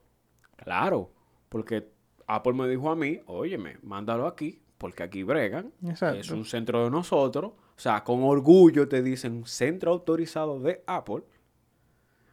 Claro, 0.56 1.12
porque 1.48 1.88
Apple 2.26 2.54
me 2.54 2.66
dijo 2.68 2.90
a 2.90 2.96
mí, 2.96 3.20
óyeme, 3.26 3.78
mándalo 3.82 4.26
aquí, 4.26 4.60
porque 4.78 5.04
aquí 5.04 5.22
bregan. 5.22 5.72
Exacto. 5.86 6.18
Es 6.18 6.30
un 6.30 6.44
centro 6.44 6.82
de 6.82 6.90
nosotros. 6.90 7.52
O 7.52 7.78
sea, 7.78 8.02
con 8.02 8.24
orgullo 8.24 8.88
te 8.88 9.00
dicen 9.00 9.44
centro 9.46 9.92
autorizado 9.92 10.58
de 10.58 10.82
Apple. 10.88 11.22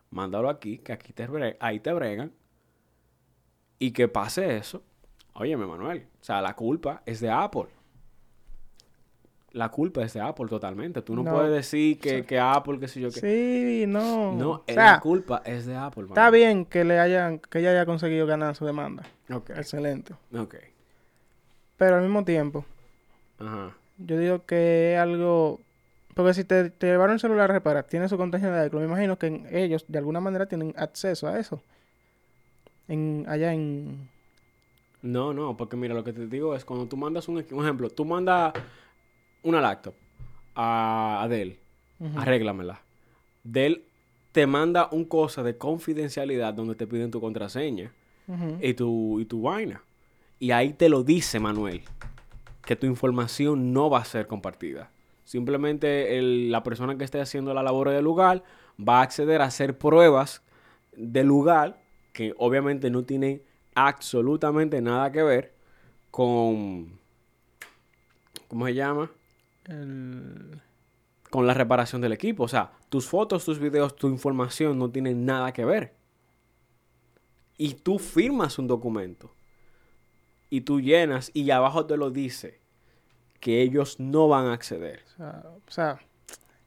Mándalo 0.09 0.49
aquí, 0.49 0.80
que 0.80 0.93
aquí 0.93 1.14
te 1.14 1.28
bre- 1.30 1.57
ahí 1.59 1.80
te 1.80 1.93
bregan. 1.93 2.32
Y 3.78 3.91
que 3.91 4.07
pase 4.07 4.57
eso. 4.57 4.82
Óyeme, 5.36 5.65
Manuel. 5.65 6.05
O 6.21 6.23
sea, 6.23 6.41
la 6.41 6.55
culpa 6.55 7.01
es 7.05 7.19
de 7.19 7.29
Apple. 7.29 7.67
La 9.51 9.69
culpa 9.69 10.03
es 10.03 10.13
de 10.13 10.21
Apple 10.21 10.47
totalmente. 10.47 11.01
Tú 11.03 11.15
no, 11.15 11.23
No. 11.23 11.31
puedes 11.34 11.51
decir 11.51 11.99
que, 11.99 12.21
Sí. 12.21 12.23
que 12.23 12.39
Apple, 12.39 12.79
qué 12.79 12.88
sé 12.88 12.99
yo, 13.01 13.09
que... 13.11 13.19
Sí, 13.19 13.86
no. 13.88 14.34
No, 14.34 14.49
o 14.51 14.63
eh, 14.65 14.73
sea, 14.73 14.93
la 14.93 14.99
culpa 14.99 15.41
es 15.45 15.65
de 15.67 15.75
Apple. 15.75 16.05
está 16.07 16.21
Manuel. 16.23 16.41
bien 16.41 16.65
que 16.65 16.84
le 16.84 16.99
hayan, 16.99 17.38
que 17.39 17.59
ella 17.59 17.71
haya 17.71 17.86
conseguido 17.86 18.25
ganar 18.25 18.55
su 18.55 18.65
demanda. 18.65 19.03
Ok. 19.31 19.51
Excelente. 19.51 20.13
Ok. 20.36 20.55
Pero 21.77 21.95
al 21.97 22.01
mismo 22.01 22.23
tiempo, 22.25 22.65
Ajá. 23.39 23.75
yo 23.99 24.17
digo 24.17 24.45
que 24.45 24.93
es 24.95 24.99
algo. 24.99 25.59
Porque 26.15 26.34
si 26.36 26.43
te, 26.43 26.69
te 26.69 26.88
llevaron 26.88 27.13
el 27.15 27.19
celular 27.19 27.49
a 27.49 27.53
reparar, 27.53 27.84
tiene 27.86 28.07
su 28.07 28.17
contraseña 28.17 28.55
de 28.59 28.67
iCloud. 28.67 28.81
Me 28.84 28.88
imagino 28.88 29.17
que 29.19 29.45
ellos 29.51 29.86
de 29.88 29.97
alguna 29.97 30.19
manera 30.19 30.45
tienen 30.47 30.73
acceso 30.77 31.27
a 31.27 31.39
eso. 31.39 31.61
En, 32.88 33.25
allá 33.27 33.53
en. 33.53 34.09
No, 35.04 35.34
no, 35.34 35.56
porque 35.58 35.76
mira, 35.78 35.93
lo 35.93 36.04
que 36.04 36.14
te 36.14 36.26
digo 36.28 36.56
es 36.56 36.66
cuando 36.66 36.88
tú 36.88 36.97
mandas 36.97 37.28
un, 37.28 37.36
un 37.51 37.64
ejemplo, 37.64 37.89
tú 37.89 38.06
mandas 38.06 38.54
una 39.43 39.62
laptop 39.62 39.93
a, 40.56 41.22
a 41.22 41.28
Dell, 41.28 41.60
Ujú. 41.99 42.20
arréglamela. 42.20 42.82
Dell 43.43 43.84
te 44.32 44.47
manda 44.47 44.88
un 44.91 45.06
cosa 45.06 45.43
de 45.43 45.58
confidencialidad 45.58 46.54
donde 46.56 46.74
te 46.76 46.88
piden 46.88 47.12
tu 47.12 47.22
contraseña. 47.22 47.91
Y 48.62 48.74
tu, 48.74 49.20
y 49.20 49.26
tu 49.26 49.41
vaina. 49.41 49.84
Y 50.39 50.51
ahí 50.51 50.72
te 50.72 50.88
lo 50.88 51.04
dice 51.04 51.41
Manuel, 51.41 51.82
que 52.66 52.78
tu 52.78 52.88
información 52.88 53.74
no 53.74 53.89
va 53.89 53.99
a 53.99 54.06
ser 54.06 54.28
compartida. 54.28 54.89
Simplemente 55.26 56.18
el- 56.18 56.49
la 56.49 56.64
persona 56.64 56.97
que 56.97 57.04
esté 57.04 57.20
haciendo 57.20 57.54
la 57.54 57.62
labor 57.62 57.89
del 57.89 58.04
lugar 58.06 58.41
va 58.80 58.99
a 58.99 59.01
acceder 59.04 59.41
a 59.41 59.45
hacer 59.45 59.78
pruebas 59.78 60.41
del 60.95 61.28
lugar 61.28 61.82
que 62.14 62.34
obviamente 62.38 62.89
no 62.89 63.04
tienen 63.04 63.41
absolutamente 63.76 64.82
nada 64.82 65.11
que 65.11 65.24
ver 65.24 65.53
con... 66.11 66.99
¿Cómo 68.47 68.65
se 68.67 68.74
llama? 68.76 69.11
El- 69.65 70.61
con 71.30 71.47
la 71.47 71.55
reparación 71.55 72.01
del 72.01 72.11
equipo. 72.13 72.43
O 72.43 72.47
sea, 72.47 72.71
tus 72.89 73.07
fotos, 73.07 73.43
tus 73.43 73.57
videos, 73.57 73.95
tu 73.95 74.07
información 74.07 74.78
no 74.78 74.91
tienen 74.91 75.26
nada 75.26 75.51
que 75.51 75.65
ver. 75.65 75.95
Y 77.57 77.74
tú 77.74 77.97
firmas 77.97 78.59
un 78.59 78.67
documento. 78.67 79.34
Y 80.51 80.61
tú 80.61 80.80
llenas 80.80 81.32
y 81.34 81.49
abajo 81.49 81.88
te 81.88 81.97
lo 81.97 82.11
dice 82.11 82.59
que 83.39 83.63
ellos 83.63 83.99
no 83.99 84.28
van 84.28 84.45
a 84.45 84.53
acceder. 84.53 85.03
o, 85.05 85.17
sea, 85.17 85.43
o 85.67 85.71
sea, 85.71 85.99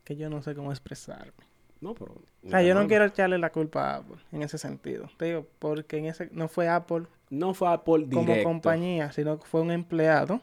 que 0.02 0.16
yo 0.16 0.28
no 0.28 0.42
sé 0.42 0.56
cómo 0.56 0.72
expresarme. 0.72 1.45
No, 1.80 1.94
pero... 1.94 2.14
O 2.44 2.48
sea, 2.48 2.62
yo 2.62 2.74
no 2.74 2.86
quiero 2.86 3.04
echarle 3.04 3.38
la 3.38 3.50
culpa 3.50 3.90
a 3.90 3.96
Apple 3.96 4.16
en 4.32 4.42
ese 4.42 4.58
sentido. 4.58 5.08
Te 5.16 5.26
digo, 5.26 5.46
porque 5.58 5.98
en 5.98 6.06
ese 6.06 6.28
no 6.32 6.48
fue 6.48 6.68
Apple 6.68 7.06
No 7.28 7.54
fue 7.54 7.68
Apple 7.68 8.08
como 8.12 8.42
compañía, 8.42 9.12
sino 9.12 9.38
que 9.38 9.46
fue 9.46 9.60
un 9.60 9.70
empleado 9.70 10.40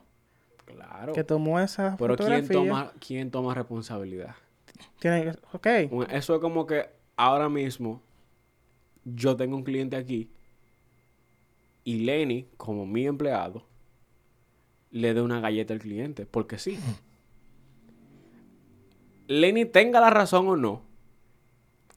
Claro. 0.65 1.13
que 1.13 1.23
tomó 1.23 1.59
esa 1.59 1.95
Pero 1.97 2.15
¿quién 2.15 2.47
toma, 2.47 2.93
¿quién 3.05 3.31
toma 3.31 3.53
responsabilidad? 3.53 4.35
Tiene 4.99 5.33
ok, 5.51 5.67
Eso 6.09 6.35
es 6.35 6.41
como 6.41 6.65
que 6.65 6.89
ahora 7.15 7.49
mismo 7.49 8.01
yo 9.03 9.35
tengo 9.35 9.55
un 9.55 9.63
cliente 9.63 9.95
aquí 9.95 10.29
y 11.83 11.99
Lenny, 12.05 12.47
como 12.57 12.85
mi 12.85 13.05
empleado, 13.05 13.65
le 14.91 15.13
dé 15.13 15.21
una 15.21 15.41
galleta 15.41 15.73
al 15.73 15.79
cliente, 15.79 16.25
porque 16.25 16.57
sí. 16.57 16.79
Lenny 19.27 19.65
tenga 19.65 19.99
la 19.99 20.09
razón 20.09 20.47
o 20.47 20.55
no, 20.55 20.81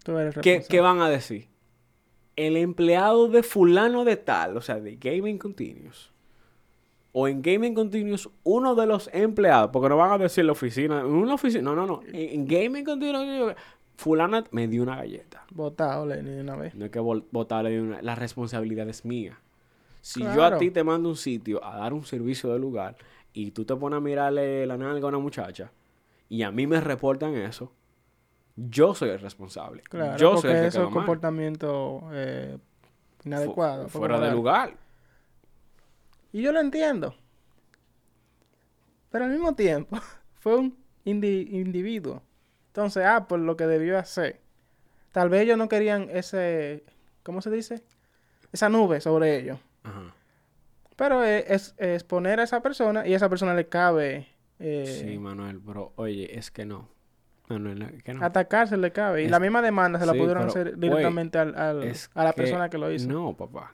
tú 0.06 0.16
eres 0.18 0.66
¿qué, 0.68 0.80
van 0.80 1.00
a 1.00 1.08
decir? 1.08 1.48
El 2.36 2.56
empleado 2.56 3.28
de 3.28 3.42
fulano 3.42 4.04
de 4.04 4.16
tal, 4.16 4.56
o 4.56 4.60
sea, 4.60 4.78
de 4.78 4.96
Gaming 4.96 5.36
Continuous, 5.36 6.12
o 7.10 7.26
en 7.26 7.42
Gaming 7.42 7.74
Continuous, 7.74 8.30
uno 8.44 8.76
de 8.76 8.86
los 8.86 9.10
empleados, 9.12 9.70
porque 9.72 9.88
no 9.88 9.96
van 9.96 10.12
a 10.12 10.18
decir 10.18 10.44
la 10.44 10.52
oficina, 10.52 11.00
en 11.00 11.06
una 11.06 11.34
oficina, 11.34 11.62
no, 11.62 11.74
no, 11.74 11.86
no, 11.86 12.00
en, 12.12 12.46
Gaming 12.46 12.84
Continuous, 12.84 13.56
fulana 13.96 14.44
me 14.52 14.68
dio 14.68 14.84
una 14.84 14.96
galleta. 14.96 15.44
Botado, 15.50 16.06
Lenny, 16.06 16.30
de 16.30 16.40
una 16.42 16.54
vez. 16.54 16.74
No 16.76 16.84
hay 16.84 16.90
que 16.90 17.00
botarle 17.00 17.70
de 17.70 17.80
una... 17.80 18.02
La 18.02 18.14
responsabilidad 18.14 18.88
es 18.88 19.04
mía. 19.04 19.40
Si 20.02 20.22
yo 20.22 20.44
a 20.44 20.56
ti 20.58 20.70
te 20.70 20.84
mando 20.84 21.08
un 21.08 21.16
sitio 21.16 21.64
a 21.64 21.78
dar 21.78 21.92
un 21.92 22.04
servicio 22.04 22.52
de 22.52 22.60
lugar 22.60 22.96
y 23.32 23.50
tú 23.50 23.64
te 23.64 23.74
pones 23.74 23.96
a 23.96 24.00
mirarle 24.00 24.64
la 24.66 24.76
nalga 24.76 25.06
a 25.06 25.08
una 25.08 25.18
muchacha 25.18 25.72
y 26.28 26.42
a 26.42 26.52
mí 26.52 26.66
me 26.66 26.80
reportan 26.80 27.34
eso, 27.34 27.72
yo 28.56 28.94
soy 28.94 29.10
el 29.10 29.20
responsable. 29.20 29.82
Claro, 29.82 30.16
yo 30.16 30.36
soy 30.38 30.50
el 30.52 30.60
que 30.62 30.66
eso 30.68 30.84
es 30.84 30.92
comportamiento 30.92 32.08
eh, 32.12 32.58
inadecuado. 33.24 33.88
Fu- 33.88 33.98
por 34.00 34.08
Fuera 34.08 34.18
de 34.20 34.32
lugar. 34.32 34.74
Y 36.32 36.42
yo 36.42 36.52
lo 36.52 36.60
entiendo. 36.60 37.14
Pero 39.10 39.24
al 39.24 39.30
mismo 39.30 39.54
tiempo, 39.54 39.98
fue 40.40 40.56
un 40.56 40.76
indi- 41.04 41.48
individuo. 41.50 42.22
Entonces, 42.68 43.04
Apple 43.06 43.38
lo 43.38 43.56
que 43.56 43.66
debió 43.66 43.98
hacer, 43.98 44.40
tal 45.12 45.28
vez 45.30 45.42
ellos 45.42 45.56
no 45.56 45.68
querían 45.68 46.08
ese, 46.10 46.84
¿cómo 47.22 47.40
se 47.40 47.50
dice? 47.50 47.82
Esa 48.52 48.68
nube 48.68 49.00
sobre 49.00 49.38
ellos. 49.38 49.58
Ajá. 49.82 50.14
Pero 50.96 51.22
es, 51.24 51.44
es, 51.48 51.74
es 51.78 52.04
poner 52.04 52.40
a 52.40 52.44
esa 52.44 52.60
persona 52.62 53.06
y 53.06 53.12
a 53.12 53.16
esa 53.16 53.28
persona 53.28 53.54
le 53.54 53.68
cabe 53.68 54.28
eh, 54.58 55.02
Sí, 55.06 55.18
Manuel, 55.18 55.60
pero 55.64 55.92
oye, 55.96 56.38
es 56.38 56.50
que 56.50 56.64
no. 56.64 56.88
No, 57.48 57.58
que 58.04 58.12
no. 58.14 58.24
atacarse, 58.24 58.76
le 58.76 58.90
cabe. 58.92 59.22
Y 59.22 59.24
Es- 59.26 59.30
la 59.30 59.38
misma 59.40 59.62
demanda 59.62 59.98
se 60.00 60.06
la 60.06 60.12
sí, 60.12 60.18
pudieron 60.18 60.42
pero, 60.48 60.50
hacer 60.50 60.78
directamente 60.78 61.38
al, 61.38 61.54
a 61.56 61.72
la 61.74 62.32
que 62.32 62.42
persona 62.42 62.68
que 62.68 62.78
lo 62.78 62.90
hizo. 62.92 63.08
No, 63.08 63.34
papá. 63.36 63.72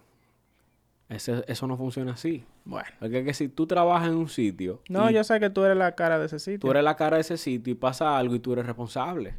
Ese- 1.08 1.44
eso 1.46 1.66
no 1.66 1.76
funciona 1.76 2.12
así. 2.12 2.44
Bueno. 2.64 2.88
Porque 2.98 3.18
es 3.20 3.24
que 3.26 3.34
si 3.34 3.48
tú 3.48 3.66
trabajas 3.66 4.08
en 4.08 4.14
un 4.14 4.28
sitio 4.28 4.80
No, 4.88 5.10
yo 5.10 5.24
sé 5.24 5.40
que 5.40 5.50
tú 5.50 5.62
eres 5.64 5.76
la 5.76 5.92
cara 5.94 6.18
de 6.18 6.26
ese 6.26 6.38
sitio. 6.38 6.60
tú 6.60 6.70
eres 6.70 6.84
la 6.84 6.96
cara 6.96 7.16
de 7.16 7.20
ese 7.22 7.36
sitio 7.36 7.72
y 7.72 7.74
pasa 7.74 8.16
algo 8.16 8.34
y 8.34 8.38
tú 8.40 8.52
eres 8.52 8.66
responsable. 8.66 9.34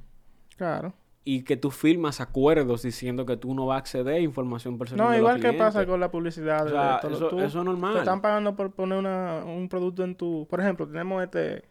Claro. 0.57 0.93
y 1.25 1.43
que 1.43 1.55
tú 1.55 1.71
firmas 1.71 2.19
acuerdos 2.19 2.83
diciendo 2.83 3.25
que 3.25 3.37
tú 3.37 3.53
no 3.55 3.65
vas 3.65 3.75
a 3.75 3.79
acceder 3.79 4.15
a 4.15 4.19
información 4.19 4.77
personal. 4.77 5.07
No, 5.07 5.17
igual 5.17 5.39
que 5.39 5.53
pasa 5.53 5.85
con 5.85 5.99
la 6.01 6.11
publicidad. 6.11 6.67
O 6.67 7.07
de 7.07 7.13
eso, 7.15 7.27
Tú- 7.29 7.39
eso 7.39 7.59
es 7.59 7.65
normal. 7.65 7.93
Te 7.93 7.99
están 7.99 8.19
pagando 8.21 8.57
por 8.57 8.71
poner 8.73 8.97
una, 8.99 9.41
un 9.45 9.69
producto 9.69 10.03
en 10.03 10.15
tu... 10.15 10.45
Por 10.49 10.59
ejemplo, 10.59 10.85
tenemos 10.85 11.23
este 11.23 11.63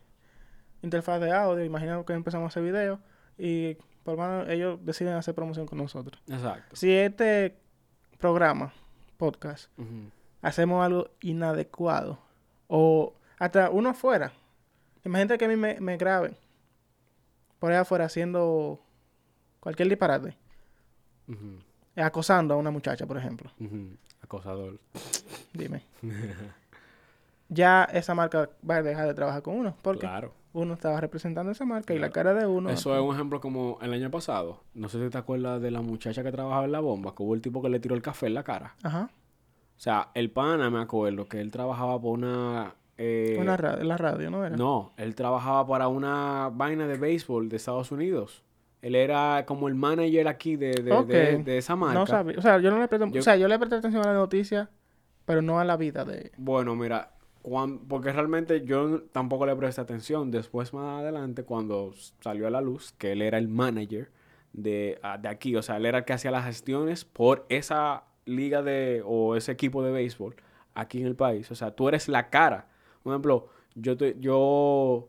interfaz 0.83 1.21
de 1.21 1.33
audio. 1.33 1.65
Imaginamos 1.65 2.05
que 2.05 2.13
empezamos 2.13 2.45
a 2.45 2.49
hacer 2.49 2.63
video. 2.63 2.99
Y 3.39 3.77
por 4.05 4.17
mano 4.17 4.49
ellos 4.51 4.79
deciden 4.85 5.15
hacer 5.15 5.35
promoción 5.35 5.67
con 5.67 5.79
nosotros. 5.79 6.23
Exacto. 6.29 6.77
Si 6.77 6.93
este 6.93 7.57
programa, 8.19 8.73
podcast, 9.17 9.71
hacemos 10.43 10.85
algo 10.85 11.11
inadecuado 11.21 12.19
o 12.69 13.15
hasta 13.39 13.71
uno 13.71 13.91
afuera. 13.91 14.33
Imagínate 15.05 15.39
que 15.39 15.45
a 15.45 15.49
mí 15.49 15.57
me, 15.57 15.81
me 15.81 15.97
graben 15.97 16.37
por 17.59 17.71
ahí 17.71 17.79
afuera 17.79 18.05
haciendo 18.07 18.81
cualquier 19.61 19.89
disparate. 19.89 20.37
Acosando 21.97 22.55
a 22.55 22.57
una 22.57 22.71
muchacha, 22.71 23.07
por 23.07 23.17
ejemplo. 23.17 23.51
Acosador. 24.21 24.81
Dime. 25.53 25.85
ya 27.49 27.85
esa 27.85 28.15
marca 28.15 28.49
va 28.69 28.77
a 28.77 28.83
dejar 28.83 29.07
de 29.07 29.15
trabajar 29.15 29.43
con 29.43 29.55
uno. 29.57 29.77
Porque 29.83 30.01
Claro. 30.01 30.35
Uno 30.55 30.75
estaba 30.75 31.01
representando 31.01 31.51
esa 31.53 31.65
marca 31.65 31.95
y 31.95 31.99
la 31.99 32.11
cara 32.11 32.35
de 32.35 32.47
uno. 32.47 32.69
Eso 32.71 32.95
es 32.95 33.01
un 33.03 33.15
ejemplo 33.15 33.41
como 33.41 33.79
el 33.83 33.93
año 33.93 34.11
pasado. 34.11 34.61
No 34.75 34.89
sé 34.89 35.03
si 35.03 35.11
te 35.11 35.19
acuerdas 35.19 35.61
de 35.63 35.71
la 35.71 35.81
muchacha 35.81 36.23
que 36.23 36.31
trabajaba 36.33 36.65
en 36.67 36.73
la 36.73 36.81
bomba, 36.81 37.15
que 37.15 37.23
hubo 37.23 37.35
el 37.35 37.41
tipo 37.41 37.63
que 37.63 37.69
le 37.69 37.81
tiró 37.81 37.95
el 37.95 38.03
café 38.03 38.27
en 38.27 38.35
la 38.35 38.43
cara. 38.45 38.75
Ajá. 38.83 39.11
O 39.77 39.81
sea, 39.83 40.11
el 40.15 40.31
pana, 40.31 40.71
me 40.71 40.81
acuerdo, 40.81 41.27
que 41.27 41.41
él 41.41 41.51
trabajaba 41.51 42.01
por 42.01 42.13
una... 42.19 42.75
eh, 42.99 43.37
Una 43.41 43.57
ra- 43.57 43.83
la 43.83 43.97
radio, 43.97 44.31
¿no 44.31 44.45
era? 44.45 44.57
No, 44.57 44.93
él 44.97 45.15
trabajaba 45.15 45.67
para 45.67 45.89
una 45.89 46.51
vaina 46.53 46.87
de 46.87 46.99
béisbol 46.99 47.49
de 47.49 47.57
Estados 47.57 47.91
Unidos. 47.91 48.43
Él 48.83 48.95
era 48.95 49.45
como 49.47 49.69
el 49.69 49.75
manager 49.75 50.29
aquí 50.29 50.57
de, 50.57 50.73
de, 50.75 51.05
de- 51.05 51.39
de 51.43 51.59
esa 51.59 51.75
marca. 51.77 51.99
No 51.99 52.07
sabía. 52.07 52.39
O 52.39 52.43
sea, 52.43 52.59
yo 52.59 52.71
no 52.71 52.79
le 52.79 52.89
presté, 52.89 53.11
Yo- 53.11 53.21
o 53.21 53.23
sea, 53.23 53.37
yo 53.37 53.49
le 53.49 53.59
presté 53.59 53.77
atención 53.77 54.03
a 54.05 54.09
la 54.13 54.15
noticia, 54.19 54.71
pero 55.25 55.41
no 55.41 55.59
a 55.59 55.65
la 55.65 55.77
vida 55.77 56.05
de... 56.05 56.33
Bueno, 56.37 56.75
mira, 56.77 57.13
porque 57.43 58.13
realmente 58.13 58.65
yo 58.65 59.03
tampoco 59.13 59.47
le 59.47 59.57
presté 59.57 59.81
atención. 59.81 60.31
Después, 60.31 60.73
más 60.73 61.01
adelante, 61.01 61.43
cuando 61.45 61.93
salió 62.21 62.47
a 62.47 62.51
la 62.51 62.61
luz 62.61 62.93
que 62.99 63.13
él 63.13 63.23
era 63.23 63.39
el 63.39 63.49
manager 63.49 64.11
de, 64.53 64.99
ah, 65.03 65.19
de 65.19 65.29
aquí, 65.29 65.57
o 65.57 65.63
sea, 65.63 65.77
él 65.79 65.87
era 65.87 65.99
el 65.99 66.05
que 66.05 66.13
hacía 66.13 66.31
las 66.31 66.45
gestiones 66.45 67.05
por 67.05 67.45
esa 67.49 68.05
liga 68.27 68.63
de 68.63 69.03
o 69.05 69.35
ese 69.35 69.51
equipo 69.53 69.83
de 69.83 69.91
béisbol 69.91 70.37
aquí 70.75 71.01
en 71.01 71.07
el 71.07 71.17
país. 71.17 71.51
O 71.51 71.55
sea, 71.55 71.73
tú 71.75 71.89
eres 71.89 72.09
la 72.09 72.31
cara. 72.31 72.69
Por 73.03 73.13
ejemplo, 73.13 73.49
yo, 73.75 73.97
te- 73.97 74.17
yo 74.21 75.09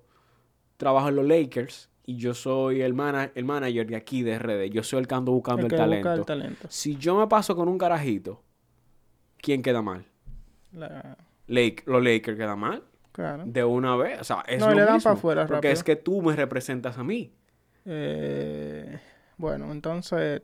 trabajo 0.77 1.09
en 1.09 1.15
los 1.17 1.27
Lakers 1.27 1.89
y 2.05 2.17
yo 2.17 2.33
soy 2.33 2.81
el, 2.81 2.93
mana- 2.93 3.31
el 3.35 3.45
manager 3.45 3.85
de 3.85 3.95
aquí 3.95 4.23
de 4.23 4.39
RD. 4.39 4.69
Yo 4.71 4.81
soy 4.83 4.99
el 5.01 5.07
que 5.07 5.15
ando 5.15 5.31
buscando 5.33 5.61
el 5.67 5.69
talento. 5.77 6.09
el 6.21 6.25
talento. 6.25 6.67
Si 6.69 6.95
yo 6.97 7.15
me 7.15 7.27
paso 7.27 7.55
con 7.55 7.67
un 7.69 7.77
carajito, 7.77 8.41
¿quién 9.37 9.61
queda 9.61 9.81
mal? 9.81 10.05
La- 10.71 11.17
Lake, 11.47 11.83
los 11.85 12.03
Lakers 12.03 12.37
quedan 12.37 12.59
mal 12.59 12.83
Claro. 13.11 13.43
de 13.45 13.63
una 13.63 13.95
vez. 13.95 14.19
O 14.21 14.23
sea, 14.23 14.43
es 14.47 14.59
No, 14.59 14.69
lo 14.69 14.75
le 14.75 14.81
dan 14.83 14.93
mismo, 14.95 15.11
pa' 15.11 15.17
afuera 15.17 15.41
Porque 15.43 15.55
rápido. 15.55 15.73
es 15.73 15.83
que 15.83 15.95
tú 15.95 16.21
me 16.21 16.35
representas 16.35 16.97
a 16.97 17.03
mí. 17.03 17.31
Eh, 17.85 18.99
bueno, 19.37 19.71
entonces, 19.71 20.41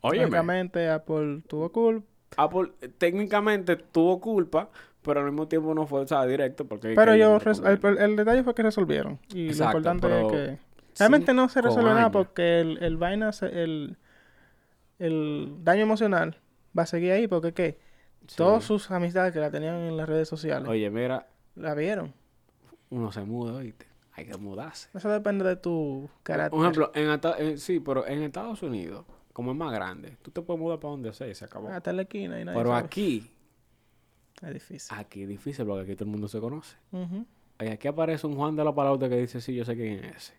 Oye, 0.00 0.20
lógicamente 0.20 0.88
Apple 0.88 1.42
tuvo 1.46 1.70
culpa. 1.70 2.06
Apple 2.36 2.72
técnicamente 2.98 3.76
tuvo 3.76 4.20
culpa, 4.20 4.70
pero 5.02 5.20
al 5.20 5.26
mismo 5.26 5.46
tiempo 5.48 5.74
no 5.74 5.86
fue, 5.86 6.00
o 6.00 6.06
sea, 6.06 6.24
directo. 6.24 6.64
Porque 6.66 6.94
Pero 6.96 7.14
yo, 7.14 7.38
el, 7.66 7.98
el 7.98 8.16
detalle 8.16 8.42
fue 8.42 8.54
que 8.54 8.62
resolvieron. 8.62 9.18
Y 9.34 9.48
Exacto, 9.48 9.78
lo 9.80 9.92
importante 9.92 10.26
es 10.26 10.32
que... 10.58 10.72
Realmente 10.98 11.32
no 11.34 11.48
se 11.48 11.62
resuelve 11.62 11.90
nada 11.94 12.10
porque 12.10 12.60
el, 12.60 12.82
el 12.82 12.96
vaina, 12.96 13.32
se- 13.32 13.62
el, 13.62 13.96
el 14.98 15.54
daño 15.62 15.82
emocional 15.82 16.36
va 16.76 16.82
a 16.82 16.86
seguir 16.86 17.12
ahí 17.12 17.26
porque 17.28 17.52
¿qué? 17.52 17.78
Sí. 18.26 18.36
Todas 18.36 18.64
sus 18.64 18.90
amistades 18.90 19.32
que 19.32 19.40
la 19.40 19.50
tenían 19.50 19.74
en 19.76 19.96
las 19.96 20.08
redes 20.08 20.28
sociales 20.28 20.68
Oye, 20.68 20.88
mira, 20.90 21.26
la 21.56 21.74
vieron. 21.74 22.12
uno 22.90 23.10
se 23.12 23.22
muda, 23.22 23.54
¿oíste? 23.54 23.86
Hay 24.12 24.26
que 24.26 24.36
mudarse. 24.36 24.88
Eso 24.94 25.08
depende 25.10 25.44
de 25.44 25.56
tu 25.56 26.08
carácter. 26.22 26.50
Por 26.50 26.60
ejemplo, 26.60 26.92
en, 26.94 27.20
en- 27.46 27.58
sí, 27.58 27.80
pero 27.80 28.06
en 28.06 28.22
Estados 28.22 28.62
Unidos, 28.62 29.04
como 29.32 29.52
es 29.52 29.56
más 29.56 29.72
grande, 29.72 30.16
tú 30.22 30.30
te 30.30 30.42
puedes 30.42 30.60
mudar 30.60 30.78
para 30.78 30.90
donde 30.92 31.12
sea 31.14 31.26
y 31.28 31.34
se 31.34 31.44
acabó. 31.46 31.68
Hasta 31.70 31.92
la 31.92 32.02
esquina 32.02 32.38
y 32.40 32.44
nadie 32.44 32.58
pero 32.58 32.70
sabe. 32.70 32.84
aquí, 32.86 33.30
Es 34.42 34.52
difícil. 34.52 34.96
aquí 34.98 35.22
es 35.22 35.28
difícil 35.28 35.64
porque 35.66 35.82
aquí 35.84 35.94
todo 35.94 36.04
el 36.04 36.10
mundo 36.10 36.28
se 36.28 36.38
conoce. 36.40 36.76
Ujú. 36.92 37.24
Oye, 37.60 37.70
aquí 37.72 37.88
aparece 37.88 38.26
un 38.26 38.36
Juan 38.36 38.54
de 38.54 38.64
la 38.64 38.74
Palauta 38.74 39.08
que 39.08 39.16
dice, 39.16 39.40
sí, 39.40 39.54
yo 39.54 39.64
sé 39.64 39.74
quién 39.76 40.04
es 40.04 40.16
ese. 40.16 40.34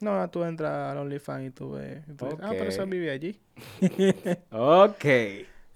No, 0.00 0.28
tú 0.30 0.42
entras 0.44 0.90
al 0.92 0.98
OnlyFans 0.98 1.46
y 1.48 1.50
tú 1.50 1.72
ves. 1.72 2.02
y 2.08 2.12
tú 2.14 2.24
dices, 2.26 2.40
Ah, 2.42 2.50
pero 2.50 2.64
eso 2.70 2.86
vive 2.86 3.10
allí. 3.10 3.38
Ok. 4.50 5.04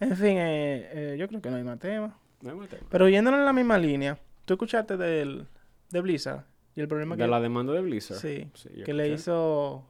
En 0.02 0.16
fin, 0.16 0.36
eh, 0.38 0.88
eh, 1.12 1.16
yo 1.18 1.28
creo 1.28 1.40
que 1.40 1.50
no 1.50 1.56
hay 1.56 1.64
más 1.64 1.78
tema. 1.78 2.18
No 2.40 2.50
hay 2.50 2.56
más 2.56 2.68
tema. 2.68 2.82
Pero 2.90 3.08
yéndonos 3.08 3.38
en 3.40 3.46
la 3.46 3.52
misma 3.52 3.78
línea, 3.78 4.18
¿tú 4.44 4.54
escuchaste 4.54 4.96
del, 4.96 5.46
de 5.90 6.00
Blizzard? 6.00 6.44
Y 6.74 6.80
el 6.80 6.88
problema 6.88 7.14
De 7.16 7.22
que, 7.24 7.28
la 7.30 7.40
demanda 7.40 7.72
de 7.72 7.80
Blizzard. 7.82 8.18
sí, 8.18 8.50
que 8.84 8.92
le 8.94 9.08
hizo... 9.10 9.84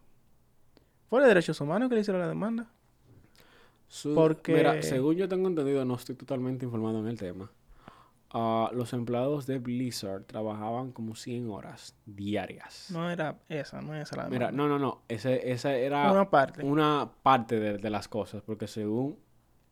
¿Fue 1.08 1.20
de 1.22 1.28
derechos 1.28 1.60
humanos 1.60 1.88
que 1.88 1.94
le 1.94 2.00
hicieron 2.02 2.20
la 2.20 2.28
demanda? 2.28 2.66
Su- 3.88 4.14
porque- 4.14 4.54
Mira, 4.54 4.82
según 4.82 5.16
yo 5.16 5.28
tengo 5.28 5.48
entendido, 5.48 5.84
no 5.84 5.94
estoy 5.94 6.14
totalmente 6.14 6.64
informado 6.64 6.98
en 7.00 7.06
el 7.08 7.18
tema. 7.18 7.50
ah, 8.34 8.70
los 8.72 8.92
empleados 8.94 9.46
de 9.46 9.58
Blizzard 9.58 10.24
trabajaban 10.24 10.90
como 10.92 11.14
100 11.14 11.50
horas 11.50 11.94
diarias. 12.06 12.88
No 12.90 13.10
era 13.10 13.38
esa, 13.50 13.82
no 13.82 13.94
es 13.94 14.04
esa 14.08 14.16
la 14.16 14.24
demanda. 14.24 14.50
Mira, 14.50 14.52
no, 14.56 14.68
no, 14.68 14.78
no. 14.78 15.02
Ese, 15.08 15.52
esa 15.52 15.74
era 15.74 16.10
Una 16.10 16.30
parte. 16.30 16.64
una 16.64 17.10
parte 17.22 17.60
de, 17.60 17.76
de 17.78 17.90
las 17.90 18.08
cosas, 18.08 18.40
porque 18.42 18.66
según 18.66 19.18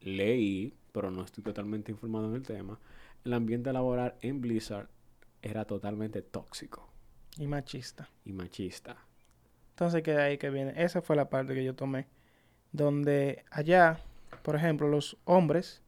leí, 0.01 0.74
pero 0.92 1.11
no 1.11 1.22
estoy 1.24 1.44
totalmente 1.44 1.92
informado 1.92 2.28
en 2.28 2.34
el 2.36 2.42
tema, 2.42 2.78
el 3.24 3.32
ambiente 3.32 3.72
laboral 3.72 4.14
en 4.22 4.40
Blizzard 4.40 4.88
era 5.42 5.64
totalmente 5.64 6.22
tóxico 6.22 6.88
Y 7.38 7.46
machista. 7.46 8.09
y 8.24 8.32
machista. 8.32 8.96
Entonces, 9.70 10.03
que 10.03 10.12
de 10.12 10.22
ahí 10.22 10.38
que 10.38 10.51
viene. 10.51 10.74
Esa 10.76 11.01
fue 11.01 11.16
la 11.16 11.30
parte 11.30 11.55
que 11.55 11.64
yo 11.64 11.74
tomé. 11.74 12.07
Donde 12.72 13.44
allá, 13.51 14.01
por 14.42 14.55
ejemplo, 14.57 14.88
los 14.88 15.16
hombres 15.24 15.82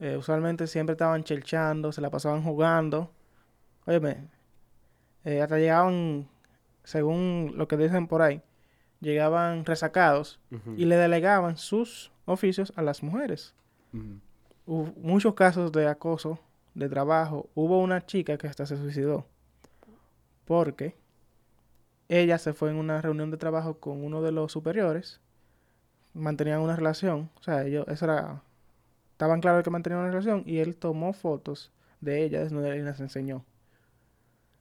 eh, 0.00 0.16
usualmente 0.16 0.66
siempre 0.66 0.92
estaban 0.94 1.22
chelchando, 1.22 1.92
se 1.92 2.00
la 2.00 2.10
pasaban 2.10 2.42
jugando. 2.42 3.12
Óyeme, 3.86 4.28
eh, 5.24 5.40
hasta 5.40 5.58
llegaban, 5.58 6.28
según 6.82 7.52
lo 7.54 7.68
que 7.68 7.76
dicen 7.76 8.08
por 8.08 8.22
ahí, 8.22 8.42
llegaban 9.00 9.64
resacados 9.64 10.40
y 10.76 10.84
le 10.86 10.96
delegaban 10.96 11.56
sus 11.56 12.10
oficios 12.26 12.72
a 12.76 12.82
las 12.82 13.02
mujeres. 13.02 13.54
Hubo 14.66 14.92
muchos 14.98 15.34
casos 15.34 15.72
de 15.72 15.86
acoso 15.88 16.38
de 16.74 16.88
trabajo. 16.88 17.48
Hubo 17.54 17.80
una 17.80 18.04
chica 18.04 18.36
que 18.36 18.46
hasta 18.46 18.66
se 18.66 18.76
suicidó 18.76 19.24
porque 20.46 20.94
ella 22.08 22.38
se 22.38 22.54
fue 22.54 22.70
en 22.70 22.76
una 22.76 23.02
reunión 23.02 23.30
de 23.30 23.36
trabajo 23.36 23.78
con 23.78 24.02
uno 24.04 24.22
de 24.22 24.32
los 24.32 24.52
superiores. 24.52 25.20
Mantenían 26.14 26.60
una 26.60 26.76
relación. 26.76 27.30
O 27.38 27.42
sea, 27.42 27.64
ellos, 27.64 27.86
eso 27.88 28.06
era... 28.06 28.42
Estaban 29.12 29.40
claros 29.40 29.64
que 29.64 29.70
mantenían 29.70 30.00
una 30.00 30.10
relación 30.10 30.42
y 30.46 30.58
él 30.58 30.76
tomó 30.76 31.12
fotos 31.12 31.72
de 32.00 32.22
ella 32.22 32.40
desnuda 32.40 32.76
y 32.76 32.82
las 32.82 33.00
enseñó. 33.00 33.44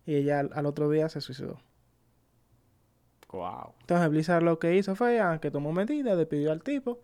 Y 0.06 0.16
ella 0.16 0.40
al, 0.40 0.50
al 0.54 0.66
otro 0.66 0.90
día 0.90 1.08
se 1.10 1.22
suicidó. 1.22 1.60
Wow. 3.32 3.74
Entonces 3.82 4.10
Blizzard 4.10 4.44
lo 4.44 4.60
que 4.60 4.76
hizo 4.76 4.96
fue 4.96 5.20
ah, 5.20 5.40
que 5.42 5.52
tomó 5.52 5.74
medidas, 5.74 6.18
despidió 6.18 6.54
al 6.54 6.64
tipo, 6.64 7.02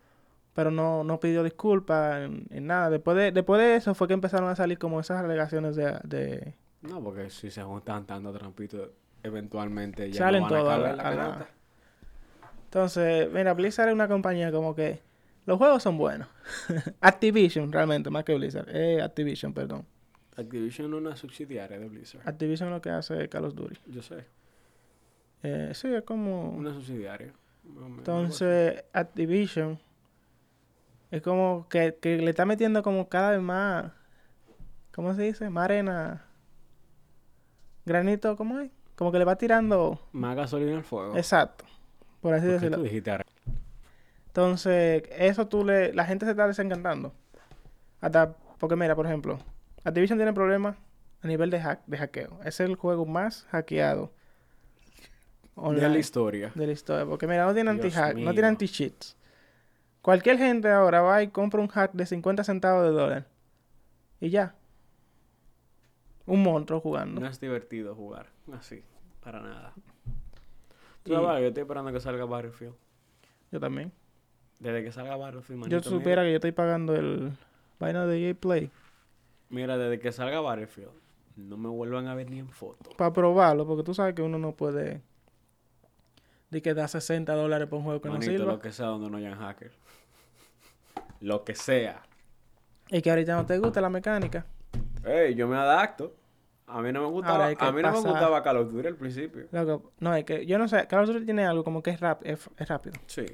pero 0.54 0.70
no, 0.72 1.04
no 1.04 1.20
pidió 1.20 1.44
disculpas 1.44 2.24
en, 2.24 2.46
en 2.50 2.68
nada. 2.68 2.90
Después 2.90 3.16
de, 3.18 3.32
después 3.32 3.60
de 3.62 3.76
eso 3.76 3.94
fue 3.96 4.08
que 4.08 4.14
empezaron 4.14 4.50
a 4.50 4.56
salir 4.56 4.78
como 4.78 5.00
esas 5.00 5.24
alegaciones 5.24 5.76
de... 5.76 5.98
de- 6.04 6.54
No, 6.82 7.02
porque 7.04 7.30
si 7.30 7.50
se 7.52 7.64
juntan 7.64 8.06
tanto 8.06 8.32
trampitos, 8.34 8.90
eventualmente 9.24 10.12
ya 10.12 10.20
Salen 10.20 10.44
no 10.44 10.50
van 10.50 10.56
a 10.56 10.60
todas 10.60 10.78
caber 10.78 10.92
a 10.92 10.96
la 10.96 11.04
la- 11.04 11.10
a 11.10 11.16
la- 11.16 11.34
pelota. 11.36 11.50
Entonces, 12.66 13.30
mira, 13.32 13.54
Blizzard 13.54 13.90
es 13.90 13.94
una 13.94 14.08
compañía 14.08 14.52
como 14.52 14.74
que 14.76 15.02
los 15.46 15.58
juegos 15.58 15.84
son 15.84 15.98
buenos. 15.98 16.28
Activision, 17.02 17.72
realmente, 17.72 18.10
más 18.10 18.24
que 18.24 18.34
Blizzard. 18.36 18.68
Eh, 18.74 19.02
Activision, 19.02 19.54
perdón. 19.54 19.86
Activision 20.38 20.94
es 20.94 20.98
una 20.98 21.16
subsidiaria 21.18 21.78
de 21.78 21.88
Blizzard. 21.90 22.22
Activision 22.28 22.70
es 22.70 22.76
lo 22.76 22.82
que 22.82 22.90
hace 22.90 23.28
Call 23.28 23.46
of 23.46 23.56
Duty. 23.56 23.76
Yo 23.88 24.02
sé. 24.02 24.24
Eh, 25.44 25.72
sí, 25.74 25.94
es 25.94 26.04
como... 26.04 26.52
Una 26.52 26.74
subsidiaria. 26.74 27.34
Entonces, 27.98 28.84
Activision 28.94 29.78
es 31.12 31.22
como 31.22 31.68
que, 31.70 31.98
que 32.02 32.18
le 32.18 32.30
está 32.30 32.46
metiendo 32.46 32.82
como 32.84 33.08
cada 33.10 33.32
vez 33.32 33.42
más, 33.42 33.92
¿cómo 34.94 35.14
se 35.14 35.24
dice? 35.24 35.50
Más 35.50 35.66
arena, 35.66 36.26
granito, 37.86 38.36
¿cómo 38.36 38.60
es? 38.60 38.72
Como 38.96 39.12
que 39.12 39.20
le 39.20 39.26
va 39.26 39.36
tirando. 39.36 40.00
Más 40.12 40.36
gasolina 40.36 40.78
al 40.78 40.84
fuego. 40.84 41.16
exacto, 41.18 41.66
por 42.22 42.34
así 42.34 42.46
¿Por 42.46 42.54
decirlo. 42.54 42.78
tú 42.78 42.84
dijiste? 42.84 43.12
Entonces, 44.28 45.04
eso 45.18 45.48
tú 45.48 45.66
le, 45.66 45.94
la 45.94 46.06
gente 46.06 46.26
se 46.26 46.32
está 46.32 46.48
desencantando. 46.48 47.14
Hasta, 48.00 48.34
porque 48.60 48.76
mira, 48.78 48.96
por 48.96 49.06
ejemplo, 49.06 49.38
Activision 49.84 50.18
tiene 50.18 50.32
problemas 50.34 50.78
a 51.22 51.28
nivel 51.28 51.50
de, 51.50 51.60
hack, 51.60 51.82
de 51.86 51.98
hackeo. 51.98 52.40
Es 52.46 52.60
el 52.62 52.76
juego 52.76 53.06
más 53.06 53.46
hackeado 53.52 54.12
De 55.56 55.90
la 55.90 55.98
historia. 56.00 56.52
de 56.56 56.66
la 56.66 56.72
historia. 56.72 57.06
Porque 57.06 57.28
mira, 57.28 57.46
no 57.46 57.54
tiene 57.54 57.70
anti-hack, 57.72 58.16
no 58.16 58.32
tiene 58.34 58.48
anti-cheats. 58.48 59.18
Cualquier 60.02 60.38
gente 60.38 60.70
ahora 60.70 61.02
va 61.02 61.22
y 61.22 61.28
compra 61.28 61.62
un 61.62 61.68
hack 61.68 61.92
de 61.94 62.06
50 62.06 62.44
centavos 62.44 62.84
de 62.84 62.90
dólar. 62.92 63.28
Y 64.20 64.30
ya. 64.30 64.56
Un 66.26 66.44
monstruo 66.44 66.80
jugando. 66.80 67.20
No 67.22 67.28
es 67.28 67.40
divertido 67.40 67.96
jugar 67.96 68.28
así, 68.54 68.84
para 69.24 69.42
nada. 69.42 69.74
Tú 71.04 71.12
Y- 71.12 71.16
sabes, 71.16 71.42
yo 71.42 71.48
estoy 71.48 71.62
esperando 71.62 71.92
que 71.92 72.00
salga 72.00 72.26
Battlefield. 72.26 72.74
Yo 73.52 73.60
también. 73.60 73.92
Desde 74.60 74.84
que 74.84 74.92
salga 74.92 75.16
Battlefield, 75.18 75.64
yo 75.66 75.70
manito, 75.78 75.90
supiera 75.90 76.22
que 76.24 76.30
yo 76.30 76.36
estoy 76.36 76.52
pagando 76.52 76.96
el 76.96 77.32
vaina 77.80 78.06
de 78.06 78.30
EA 78.30 78.36
Play 78.36 78.70
Mira, 79.50 79.76
desde 79.78 80.00
que 80.00 80.12
salga 80.12 80.40
Battlefield, 80.40 80.92
no 81.36 81.58
me 81.58 81.68
vuelvan 81.68 82.08
a 82.08 82.14
ver 82.16 82.30
ni 82.30 82.40
en 82.40 82.50
foto. 82.50 82.92
para 82.96 83.12
probarlo. 83.12 83.66
Porque 83.68 83.84
tú 83.84 83.94
sabes 83.94 84.14
que 84.14 84.22
uno 84.22 84.38
no 84.38 84.54
puede. 84.54 85.02
De 86.52 86.62
que 86.62 86.74
da 86.74 86.88
60 86.88 87.34
dólares 87.34 87.68
por 87.68 87.80
un 87.80 87.86
juego 87.86 88.02
que 88.02 88.10
Manito, 88.10 88.32
no 88.32 88.38
sirva. 88.38 88.52
lo 88.54 88.60
que 88.60 88.72
sea 88.72 88.88
donde 88.88 89.10
no 89.10 89.18
hayan 89.18 89.38
hackers. 89.40 89.74
Lo 91.22 91.44
que 91.44 91.56
sea. 91.56 92.02
Y 92.90 93.02
que 93.02 93.10
ahorita 93.10 93.36
no 93.36 93.46
te 93.46 93.58
gusta 93.58 93.80
la 93.80 93.90
mecánica. 93.90 94.46
Ey, 95.06 95.34
yo 95.36 95.48
me 95.48 95.56
adapto. 95.56 96.16
A 96.68 96.82
mí 96.82 96.92
no 96.92 97.02
me 97.02 97.08
gustaba, 97.08 97.46
Ahora 97.48 97.58
a 97.60 97.72
mí 97.72 97.82
no 97.82 97.92
me 97.92 98.00
gustaba 98.00 98.44
Call 98.44 98.58
of 98.58 98.72
Duty 98.72 98.88
al 98.88 98.96
principio. 98.96 99.46
Loco, 99.52 99.92
no, 100.00 100.14
es 100.16 100.24
que 100.24 100.46
yo 100.46 100.58
no 100.58 100.68
sé. 100.68 100.88
Call 100.88 101.04
of 101.04 101.10
Duty 101.10 101.26
tiene 101.26 101.46
algo 101.46 101.64
como 101.64 101.82
que 101.84 101.92
es, 101.92 102.00
rap, 102.00 102.22
es, 102.24 102.50
es 102.58 102.68
rápido. 102.68 102.96
Sí. 103.08 103.26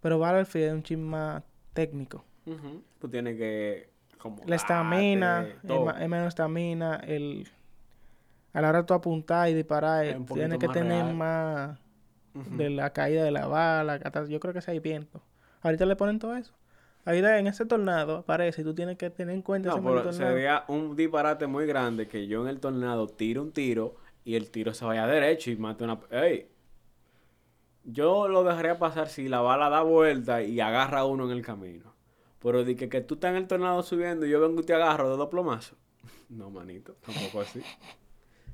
Pero 0.00 0.18
Battlefield 0.18 0.66
es 0.66 0.72
un 0.72 0.82
chisme 0.82 1.04
más 1.04 1.42
técnico. 1.72 2.24
Ujú. 2.46 2.82
Tú 2.98 3.08
tienes 3.08 3.36
que 3.36 3.90
como 4.18 4.42
La 4.46 4.56
estamina, 4.56 5.46
es, 5.46 6.08
menos 6.08 6.28
estamina, 6.28 6.96
el 6.96 7.48
a 8.52 8.60
la 8.60 8.68
hora 8.70 8.78
de 8.80 8.84
tú 8.84 8.94
apuntar 8.94 9.48
y 9.48 9.54
disparar, 9.54 10.04
tienes 10.34 10.58
que 10.58 10.66
más 10.66 10.74
tener 10.74 11.04
real. 11.04 11.14
más 11.14 11.78
de 12.34 12.70
la 12.70 12.90
caída 12.92 13.24
de 13.24 13.30
la 13.30 13.46
bala, 13.46 13.94
hasta- 14.02 14.26
yo 14.26 14.40
creo 14.40 14.52
que 14.52 14.60
si 14.60 14.70
hay 14.70 14.80
viento. 14.80 15.22
Ahorita 15.62 15.86
le 15.86 15.96
ponen 15.96 16.18
todo 16.18 16.36
eso. 16.36 16.52
Ahorita 17.04 17.38
en 17.38 17.46
ese 17.46 17.64
tornado 17.64 18.18
aparece 18.18 18.60
y 18.60 18.64
tú 18.64 18.74
tienes 18.74 18.98
que 18.98 19.10
tener 19.10 19.34
en 19.34 19.42
cuenta 19.42 19.70
No, 19.70 19.82
pero 19.82 20.12
sería 20.12 20.64
un 20.68 20.96
disparate 20.96 21.46
muy 21.46 21.66
grande 21.66 22.06
que 22.06 22.26
yo 22.26 22.42
en 22.42 22.48
el 22.48 22.60
tornado 22.60 23.06
tire 23.06 23.40
un 23.40 23.52
tiro 23.52 23.96
y 24.24 24.34
el 24.34 24.50
tiro 24.50 24.74
se 24.74 24.84
vaya 24.84 25.06
derecho 25.06 25.50
y 25.50 25.56
mate 25.56 25.84
una... 25.84 25.98
¡Ey! 26.10 26.48
Yo 27.84 28.28
lo 28.28 28.44
dejaría 28.44 28.78
pasar 28.78 29.08
si 29.08 29.28
la 29.28 29.40
bala 29.40 29.70
da 29.70 29.82
vuelta 29.82 30.42
y 30.42 30.60
agarra 30.60 31.00
a 31.00 31.04
uno 31.06 31.24
en 31.24 31.30
el 31.30 31.42
camino. 31.42 31.94
Pero 32.40 32.64
de 32.64 32.76
que, 32.76 32.88
que 32.88 33.00
tú 33.00 33.14
estás 33.14 33.30
en 33.30 33.36
el 33.36 33.46
tornado 33.46 33.82
subiendo 33.82 34.26
y 34.26 34.30
yo 34.30 34.40
vengo 34.40 34.60
y 34.60 34.64
te 34.64 34.74
agarro 34.74 35.10
de 35.10 35.16
dos 35.16 35.28
plomazos. 35.28 35.78
No, 36.28 36.48
manito, 36.48 36.94
tampoco 37.04 37.40
así. 37.40 37.60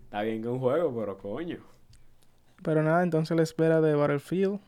Está 0.05 0.23
bien 0.23 0.41
que 0.41 0.49
un 0.49 0.61
juego, 0.61 0.99
pero 0.99 1.19
coño. 1.19 1.59
Pero 2.63 2.83
nada, 2.83 3.03
entonces 3.03 3.37
la 3.37 3.43
espera 3.43 3.83
de 3.83 3.95
Battlefield. 3.95 4.61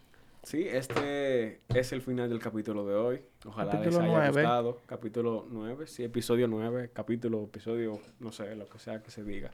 Sí, 0.48 0.66
este 0.66 1.60
es 1.68 1.92
el 1.92 2.00
final 2.00 2.30
del 2.30 2.38
capítulo 2.38 2.86
de 2.86 2.94
hoy. 2.94 3.20
Ojalá 3.44 3.70
Capítulo 3.72 3.90
les 4.00 4.00
haya 4.00 4.18
nueve. 4.18 4.40
gustado. 4.42 4.80
Capítulo 4.86 5.46
9, 5.50 5.86
sí, 5.86 6.04
episodio 6.04 6.48
9, 6.48 6.88
capítulo, 6.94 7.44
episodio, 7.44 8.00
no 8.18 8.32
sé, 8.32 8.56
lo 8.56 8.66
que 8.66 8.78
sea 8.78 9.02
que 9.02 9.10
se 9.10 9.22
diga. 9.24 9.50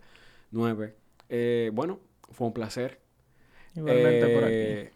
9. 0.52 0.94
Eh, 1.30 1.72
bueno, 1.74 1.98
fue 2.30 2.46
un 2.46 2.52
placer. 2.52 3.00
Igualmente 3.74 4.28
por 4.36 4.44
aquí. 4.44 4.54
Eh, 4.54 4.92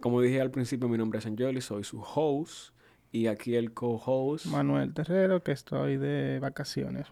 Como 0.00 0.22
dije 0.22 0.40
al 0.40 0.50
principio, 0.50 0.88
mi 0.88 0.96
nombre 0.96 1.18
es 1.18 1.26
Angeli, 1.26 1.60
soy 1.60 1.84
su 1.84 2.00
host. 2.00 2.74
Y 3.12 3.26
aquí 3.26 3.56
el 3.56 3.74
co-host. 3.74 4.46
Manuel 4.46 4.94
Terrero, 4.94 5.42
que 5.42 5.52
estoy 5.52 5.98
de 5.98 6.38
vacaciones. 6.40 7.08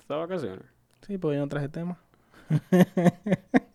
¿Está 0.00 0.14
de 0.14 0.20
vacaciones? 0.20 0.64
Sí, 1.06 1.18
porque 1.18 1.36
yo 1.36 1.42
no 1.42 1.48
traje 1.48 1.68
tema. 1.68 2.00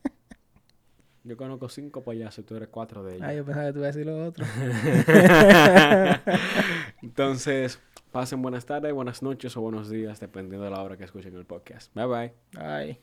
Yo 1.30 1.38
conozco 1.38 1.70
cinco 1.70 2.04
payasos, 2.04 2.44
tú 2.44 2.56
eres 2.56 2.70
cuatro 2.70 3.04
de 3.04 3.18
ellos. 3.18 3.28
Ah, 3.28 3.36
yo 3.36 3.46
pensaba 3.46 3.68
que 3.68 3.74
tú 3.74 3.78
ibas 3.78 3.96
a 3.96 4.00
decir 4.00 4.06
lo 4.08 4.26
otro. 4.26 4.48
Entonces, 7.04 7.80
pasen 8.12 8.42
buenas 8.42 8.66
tardes, 8.66 8.92
buenas 8.92 9.22
noches 9.22 9.56
o 9.56 9.62
buenos 9.62 9.92
días, 9.92 10.20
dependiendo 10.20 10.66
de 10.66 10.72
la 10.72 10.82
hora 10.82 10.98
que 10.98 11.04
escuchen 11.04 11.36
el 11.36 11.46
podcast. 11.46 11.94
Bye 11.94 12.06
bye. 12.08 12.34
Ay. 12.58 13.00